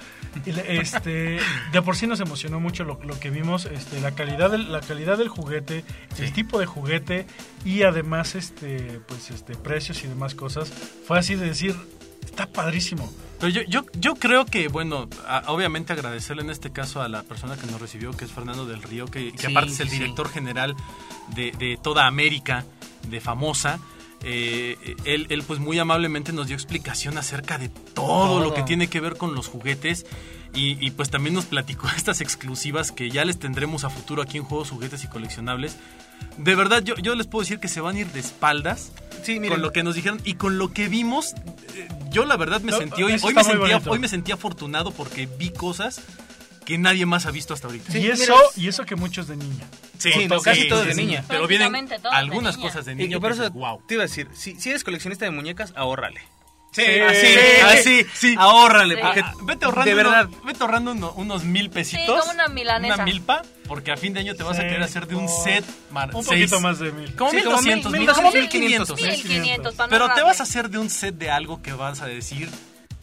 Este, 0.46 1.40
de 1.72 1.82
por 1.82 1.96
sí 1.96 2.06
nos 2.06 2.20
emocionó 2.20 2.47
mucho 2.50 2.84
lo, 2.84 2.98
lo 3.04 3.18
que 3.20 3.30
vimos, 3.30 3.66
este, 3.66 4.00
la 4.00 4.12
calidad 4.14 4.50
del, 4.50 4.72
la 4.72 4.80
calidad 4.80 5.18
del 5.18 5.28
juguete, 5.28 5.84
el 6.18 6.32
tipo 6.32 6.58
de 6.58 6.66
juguete 6.66 7.26
y 7.64 7.82
además 7.82 8.34
este, 8.34 9.00
pues 9.06 9.30
este, 9.30 9.54
precios 9.54 10.02
y 10.04 10.08
demás 10.08 10.34
cosas. 10.34 10.72
Fue 11.06 11.18
así 11.18 11.34
de 11.34 11.46
decir, 11.46 11.76
está 12.24 12.46
padrísimo. 12.46 13.12
Pero 13.38 13.50
yo, 13.52 13.62
yo, 13.68 13.84
yo 13.94 14.14
creo 14.16 14.46
que, 14.46 14.66
bueno, 14.68 15.08
a- 15.26 15.44
obviamente 15.52 15.92
agradecerle 15.92 16.42
en 16.42 16.50
este 16.50 16.72
caso 16.72 17.00
a 17.02 17.08
la 17.08 17.22
persona 17.22 17.56
que 17.56 17.66
nos 17.66 17.80
recibió, 17.80 18.10
que 18.12 18.24
es 18.24 18.32
Fernando 18.32 18.66
del 18.66 18.82
Río, 18.82 19.06
que, 19.06 19.30
que 19.32 19.38
Sí, 19.38 19.46
aparte 19.46 19.70
es 19.72 19.80
el 19.80 19.88
sí. 19.90 19.98
director 19.98 20.28
general 20.28 20.74
de, 21.36 21.52
de 21.52 21.78
toda 21.82 22.06
América, 22.06 22.64
de 23.08 23.20
Famosa. 23.20 23.78
Eh, 24.24 24.96
él, 25.04 25.28
él, 25.30 25.44
pues 25.44 25.60
muy 25.60 25.78
amablemente 25.78 26.32
nos 26.32 26.48
dio 26.48 26.56
explicación 26.56 27.16
acerca 27.18 27.56
de 27.58 27.68
todo, 27.68 28.40
lo 28.42 28.52
que 28.52 28.64
tiene 28.64 28.88
que 28.88 28.98
ver 28.98 29.16
con 29.16 29.36
los 29.36 29.46
juguetes 29.46 30.06
y, 30.54 30.84
y, 30.84 30.90
pues 30.90 31.10
también 31.10 31.34
nos 31.34 31.46
platicó 31.46 31.88
estas 31.96 32.20
exclusivas 32.20 32.92
que 32.92 33.10
ya 33.10 33.24
les 33.24 33.38
tendremos 33.38 33.84
a 33.84 33.90
futuro 33.90 34.22
aquí 34.22 34.38
en 34.38 34.44
Juegos, 34.44 34.70
Juguetes 34.70 35.04
y 35.04 35.08
Coleccionables. 35.08 35.76
De 36.36 36.54
verdad, 36.54 36.82
yo, 36.82 36.96
yo 36.96 37.14
les 37.14 37.26
puedo 37.26 37.42
decir 37.42 37.60
que 37.60 37.68
se 37.68 37.80
van 37.80 37.96
a 37.96 38.00
ir 38.00 38.06
de 38.08 38.20
espaldas 38.20 38.92
sí 39.22 39.40
miren, 39.40 39.56
con 39.56 39.62
lo 39.62 39.72
que 39.72 39.82
nos 39.82 39.94
dijeron 39.94 40.20
y 40.24 40.34
con 40.34 40.58
lo 40.58 40.72
que 40.72 40.88
vimos, 40.88 41.34
eh, 41.74 41.88
yo 42.10 42.24
la 42.24 42.36
verdad 42.36 42.60
me 42.60 42.72
No, 42.72 42.78
sentí 42.78 43.02
hoy, 43.02 43.12
me 43.12 43.18
sentía, 43.18 43.82
hoy 43.86 43.98
me 43.98 44.08
sentí 44.08 44.32
afortunado 44.32 44.90
porque 44.90 45.26
vi 45.26 45.50
cosas 45.50 46.00
que 46.64 46.78
nadie 46.78 47.06
más 47.06 47.26
ha 47.26 47.30
visto 47.30 47.54
hasta 47.54 47.66
ahorita. 47.66 47.92
Sí, 47.92 47.98
y 47.98 48.08
eso, 48.08 48.34
y 48.56 48.68
eso 48.68 48.84
que 48.84 48.94
muchos 48.94 49.26
de 49.26 49.36
niña. 49.36 49.66
Sí, 49.96 50.10
no, 50.28 50.40
casi 50.40 50.68
todo 50.68 50.84
de 50.84 50.94
sí, 50.94 51.00
niña. 51.00 51.24
Pero 51.26 51.46
vienen 51.46 51.88
todo 51.88 52.10
de 52.10 52.16
algunas 52.16 52.56
niña. 52.56 52.68
cosas 52.68 52.84
de 52.84 52.92
y, 52.92 52.96
niño 52.96 53.16
y 53.16 53.20
por 53.20 53.32
eso 53.32 53.42
dices, 53.42 53.54
wow. 53.54 53.82
te 53.86 53.94
iba 53.94 54.02
a 54.02 54.06
decir 54.06 54.28
si, 54.34 54.60
si 54.60 54.70
eres 54.70 54.84
coleccionista 54.84 55.24
de 55.24 55.30
muñecas 55.30 55.72
ahórrale 55.76 56.20
Sí, 56.70 56.82
así 56.82 57.26
sí, 57.26 57.60
así 57.64 58.06
sí. 58.14 58.34
ahórrale 58.38 58.94
Sí. 58.96 59.00
porque 59.02 59.20
Ah, 59.20 59.32
vete 59.42 59.64
ahorrando, 59.64 59.88
de 59.88 59.94
verdad 59.94 60.26
unos, 60.28 60.44
vete 60.44 60.62
ahorrando 60.62 60.92
uno- 60.92 61.12
unos 61.16 61.44
mil 61.44 61.70
pesitos. 61.70 62.20
como 62.20 62.32
una 62.32 62.48
milanesa. 62.48 62.94
Una 62.94 63.04
milpa, 63.04 63.42
porque 63.66 63.90
a 63.90 63.96
fin 63.96 64.12
de 64.12 64.20
año 64.20 64.34
te 64.36 64.42
vas 64.42 64.58
a 64.58 64.62
Sí, 64.62 64.68
querer 64.68 64.82
hacer 64.82 65.06
de 65.06 65.16
un 65.16 65.26
como- 65.26 65.44
set 65.44 65.64
mar- 65.90 66.10
Un 66.14 66.22
seis- 66.24 66.42
poquito 66.50 66.60
más 66.60 66.78
de 66.78 66.92
mil. 66.92 67.14
Como 67.16 67.30
Sí, 67.30 67.38
como 67.38 67.56
1200, 67.56 67.92
mil- 67.92 68.00
mil, 68.00 68.06
mil 68.06 68.14
como 68.14 68.26
doscientos, 68.30 68.52
1500. 68.54 69.00
1500 69.00 69.74
para 69.74 69.86
no 69.86 69.90
Pero 69.90 70.14
te 70.14 70.22
vas 70.22 70.40
a 70.40 70.42
hacer 70.44 70.68
de 70.70 70.78
un 70.78 70.90
set 70.90 71.14
de 71.16 71.30
algo 71.30 71.62
que 71.62 71.72
vas 71.72 72.00
a 72.02 72.06
decir, 72.06 72.48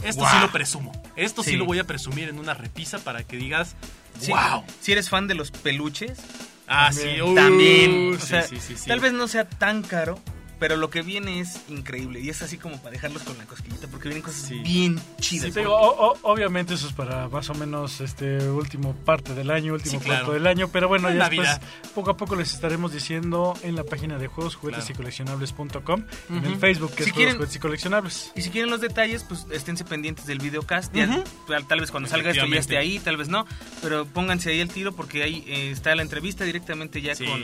esto 0.03 0.23
sí 0.23 0.29
Guau. 0.31 0.41
lo 0.41 0.51
presumo. 0.51 1.03
Esto 1.15 1.43
sí. 1.43 1.51
Sí. 1.51 1.55
lo 1.57 1.65
voy 1.65 1.79
a 1.79 1.83
presumir 1.85 2.29
en 2.29 2.37
una 2.39 2.53
repisa 2.53 2.99
para 2.99 3.23
que 3.23 3.35
digas, 3.37 3.75
Sí, 4.19 4.31
wow. 4.31 4.63
si 4.79 4.91
eres 4.91 5.09
fan 5.09 5.27
de 5.27 5.33
los 5.35 5.51
peluches 5.51 6.19
Ah, 6.67 6.89
También. 6.91 7.15
sí, 7.15 7.21
uh, 7.21 7.35
también. 7.35 8.13
O 8.15 8.19
sí, 8.19 8.27
sea, 8.27 8.41
sí, 8.43 8.57
sí, 8.59 8.75
sí. 8.77 8.87
Tal 8.87 8.99
vez 8.99 9.13
no 9.13 9.27
sea 9.27 9.47
tan 9.47 9.83
caro, 9.83 10.19
pero 10.59 10.77
lo 10.77 10.89
que 10.89 11.01
viene 11.01 11.39
es 11.39 11.59
increíble. 11.69 12.19
Y 12.19 12.29
es 12.29 12.41
así 12.41 12.57
como 12.57 12.77
para 12.77 12.91
dejarlos 12.91 13.23
con 13.23 13.37
la 13.37 13.45
cosquillita, 13.45 13.87
porque 13.87 14.09
vienen 14.09 14.23
cosas 14.23 14.41
Sí. 14.47 14.59
bien 14.59 14.99
chidas. 15.19 15.53
Sí, 15.53 15.59
digo, 15.59 15.75
o- 15.75 16.11
o- 16.11 16.17
obviamente 16.23 16.73
eso 16.75 16.87
es 16.87 16.93
para 16.93 17.27
más 17.29 17.49
o 17.49 17.53
menos 17.55 18.01
este 18.01 18.37
último 18.49 18.95
parte 18.95 19.33
del 19.35 19.51
año, 19.51 19.73
último 19.73 19.99
Sí, 19.99 20.05
claro. 20.05 20.25
cuarto 20.25 20.33
del 20.33 20.47
año, 20.47 20.67
pero 20.69 20.87
bueno, 20.87 21.07
En 21.09 21.15
ya 21.15 21.23
Navidad. 21.23 21.59
después 21.61 21.93
poco 21.93 22.11
a 22.11 22.17
poco 22.17 22.35
les 22.35 22.53
estaremos 22.53 22.91
diciendo 22.93 23.53
en 23.63 23.75
la 23.75 23.83
página 23.83 24.17
de 24.17 24.27
juegos, 24.27 24.55
juguetes 24.55 24.85
Claro. 24.85 24.93
y 24.93 24.97
coleccionables.com, 24.97 26.03
en 26.29 26.45
el. 26.45 26.55
Facebook 26.57 26.91
que 26.95 27.03
Si 27.03 27.09
es 27.09 27.15
quieren- 27.15 27.33
juegos, 27.35 27.35
juguetes 27.37 27.55
y 27.55 27.59
coleccionables. 27.59 28.31
Y 28.35 28.41
si 28.41 28.49
quieren 28.49 28.69
los 28.71 28.81
detalles, 28.81 29.23
pues 29.23 29.45
esténse 29.51 29.83
pendientes 29.85 30.25
del 30.25 30.39
videocast. 30.39 30.93
Ya, 30.95 31.05
Ujú. 31.09 31.23
tal, 31.47 31.67
tal 31.67 31.79
vez 31.81 31.91
cuando 31.91 32.09
salga 32.09 32.31
esto 32.31 32.45
ya 32.45 32.59
esté 32.59 32.77
ahí, 32.77 32.99
tal 32.99 33.17
vez 33.17 33.27
no. 33.29 33.45
Pero 33.81 34.05
pónganse 34.05 34.49
ahí 34.51 34.59
el 34.59 34.69
tiro 34.69 34.93
porque 34.93 35.23
ahí 35.23 35.43
eh, 35.47 35.71
está 35.71 35.93
la 35.95 36.01
entrevista 36.01 36.43
directamente 36.43 37.01
ya 37.01 37.13
con, 37.15 37.43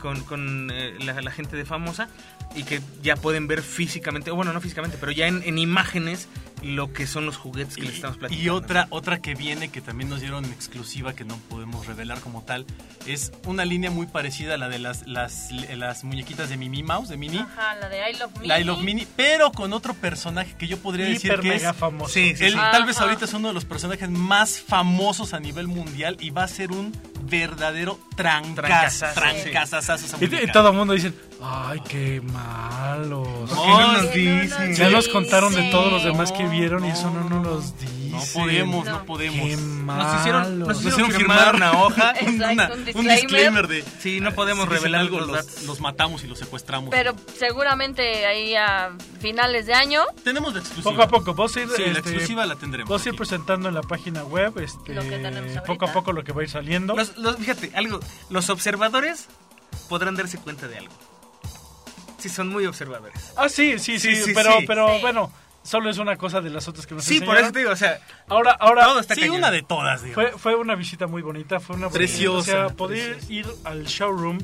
con, 0.00 0.20
con, 0.24 0.70
eh, 0.72 0.96
la, 1.00 1.20
la 1.20 1.30
gente 1.30 1.56
de 1.56 1.64
Famosa. 1.64 2.08
Y 2.54 2.64
que 2.64 2.80
ya 3.02 3.16
pueden 3.16 3.46
ver 3.46 3.62
físicamente, 3.62 4.30
bueno, 4.30 4.52
no 4.52 4.60
físicamente, 4.60 4.96
pero 4.98 5.12
ya 5.12 5.26
en, 5.28 5.42
en 5.44 5.58
imágenes 5.58 6.28
lo 6.62 6.92
que 6.92 7.06
son 7.06 7.24
los 7.26 7.36
juguetes 7.36 7.76
que 7.76 7.82
les 7.82 7.94
estamos 7.94 8.16
Y, 8.16 8.20
platicando. 8.20 8.44
y 8.44 8.48
otra, 8.50 8.86
otra 8.90 9.18
que 9.20 9.34
viene, 9.34 9.68
que 9.70 9.80
también 9.80 10.10
nos 10.10 10.20
dieron 10.20 10.44
en 10.44 10.52
exclusiva, 10.52 11.12
que 11.14 11.24
no 11.24 11.36
podemos 11.48 11.86
revelar 11.86 12.20
como 12.20 12.42
tal, 12.42 12.66
es 13.06 13.32
una 13.46 13.64
línea 13.64 13.90
muy 13.90 14.06
parecida 14.06 14.54
a 14.54 14.56
la 14.58 14.68
de 14.68 14.78
las, 14.78 15.06
las, 15.06 15.50
las 15.52 16.04
muñequitas 16.04 16.48
de 16.48 16.56
Mimi 16.56 16.82
Mouse, 16.82 17.08
de 17.08 17.16
Minnie. 17.16 17.40
Ajá, 17.40 17.76
la 17.76 17.88
de 17.88 17.98
I 18.10 18.14
Love 18.18 18.32
Mini. 18.34 18.46
La 18.48 18.60
I 18.60 18.64
Love 18.64 18.82
Mini, 18.82 19.06
pero 19.16 19.52
con 19.52 19.72
otro 19.72 19.94
personaje 19.94 20.54
que 20.58 20.66
yo 20.66 20.78
podría 20.78 21.06
decir 21.06 21.32
que 21.40 21.48
mega 21.48 21.70
es... 21.70 21.76
famoso. 21.76 22.12
Sí, 22.12 22.34
sí, 22.36 22.44
Él 22.44 22.52
sí. 22.52 22.58
tal 22.58 22.84
vez 22.86 23.00
ahorita 23.00 23.24
es 23.24 23.32
uno 23.34 23.48
de 23.48 23.54
los 23.54 23.64
personajes 23.64 24.10
más 24.10 24.58
famosos 24.60 25.34
a 25.34 25.40
nivel 25.40 25.68
mundial 25.68 26.16
y 26.20 26.30
va 26.30 26.44
a 26.44 26.48
ser 26.48 26.72
un 26.72 26.92
verdadero 27.22 28.00
trancas, 28.16 29.04
trancazazazo 29.14 30.06
esa 30.06 30.16
Y, 30.20 30.44
y 30.44 30.50
todo 30.52 30.70
el 30.70 30.76
mundo 30.76 30.94
dice, 30.94 31.12
ay, 31.42 31.80
qué 31.88 32.20
malos. 32.22 33.28
¿Por 33.50 33.62
qué 33.64 33.70
no 33.70 33.78
nos 33.78 33.92
no 33.96 34.02
nos 34.02 34.12
dicen? 34.14 34.74
Ya 34.74 34.88
nos 34.90 35.08
contaron 35.08 35.54
de 35.54 35.70
todos 35.70 35.92
los 35.92 36.04
demás 36.04 36.32
que 36.32 36.47
No, 36.48 36.52
vieron 36.58 36.84
y 36.84 36.88
eso 36.90 37.10
no 37.10 37.20
no, 37.20 37.28
nos 37.28 37.30
no. 37.30 37.42
los 37.54 37.78
dicen. 37.78 37.98
No 38.10 38.20
podemos, 38.34 38.84
no, 38.86 38.92
No. 38.98 39.04
podemos. 39.04 39.48
Qué 39.48 39.56
malos. 39.58 40.06
Nos 40.06 40.20
hicieron, 40.20 40.58
nos 40.60 40.84
hicieron 40.84 41.12
firmar 41.12 41.54
una 41.54 41.72
hoja. 41.82 42.12
Exacto, 42.12 42.52
Una- 42.52 42.66
un 42.66 42.72
un 42.72 42.84
disclaimer. 42.84 43.16
disclaimer 43.20 43.68
de 43.68 43.84
Sí, 44.00 44.20
no 44.20 44.32
podemos 44.32 44.64
si 44.64 44.70
dicen 44.70 44.82
revelar 44.84 45.00
algo, 45.02 45.18
los 45.20 45.28
los, 45.28 45.36
datos. 45.46 45.62
los 45.64 45.80
matamos 45.80 46.24
y 46.24 46.26
los 46.26 46.38
secuestramos. 46.38 46.90
Pero 46.90 47.14
seguramente 47.38 48.26
ahí 48.26 48.54
a 48.56 48.90
finales 49.20 49.66
de 49.66 49.74
año 49.74 50.02
tenemos 50.24 50.54
la 50.54 50.60
exclusiva. 50.60 50.90
Poco 50.90 51.02
a 51.02 51.08
poco, 51.08 51.34
vos 51.34 51.56
ir, 51.56 51.68
Sí, 51.68 51.82
la 51.82 51.86
este, 51.88 51.98
exclusiva 52.00 52.46
la 52.46 52.56
tendremos. 52.56 52.88
vos 52.88 53.02
ir 53.06 53.10
aquí. 53.10 53.18
presentando 53.18 53.68
en 53.68 53.74
la 53.74 53.82
página 53.82 54.24
web, 54.24 54.58
este, 54.58 54.94
Lo 54.94 55.02
que 55.02 55.10
tenemos 55.10 55.36
ahorita. 55.42 55.62
poco 55.64 55.84
a 55.86 55.92
poco 55.92 56.12
lo 56.12 56.24
que 56.24 56.32
va 56.32 56.40
a 56.40 56.44
ir 56.44 56.50
saliendo. 56.50 56.96
Los- 56.96 57.16
los- 57.18 57.36
fíjate, 57.36 57.70
algo. 57.74 58.00
Los 58.30 58.48
observadores 58.50 59.26
podrán 59.88 60.16
darse 60.16 60.38
cuenta 60.38 60.66
de 60.66 60.78
algo. 60.78 60.94
Sí, 62.18 62.28
son 62.28 62.48
muy 62.48 62.66
observadores. 62.66 63.32
Ah, 63.36 63.48
sí, 63.48 63.78
sí, 63.78 64.00
sí, 64.00 64.16
Sí, 64.16 64.22
sí, 64.24 64.32
pero, 64.34 64.58
sí. 64.58 64.64
pero 64.66 64.94
Sí. 64.96 65.00
bueno, 65.02 65.30
solo 65.68 65.90
es 65.90 65.98
una 65.98 66.16
cosa 66.16 66.40
de 66.40 66.50
las 66.50 66.66
otras 66.68 66.86
que 66.86 66.94
nos 66.94 67.04
Sí, 67.04 67.20
por 67.20 67.36
eso 67.36 67.52
te 67.52 67.60
digo, 67.60 67.70
o 67.70 67.76
sea, 67.76 68.00
Ahora, 68.28 68.52
ahora, 68.58 68.84
todo 68.84 69.00
está 69.00 69.14
Sí, 69.14 69.20
cañón. 69.22 69.36
una 69.36 69.50
de 69.50 69.62
todas, 69.62 70.02
digo. 70.02 70.14
Fue, 70.14 70.32
fue 70.32 70.54
una 70.56 70.74
visita 70.74 71.06
muy 71.06 71.22
bonita, 71.22 71.60
fue 71.60 71.76
una 71.76 71.88
Preciosa, 71.90 72.38
O 72.38 72.42
sea, 72.68 72.76
poder 72.76 73.16
preciosa. 73.18 73.32
ir 73.32 73.46
al 73.64 73.84
showroom 73.84 74.38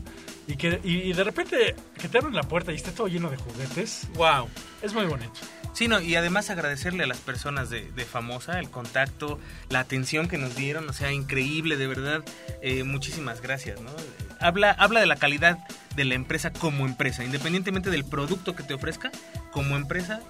y 0.47 0.57
que 0.57 0.81
y, 0.85 0.97
y 0.99 1.13
de 1.15 1.25
repente 1.25 1.75
que 2.01 2.09
te 2.09 2.19
abren 2.19 2.35
la 2.35 2.43
puerta 2.43 2.71
y 2.73 2.77
esté 2.77 2.91
todo 2.93 3.09
lleno 3.09 3.31
de 3.31 3.37
juguetes, 3.39 4.09
Wow. 4.15 4.49
es 4.83 4.93
muy 4.93 5.07
bonito. 5.07 5.33
Sí, 5.73 5.89
no, 5.89 6.01
y 6.01 6.15
además 6.15 6.51
agradecerle 6.51 7.03
a 7.03 7.07
las 7.09 7.19
personas 7.19 7.69
de, 7.69 7.91
de 7.91 8.05
Famosa 8.05 8.61
el 8.61 8.71
contacto, 8.71 9.41
la 9.71 9.81
atención 9.81 10.29
que 10.29 10.39
nos 10.39 10.55
dieron, 10.55 10.89
o 10.89 10.93
sea, 10.93 11.11
increíble, 11.11 11.77
de 11.77 11.89
verdad, 11.89 12.23
eh, 12.63 12.85
muchísimas 12.85 13.41
gracias, 13.41 13.81
¿no? 13.81 13.91
Habla, 14.39 14.71
habla 14.71 15.01
de 15.01 15.07
la 15.07 15.17
calidad 15.17 15.59
de 15.97 16.05
la 16.05 16.15
empresa 16.15 16.53
como 16.53 16.87
empresa, 16.87 17.25
independientemente 17.25 17.91
del 17.91 18.05
producto 18.05 18.55
que 18.55 18.63
te 18.63 18.75
ofrezca, 18.75 19.11
como 19.51 19.75
empresa, 19.77 20.21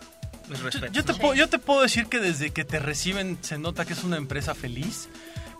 mis 0.48 0.58
Yo, 0.58 0.64
respetos. 0.64 0.92
yo 0.92 1.04
te 1.04 1.12
¿no? 1.12 1.18
puedo, 1.18 1.34
yo 1.34 1.48
te 1.48 1.58
puedo 1.58 1.82
decir 1.82 2.06
que 2.06 2.18
desde 2.20 2.50
que 2.50 2.64
te 2.64 2.78
reciben 2.78 3.38
se 3.42 3.58
nota 3.58 3.84
que 3.84 3.92
es 3.92 4.04
una 4.04 4.16
empresa 4.16 4.54
feliz, 4.54 5.08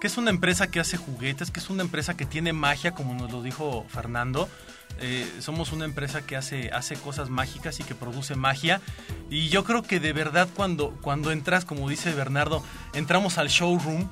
que 0.00 0.06
es 0.06 0.16
una 0.16 0.30
empresa 0.30 0.66
que 0.68 0.80
hace 0.80 0.96
juguetes, 0.96 1.50
que 1.50 1.60
es 1.60 1.70
una 1.70 1.82
empresa 1.82 2.16
que 2.16 2.26
tiene 2.26 2.52
magia, 2.52 2.92
como 2.92 3.14
nos 3.14 3.30
lo 3.32 3.42
dijo 3.42 3.86
Fernando. 3.88 4.48
Eh, 5.00 5.28
somos 5.40 5.72
una 5.72 5.86
empresa 5.86 6.22
que 6.24 6.36
hace, 6.36 6.70
hace 6.70 6.94
cosas 6.94 7.28
mágicas 7.28 7.80
y 7.80 7.82
que 7.84 7.94
produce 7.96 8.36
magia. 8.36 8.80
Y 9.30 9.48
yo 9.48 9.64
creo 9.64 9.82
que 9.82 9.98
de 9.98 10.12
verdad 10.12 10.48
cuando, 10.54 10.90
cuando 11.00 11.32
entras, 11.32 11.64
como 11.64 11.88
dice 11.88 12.12
Bernardo, 12.12 12.62
entramos 12.92 13.38
al 13.38 13.48
showroom, 13.48 14.08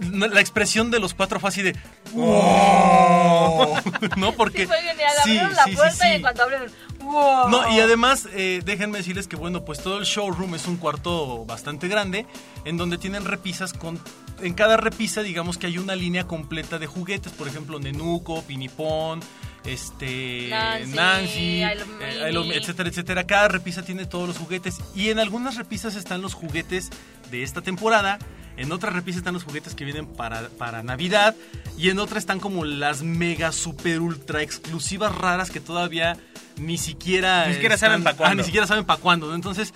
la 0.00 0.40
expresión 0.40 0.90
de 0.90 0.98
los 1.00 1.12
cuatro 1.14 1.38
fue 1.40 1.48
así 1.50 1.62
de 1.62 1.76
¡Wow! 2.12 3.76
¿No? 4.16 4.32
Porque 4.32 4.60
sí 4.62 4.66
fue 4.66 4.76
genial. 4.82 5.10
sí, 5.24 5.38
Abrieron 5.38 5.54
la 5.54 5.64
sí, 5.64 5.72
puerta 5.76 6.04
sí. 6.08 6.16
y 6.16 6.20
cuando 6.22 6.42
abrieron, 6.42 6.70
¡wow! 7.12 7.48
No, 7.48 7.74
y 7.76 7.80
además, 7.80 8.28
eh, 8.32 8.62
déjenme 8.64 8.98
decirles 8.98 9.26
que, 9.28 9.36
bueno, 9.36 9.64
pues 9.64 9.82
todo 9.82 9.98
el 9.98 10.04
showroom 10.04 10.54
es 10.54 10.66
un 10.66 10.76
cuarto 10.76 11.44
bastante 11.44 11.88
grande, 11.88 12.26
en 12.64 12.76
donde 12.76 12.98
tienen 12.98 13.24
repisas 13.24 13.72
con... 13.72 13.98
En 14.40 14.54
cada 14.54 14.76
repisa, 14.76 15.22
digamos 15.22 15.58
que 15.58 15.66
hay 15.66 15.78
una 15.78 15.96
línea 15.96 16.26
completa 16.28 16.78
de 16.78 16.86
juguetes, 16.86 17.32
por 17.32 17.48
ejemplo, 17.48 17.80
Nenuco, 17.80 18.42
Pinipón, 18.42 19.20
este, 19.64 20.48
Nancy, 20.50 20.92
Nancy, 20.94 21.38
I 21.62 21.74
Love 21.76 21.88
eh, 22.02 22.28
I 22.30 22.32
Love- 22.32 22.42
Mini. 22.44 22.56
etcétera, 22.56 22.88
etcétera. 22.88 23.26
Cada 23.26 23.48
repisa 23.48 23.82
tiene 23.82 24.06
todos 24.06 24.28
los 24.28 24.38
juguetes 24.38 24.76
y 24.94 25.08
en 25.10 25.18
algunas 25.18 25.56
repisas 25.56 25.96
están 25.96 26.22
los 26.22 26.34
juguetes 26.34 26.90
de 27.30 27.42
esta 27.42 27.60
temporada. 27.62 28.18
En 28.58 28.72
otras 28.72 28.92
repisas 28.92 29.18
están 29.18 29.34
los 29.34 29.44
juguetes 29.44 29.74
que 29.74 29.84
vienen 29.84 30.06
para, 30.06 30.48
para 30.50 30.82
Navidad. 30.82 31.34
Y 31.78 31.90
en 31.90 31.98
otras 32.00 32.18
están 32.18 32.40
como 32.40 32.64
las 32.64 33.02
mega, 33.02 33.52
super, 33.52 34.00
ultra 34.00 34.42
exclusivas 34.42 35.14
raras 35.14 35.50
que 35.50 35.60
todavía 35.60 36.16
ni 36.56 36.76
siquiera. 36.76 37.46
Ni 37.46 37.54
siquiera 37.54 37.78
saben 37.78 38.02
pa' 38.02 38.10
ah, 38.10 38.16
cuándo. 38.16 38.36
ni 38.42 38.44
siquiera 38.44 38.66
saben 38.66 38.84
para 38.84 39.00
cuándo. 39.00 39.34
Entonces, 39.34 39.72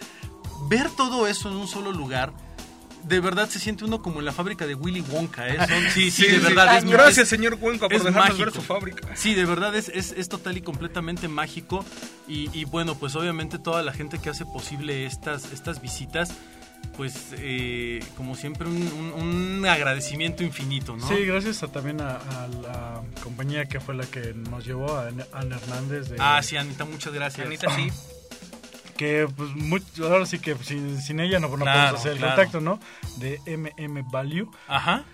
ver 0.69 0.91
todo 0.97 1.27
eso 1.29 1.49
en 1.51 1.57
un 1.57 1.69
solo 1.69 1.93
lugar. 1.93 2.33
De 3.05 3.19
verdad 3.19 3.49
se 3.49 3.59
siente 3.59 3.85
uno 3.85 4.01
como 4.01 4.21
en 4.21 4.25
la 4.27 4.33
fábrica 4.33 4.65
de 4.67 4.75
Willy 4.77 5.01
Wonka. 5.01 5.49
¿eh? 5.49 5.57
Son- 5.59 5.91
sí, 5.95 6.11
sí, 6.11 6.27
de 6.27 6.39
verdad. 6.39 6.77
es- 6.79 6.85
Gracias, 6.85 7.19
es- 7.19 7.29
señor 7.29 7.59
Cuenca, 7.59 7.89
por 7.89 8.03
dejarnos 8.03 8.39
ver 8.39 8.47
mágico. 8.49 8.61
su 8.61 8.63
fábrica. 8.67 9.09
Sí, 9.17 9.35
de 9.35 9.45
verdad 9.45 9.75
es, 9.77 9.89
es, 9.89 10.13
es 10.17 10.29
total 10.29 10.57
y 10.57 10.61
completamente 10.61 11.29
mágico. 11.29 11.85
Y, 12.29 12.49
y 12.57 12.65
bueno, 12.65 12.97
pues 12.97 13.15
obviamente 13.17 13.59
toda 13.59 13.83
la 13.83 13.93
gente 13.93 14.19
que 14.19 14.31
hace 14.31 14.45
posible 14.45 15.07
estas, 15.07 15.53
estas 15.53 15.81
visitas, 15.83 16.31
pues 16.97 17.29
eh, 17.39 18.05
como 18.17 18.35
siempre 18.35 18.69
un, 18.69 18.77
un- 18.77 19.13
un 19.61 19.67
agradecimiento 19.67 20.43
infinito, 20.45 20.97
¿no? 20.97 21.09
Sí, 21.09 21.25
gracias 21.25 21.63
a- 21.63 21.69
también 21.69 22.01
a, 22.01 22.17
a 22.17 22.49
la 22.49 23.03
compañía 23.23 23.65
que 23.67 23.81
fue 23.81 23.95
la 23.95 24.05
que 24.05 24.35
nos 24.35 24.65
llevó, 24.65 24.95
a 24.97 25.09
Ana 25.09 25.57
Hernández. 25.57 26.11
De, 26.11 26.17
Ah, 26.19 26.41
sí, 26.43 26.57
Anita, 26.57 26.85
muchas 26.85 27.13
gracias. 27.13 27.47
Anita, 27.47 27.75
sí. 27.75 27.89
Que 28.97 29.27
pues 29.35 29.51
muy- 29.55 29.83
ahora 30.03 30.27
sí 30.27 30.39
que 30.39 30.55
sin, 30.57 31.01
sin 31.01 31.19
ella 31.21 31.39
no, 31.41 31.49
no 31.49 31.57
Claro, 31.65 31.81
podemos 31.81 32.01
hacer 32.01 32.13
el 32.13 32.19
claro. 32.19 32.35
contacto, 32.37 32.61
¿no? 32.61 32.79
De 33.19 33.41
MM 33.47 34.03
Value. 34.11 34.51
Ajá. 34.69 35.05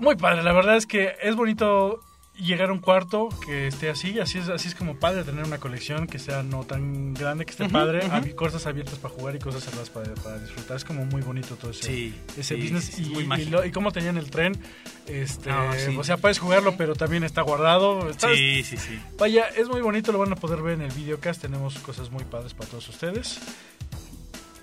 Muy 0.00 0.16
padre, 0.16 0.42
la 0.42 0.52
verdad 0.52 0.76
es 0.76 0.86
que 0.86 1.14
es 1.22 1.36
bonito 1.36 2.00
llegar 2.36 2.70
a 2.70 2.72
un 2.72 2.80
cuarto 2.80 3.28
que 3.46 3.68
esté 3.68 3.88
así, 3.90 4.18
así 4.18 4.38
es, 4.38 4.48
así 4.48 4.68
es 4.68 4.74
como 4.74 4.96
padre 4.96 5.22
tener 5.22 5.44
una 5.44 5.58
colección 5.58 6.06
que 6.08 6.18
sea 6.18 6.42
no 6.42 6.64
tan 6.64 7.14
grande, 7.14 7.44
que 7.44 7.52
esté 7.52 7.68
padre, 7.68 8.02
hab- 8.08 8.34
cosas 8.34 8.66
abiertas 8.66 8.98
para 8.98 9.14
jugar 9.14 9.36
y 9.36 9.38
cosas 9.38 9.62
cerradas 9.64 9.88
para, 9.90 10.12
para 10.14 10.38
disfrutar, 10.40 10.76
es 10.76 10.84
como 10.84 11.04
muy 11.06 11.22
bonito 11.22 11.54
todo 11.56 11.70
ese, 11.70 11.84
Sí, 11.84 12.14
ese 12.36 12.56
sí, 12.56 12.60
business 12.60 12.84
sí, 12.86 13.12
y, 13.16 13.40
y 13.40 13.44
lo- 13.46 13.64
y 13.64 13.70
cómo 13.70 13.92
tenían 13.92 14.16
el 14.16 14.30
tren, 14.30 14.60
este, 15.06 15.50
No, 15.50 15.70
o 15.98 16.04
sea, 16.04 16.16
puedes 16.16 16.38
jugarlo 16.40 16.76
pero 16.76 16.94
también 16.96 17.22
está 17.22 17.42
guardado, 17.42 18.10
Sí, 18.34 18.64
sí, 18.64 18.76
sí. 18.76 18.98
vaya, 19.18 19.44
es 19.56 19.68
muy 19.68 19.80
bonito, 19.80 20.10
lo 20.10 20.18
van 20.18 20.32
a 20.32 20.36
poder 20.36 20.60
ver 20.60 20.74
en 20.74 20.82
el 20.82 20.92
videocast, 20.92 21.40
tenemos 21.40 21.78
cosas 21.78 22.10
muy 22.10 22.24
padres 22.24 22.52
para 22.54 22.68
todos 22.68 22.88
ustedes. 22.88 23.38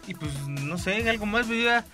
Y 0.07 0.13
pues, 0.15 0.31
no 0.47 0.77
sé, 0.77 1.07
algo 1.09 1.25
más, 1.25 1.47
ya... 1.47 1.85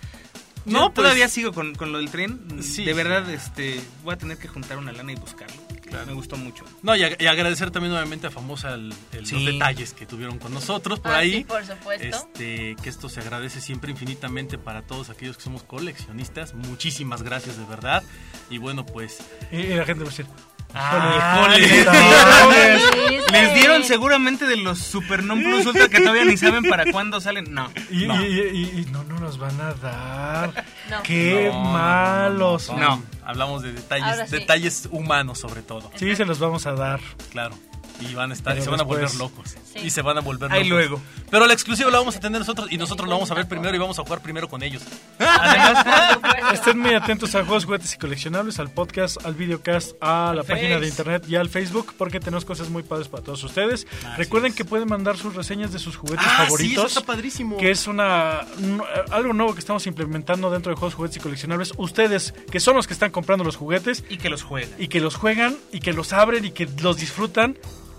No, 0.64 0.86
pues- 0.92 0.94
todavía 0.96 1.28
sigo 1.28 1.52
con, 1.52 1.74
con 1.74 1.92
lo 1.92 1.98
del 1.98 2.10
tren. 2.10 2.40
Sí, 2.62 2.84
de 2.84 2.92
verdad, 2.94 3.28
este, 3.30 3.80
voy 4.02 4.14
a 4.14 4.18
tener 4.18 4.38
que 4.38 4.48
juntar 4.48 4.76
una 4.78 4.92
lana 4.92 5.12
y 5.12 5.14
buscarlo. 5.14 5.56
Claro. 5.88 6.06
Me 6.06 6.12
gustó 6.14 6.36
mucho. 6.36 6.64
No, 6.82 6.94
y, 6.96 7.00
ag- 7.00 7.16
y 7.18 7.26
agradecer 7.26 7.70
también 7.70 7.90
nuevamente 7.92 8.26
a 8.26 8.30
Famosa 8.30 8.74
el- 8.74 8.92
el- 9.12 9.22
los 9.30 9.44
detalles 9.44 9.94
que 9.94 10.06
tuvieron 10.06 10.38
con 10.38 10.52
nosotros 10.52 11.00
por 11.00 11.12
Ah, 11.12 11.18
ahí. 11.18 11.32
sí, 11.38 11.44
por 11.44 11.64
supuesto. 11.64 12.06
Este, 12.06 12.76
que 12.82 12.88
esto 12.88 13.08
se 13.08 13.20
agradece 13.20 13.60
siempre 13.60 13.90
infinitamente 13.90 14.58
para 14.58 14.82
todos 14.82 15.10
aquellos 15.10 15.36
que 15.36 15.42
somos 15.44 15.62
coleccionistas. 15.62 16.54
Muchísimas 16.54 17.22
gracias 17.22 17.56
de 17.58 17.64
verdad. 17.64 18.02
Y 18.50 18.58
bueno, 18.58 18.84
pues 18.86 19.18
Y, 19.50 19.56
y 19.56 19.74
la 19.74 19.84
gente 19.84 20.04
va 20.04 20.08
a 20.08 20.10
decir, 20.10 20.26
Ah, 20.74 21.38
"Híjole, 21.48 21.58
les 21.60 21.70
dieron- 21.70 23.08
¿Viste? 23.10 23.32
Les 23.32 23.54
dieron 23.54 23.84
seguramente 23.84 24.46
de 24.46 24.56
los 24.56 24.78
super 24.78 25.22
non 25.22 25.42
plus 25.42 25.66
ultra 25.66 25.88
que 25.88 25.98
todavía 26.00 26.24
ni 26.24 26.36
saben 26.36 26.64
para 26.64 26.90
cuándo 26.92 27.20
salen. 27.20 27.52
No. 27.52 27.70
Y, 27.90 28.06
No. 28.06 28.22
y- 28.22 28.26
y- 28.26 28.80
y 28.80 28.86
no, 28.92 29.02
no 29.04 29.18
nos 29.18 29.38
van 29.38 29.60
a 29.60 29.74
dar. 29.74 30.64
No. 30.90 31.02
Qué 31.02 31.48
No, 31.52 31.58
no, 31.58 31.64
no, 31.64 31.70
malos. 31.72 32.68
no, 32.68 32.76
No. 32.76 32.88
no. 32.96 33.02
Hablamos 33.24 33.62
de 33.62 33.72
detalles, 33.72 34.28
sí. 34.30 34.36
detalles 34.36 34.88
humanos 34.90 35.38
sobre 35.38 35.60
todo, 35.62 35.90
Sí, 35.96 36.16
se 36.16 36.24
los 36.24 36.38
vamos 36.38 36.66
a 36.66 36.72
dar. 36.72 37.00
claro. 37.30 37.54
Y 38.00 38.14
van 38.14 38.30
a 38.30 38.34
estar, 38.34 38.56
y 38.56 38.62
se 38.62 38.70
van 38.70 38.80
a 38.80 38.84
volver 38.84 39.12
locos. 39.16 39.56
Sí. 39.72 39.80
Y 39.84 39.90
se 39.90 40.02
van 40.02 40.16
a 40.18 40.20
volver 40.20 40.50
Ahí 40.52 40.64
locos. 40.64 40.68
luego. 40.88 41.02
Pero 41.30 41.46
la 41.46 41.52
exclusiva 41.52 41.90
la 41.90 41.98
vamos 41.98 42.16
a 42.16 42.20
tener 42.20 42.38
nosotros 42.40 42.70
y 42.70 42.78
nosotros 42.78 43.08
lo 43.08 43.14
vamos 43.14 43.30
a 43.30 43.34
ver 43.34 43.46
primero 43.48 43.74
y 43.74 43.78
vamos 43.78 43.98
a 43.98 44.02
jugar 44.02 44.20
primero 44.20 44.48
con 44.48 44.62
ellos. 44.62 44.82
Además. 45.18 45.84
Estén 46.52 46.78
muy 46.78 46.94
atentos 46.94 47.34
a 47.34 47.44
Juegos, 47.44 47.64
Juguetes 47.64 47.94
y 47.94 47.98
Coleccionables, 47.98 48.58
al 48.58 48.70
podcast, 48.70 49.24
al 49.24 49.34
videocast, 49.34 49.92
a 50.00 50.32
la 50.34 50.42
página 50.42 50.78
de 50.80 50.86
internet 50.88 51.24
y 51.28 51.36
al 51.36 51.48
Facebook, 51.48 51.94
porque 51.98 52.20
tenemos 52.20 52.44
cosas 52.44 52.70
muy 52.70 52.82
padres 52.82 53.08
para 53.08 53.22
todos 53.22 53.42
ustedes. 53.44 53.86
Recuerden 54.16 54.54
que 54.54 54.64
pueden 54.64 54.88
mandar 54.88 55.16
sus 55.18 55.34
reseñas 55.34 55.72
de 55.72 55.78
sus 55.78 55.96
juguetes 55.96 56.24
Ah, 56.26 56.30
sí, 56.30 56.34
eso 56.34 56.44
favoritos. 56.46 56.86
está 56.96 57.00
padrísimo. 57.02 57.56
que 57.58 57.70
es 57.70 57.86
una 57.86 58.46
un- 58.58 58.82
algo 59.10 59.32
nuevo 59.32 59.52
que 59.54 59.60
estamos 59.60 59.86
implementando 59.86 60.50
dentro 60.50 60.70
de 60.72 60.76
Juegos, 60.78 60.94
Juguetes 60.94 61.16
y 61.18 61.20
Coleccionables. 61.20 61.72
Ustedes, 61.76 62.32
que 62.50 62.60
son 62.60 62.76
los 62.76 62.86
que 62.86 62.94
están 62.94 63.10
comprando 63.10 63.44
los 63.44 63.56
juguetes 63.56 64.04
y 64.08 64.16
que 64.18 64.30
los 64.30 64.42
juegan. 64.42 64.70
y 64.78 64.88
que 64.88 65.00
los 65.00 65.16
juegan 65.16 65.56
y 65.72 65.80
que 65.80 65.92
los 65.92 66.12
abren 66.12 66.44
y 66.44 66.50
que 66.52 66.66
los 66.80 66.96
disfrutan, 66.96 67.58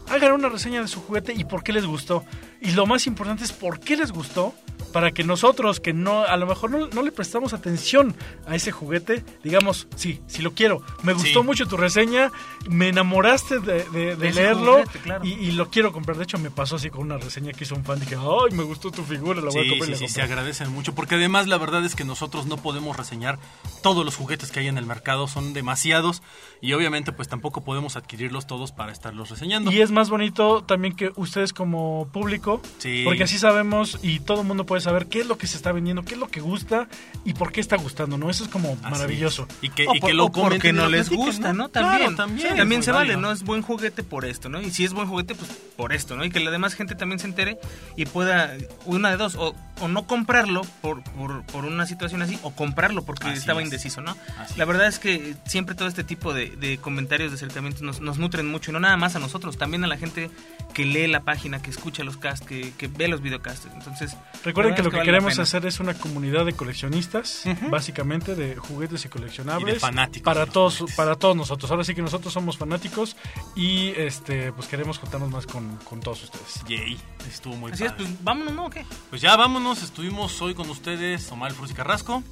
hagan 0.09 0.33
una 0.33 0.49
reseña 0.49 0.81
de 0.81 0.87
su 0.87 1.01
juguete 1.01 1.33
y 1.33 1.43
por 1.43 1.63
qué 1.63 1.73
les 1.73 1.85
gustó. 1.85 2.23
Y 2.61 2.71
lo 2.71 2.85
más 2.85 3.07
importante 3.07 3.43
es 3.43 3.51
por 3.51 3.79
qué 3.79 3.95
les 3.95 4.11
gustó, 4.11 4.53
para 4.91 5.11
que 5.11 5.23
nosotros, 5.23 5.79
que 5.79 5.93
no 5.93 6.23
a 6.23 6.35
lo 6.37 6.47
mejor 6.47 6.71
no, 6.71 6.87
no 6.87 7.01
le 7.01 7.11
prestamos 7.11 7.53
atención 7.53 8.15
a 8.47 8.55
ese 8.55 8.71
juguete, 8.71 9.23
digamos, 9.43 9.87
sí, 9.95 10.21
sí 10.27 10.41
lo 10.41 10.53
quiero. 10.53 10.81
Me 11.03 11.13
gustó 11.13 11.39
Sí. 11.41 11.45
mucho 11.45 11.67
tu 11.67 11.77
reseña, 11.77 12.31
me 12.69 12.89
enamoraste 12.89 13.59
de, 13.59 13.83
de- 13.89 14.15
de 14.15 14.15
De 14.15 14.33
leerlo 14.33 14.73
juguete, 14.79 14.99
claro. 14.99 15.25
y, 15.25 15.29
y 15.33 15.51
lo 15.51 15.69
quiero 15.69 15.91
comprar. 15.91 16.17
De 16.17 16.23
hecho, 16.23 16.37
me 16.37 16.51
pasó 16.51 16.75
así 16.77 16.89
con 16.89 17.01
una 17.01 17.17
reseña 17.17 17.51
que 17.53 17.63
hizo 17.63 17.75
un 17.75 17.83
fan. 17.83 17.99
Dije, 17.99 18.15
ay, 18.15 18.55
me 18.55 18.63
gustó 18.63 18.91
tu 18.91 19.03
figura, 19.03 19.41
la 19.41 19.49
voy 19.51 19.59
a 19.61 19.63
Sí, 19.63 19.69
comprar. 19.69 19.85
sí, 19.85 19.91
y 19.91 19.91
la 19.91 19.97
sí, 19.97 20.07
se 20.13 20.19
compré". 20.21 20.23
agradecen 20.33 20.71
mucho, 20.71 20.95
porque 20.95 21.15
además 21.15 21.47
la 21.47 21.57
verdad 21.57 21.85
es 21.85 21.95
que 21.95 22.03
nosotros 22.03 22.45
no 22.47 22.57
podemos 22.57 22.97
reseñar 22.97 23.39
todos 23.81 24.03
los 24.05 24.15
juguetes 24.15 24.51
que 24.51 24.59
hay 24.61 24.67
en 24.67 24.77
el 24.77 24.85
mercado, 24.85 25.27
son 25.27 25.53
demasiados 25.53 26.21
y 26.61 26.73
obviamente 26.73 27.11
pues 27.11 27.27
tampoco 27.27 27.63
podemos 27.63 27.95
adquirirlos 27.95 28.47
todos 28.47 28.71
para 28.71 28.91
estarlos 28.91 29.29
reseñando. 29.29 29.71
Y 29.71 29.81
es 29.81 29.91
más 29.91 30.09
bonito 30.09 30.63
también 30.63 30.95
que 30.95 31.11
ustedes 31.15 31.53
como 31.53 32.07
público, 32.11 32.61
porque 33.05 33.23
así 33.23 33.37
sabemos 33.37 33.99
y 34.01 34.19
todo 34.19 34.41
el 34.41 34.47
mundo 34.47 34.65
puede 34.65 34.78
puedes 34.79 34.85
saber 34.85 35.07
qué 35.07 35.19
es 35.19 35.27
lo 35.27 35.37
que 35.37 35.45
se 35.45 35.57
está 35.57 35.71
vendiendo, 35.73 36.03
qué 36.03 36.13
es 36.13 36.19
lo 36.19 36.29
que 36.29 36.39
gusta 36.39 36.87
y 37.25 37.33
por 37.33 37.51
qué 37.51 37.59
está 37.59 37.75
gustando, 37.75 38.17
¿no? 38.17 38.29
Eso 38.29 38.45
es 38.45 38.49
como 38.49 38.77
Así 38.81 38.91
maravilloso. 38.91 39.45
es. 39.49 39.57
Y 39.63 39.69
que, 39.69 39.85
O 39.87 39.95
y 39.95 39.99
por- 39.99 40.09
que 40.09 40.13
lo 40.15 40.25
o 40.25 40.31
porque 40.31 40.71
no 40.71 40.87
les 40.87 41.09
gusta, 41.09 41.51
¿no? 41.53 41.69
Claro, 41.69 41.89
También, 41.89 42.15
también. 42.15 42.55
también 42.55 42.83
se 42.83 42.91
vale. 42.91 43.17
¿no? 43.17 43.31
Es 43.31 43.43
buen 43.43 43.61
juguete 43.61 44.03
por 44.03 44.23
esto, 44.25 44.47
¿no? 44.47 44.61
Y 44.61 44.71
si 44.71 44.85
es 44.85 44.93
buen 44.93 45.07
juguete, 45.07 45.35
pues 45.35 45.51
por 45.75 45.91
esto, 45.93 46.15
¿no? 46.15 46.23
Y 46.23 46.29
que 46.29 46.39
la 46.39 46.51
demás 46.51 46.73
gente 46.75 46.95
también 46.95 47.19
se 47.19 47.27
entere 47.27 47.57
y 47.97 48.05
pueda, 48.05 48.53
una 48.85 49.09
de 49.11 49.17
dos, 49.17 49.35
o, 49.35 49.53
o 49.81 49.87
no 49.87 50.05
comprarlo 50.07 50.61
por, 50.81 51.01
por, 51.03 51.43
por 51.43 51.65
una 51.65 51.85
situación 51.85 52.21
así, 52.21 52.37
o 52.43 52.51
comprarlo 52.51 53.03
porque 53.03 53.27
Así 53.27 53.37
estaba 53.39 53.61
es. 53.61 53.65
indeciso, 53.65 54.01
¿no? 54.01 54.15
Así 54.39 54.55
la 54.57 54.65
verdad 54.65 54.87
es 54.87 54.99
que 54.99 55.35
siempre 55.45 55.75
todo 55.75 55.87
este 55.87 56.03
tipo 56.03 56.33
de, 56.33 56.49
de 56.51 56.77
comentarios, 56.77 57.31
de 57.31 57.35
acercamientos 57.35 57.81
nos, 57.81 57.99
nos 58.01 58.17
nutren 58.17 58.47
mucho, 58.47 58.71
y 58.71 58.73
no 58.73 58.79
nada 58.79 58.97
más 58.97 59.15
a 59.15 59.19
nosotros, 59.19 59.57
también 59.57 59.83
a 59.83 59.87
la 59.87 59.97
gente 59.97 60.29
que 60.73 60.85
lee 60.85 61.07
la 61.07 61.21
página, 61.21 61.61
que 61.61 61.69
escucha 61.69 62.03
los 62.03 62.17
casts, 62.17 62.45
que, 62.45 62.73
que 62.77 62.87
ve 62.87 63.07
los 63.07 63.21
videocasts. 63.21 63.67
Entonces, 63.73 64.15
Recuerden 64.43 64.75
que 64.75 64.83
lo 64.83 64.89
que 64.91 64.97
vale 64.97 65.05
queremos 65.07 65.37
hacer 65.39 65.65
es 65.65 65.79
una 65.79 65.93
comunidad 65.93 66.45
de 66.45 66.53
coleccionistas, 66.53 67.43
Ujú. 67.45 67.69
básicamente 67.69 68.35
de 68.35 68.55
juguetes 68.55 69.05
y 69.05 69.09
coleccionables. 69.09 69.69
Y 69.69 69.73
de 69.73 69.79
fanáticos 69.79 70.23
Para 70.25 70.45
de 70.45 70.51
todos, 70.51 70.77
juguetes. 70.77 70.95
para 70.95 71.15
todos 71.15 71.35
nosotros. 71.35 71.69
Ahora 71.71 71.83
sí 71.83 71.93
que 71.95 72.01
nosotros 72.01 72.33
somos 72.33 72.57
fanáticos 72.57 73.15
y 73.55 73.89
este 73.97 74.51
pues 74.53 74.67
queremos 74.67 74.97
contarnos 74.99 75.29
más 75.29 75.45
con, 75.45 75.75
con 75.77 75.99
todos 75.99 76.23
ustedes. 76.23 76.63
Yay, 76.67 76.97
estuvo 77.29 77.55
muy 77.55 77.71
así 77.71 77.83
es, 77.83 77.91
pues 77.93 78.07
vámonos, 78.23 78.53
¿no? 78.53 78.65
¿O 78.65 78.69
qué? 78.69 78.85
Pues 79.09 79.21
ya 79.21 79.35
vámonos, 79.35 79.68
estuvimos 79.77 80.41
hoy 80.41 80.55
con 80.55 80.67
ustedes, 80.69 81.31
Omar 81.31 81.51
Fruz 81.51 81.69
y 81.69 81.73
Carrasco. 81.75 82.23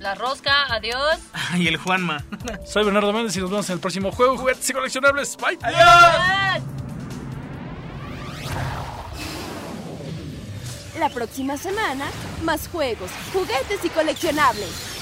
La 0.00 0.16
rosca, 0.16 0.66
adiós. 0.74 1.18
y 1.56 1.68
el 1.68 1.76
Juanma. 1.76 2.24
Soy 2.66 2.84
Bernardo 2.84 3.12
Méndez 3.12 3.36
y 3.36 3.40
nos 3.40 3.50
vemos 3.50 3.68
en 3.70 3.74
el 3.74 3.80
próximo 3.80 4.10
juego 4.10 4.36
juguetes 4.36 4.68
y 4.68 4.72
coleccionables. 4.72 5.36
Bye. 5.36 5.58
La 10.98 11.10
próxima 11.10 11.56
semana, 11.56 12.06
más 12.42 12.68
juegos, 12.68 13.10
juguetes 13.32 13.84
y 13.84 13.88
coleccionables. 13.88 14.93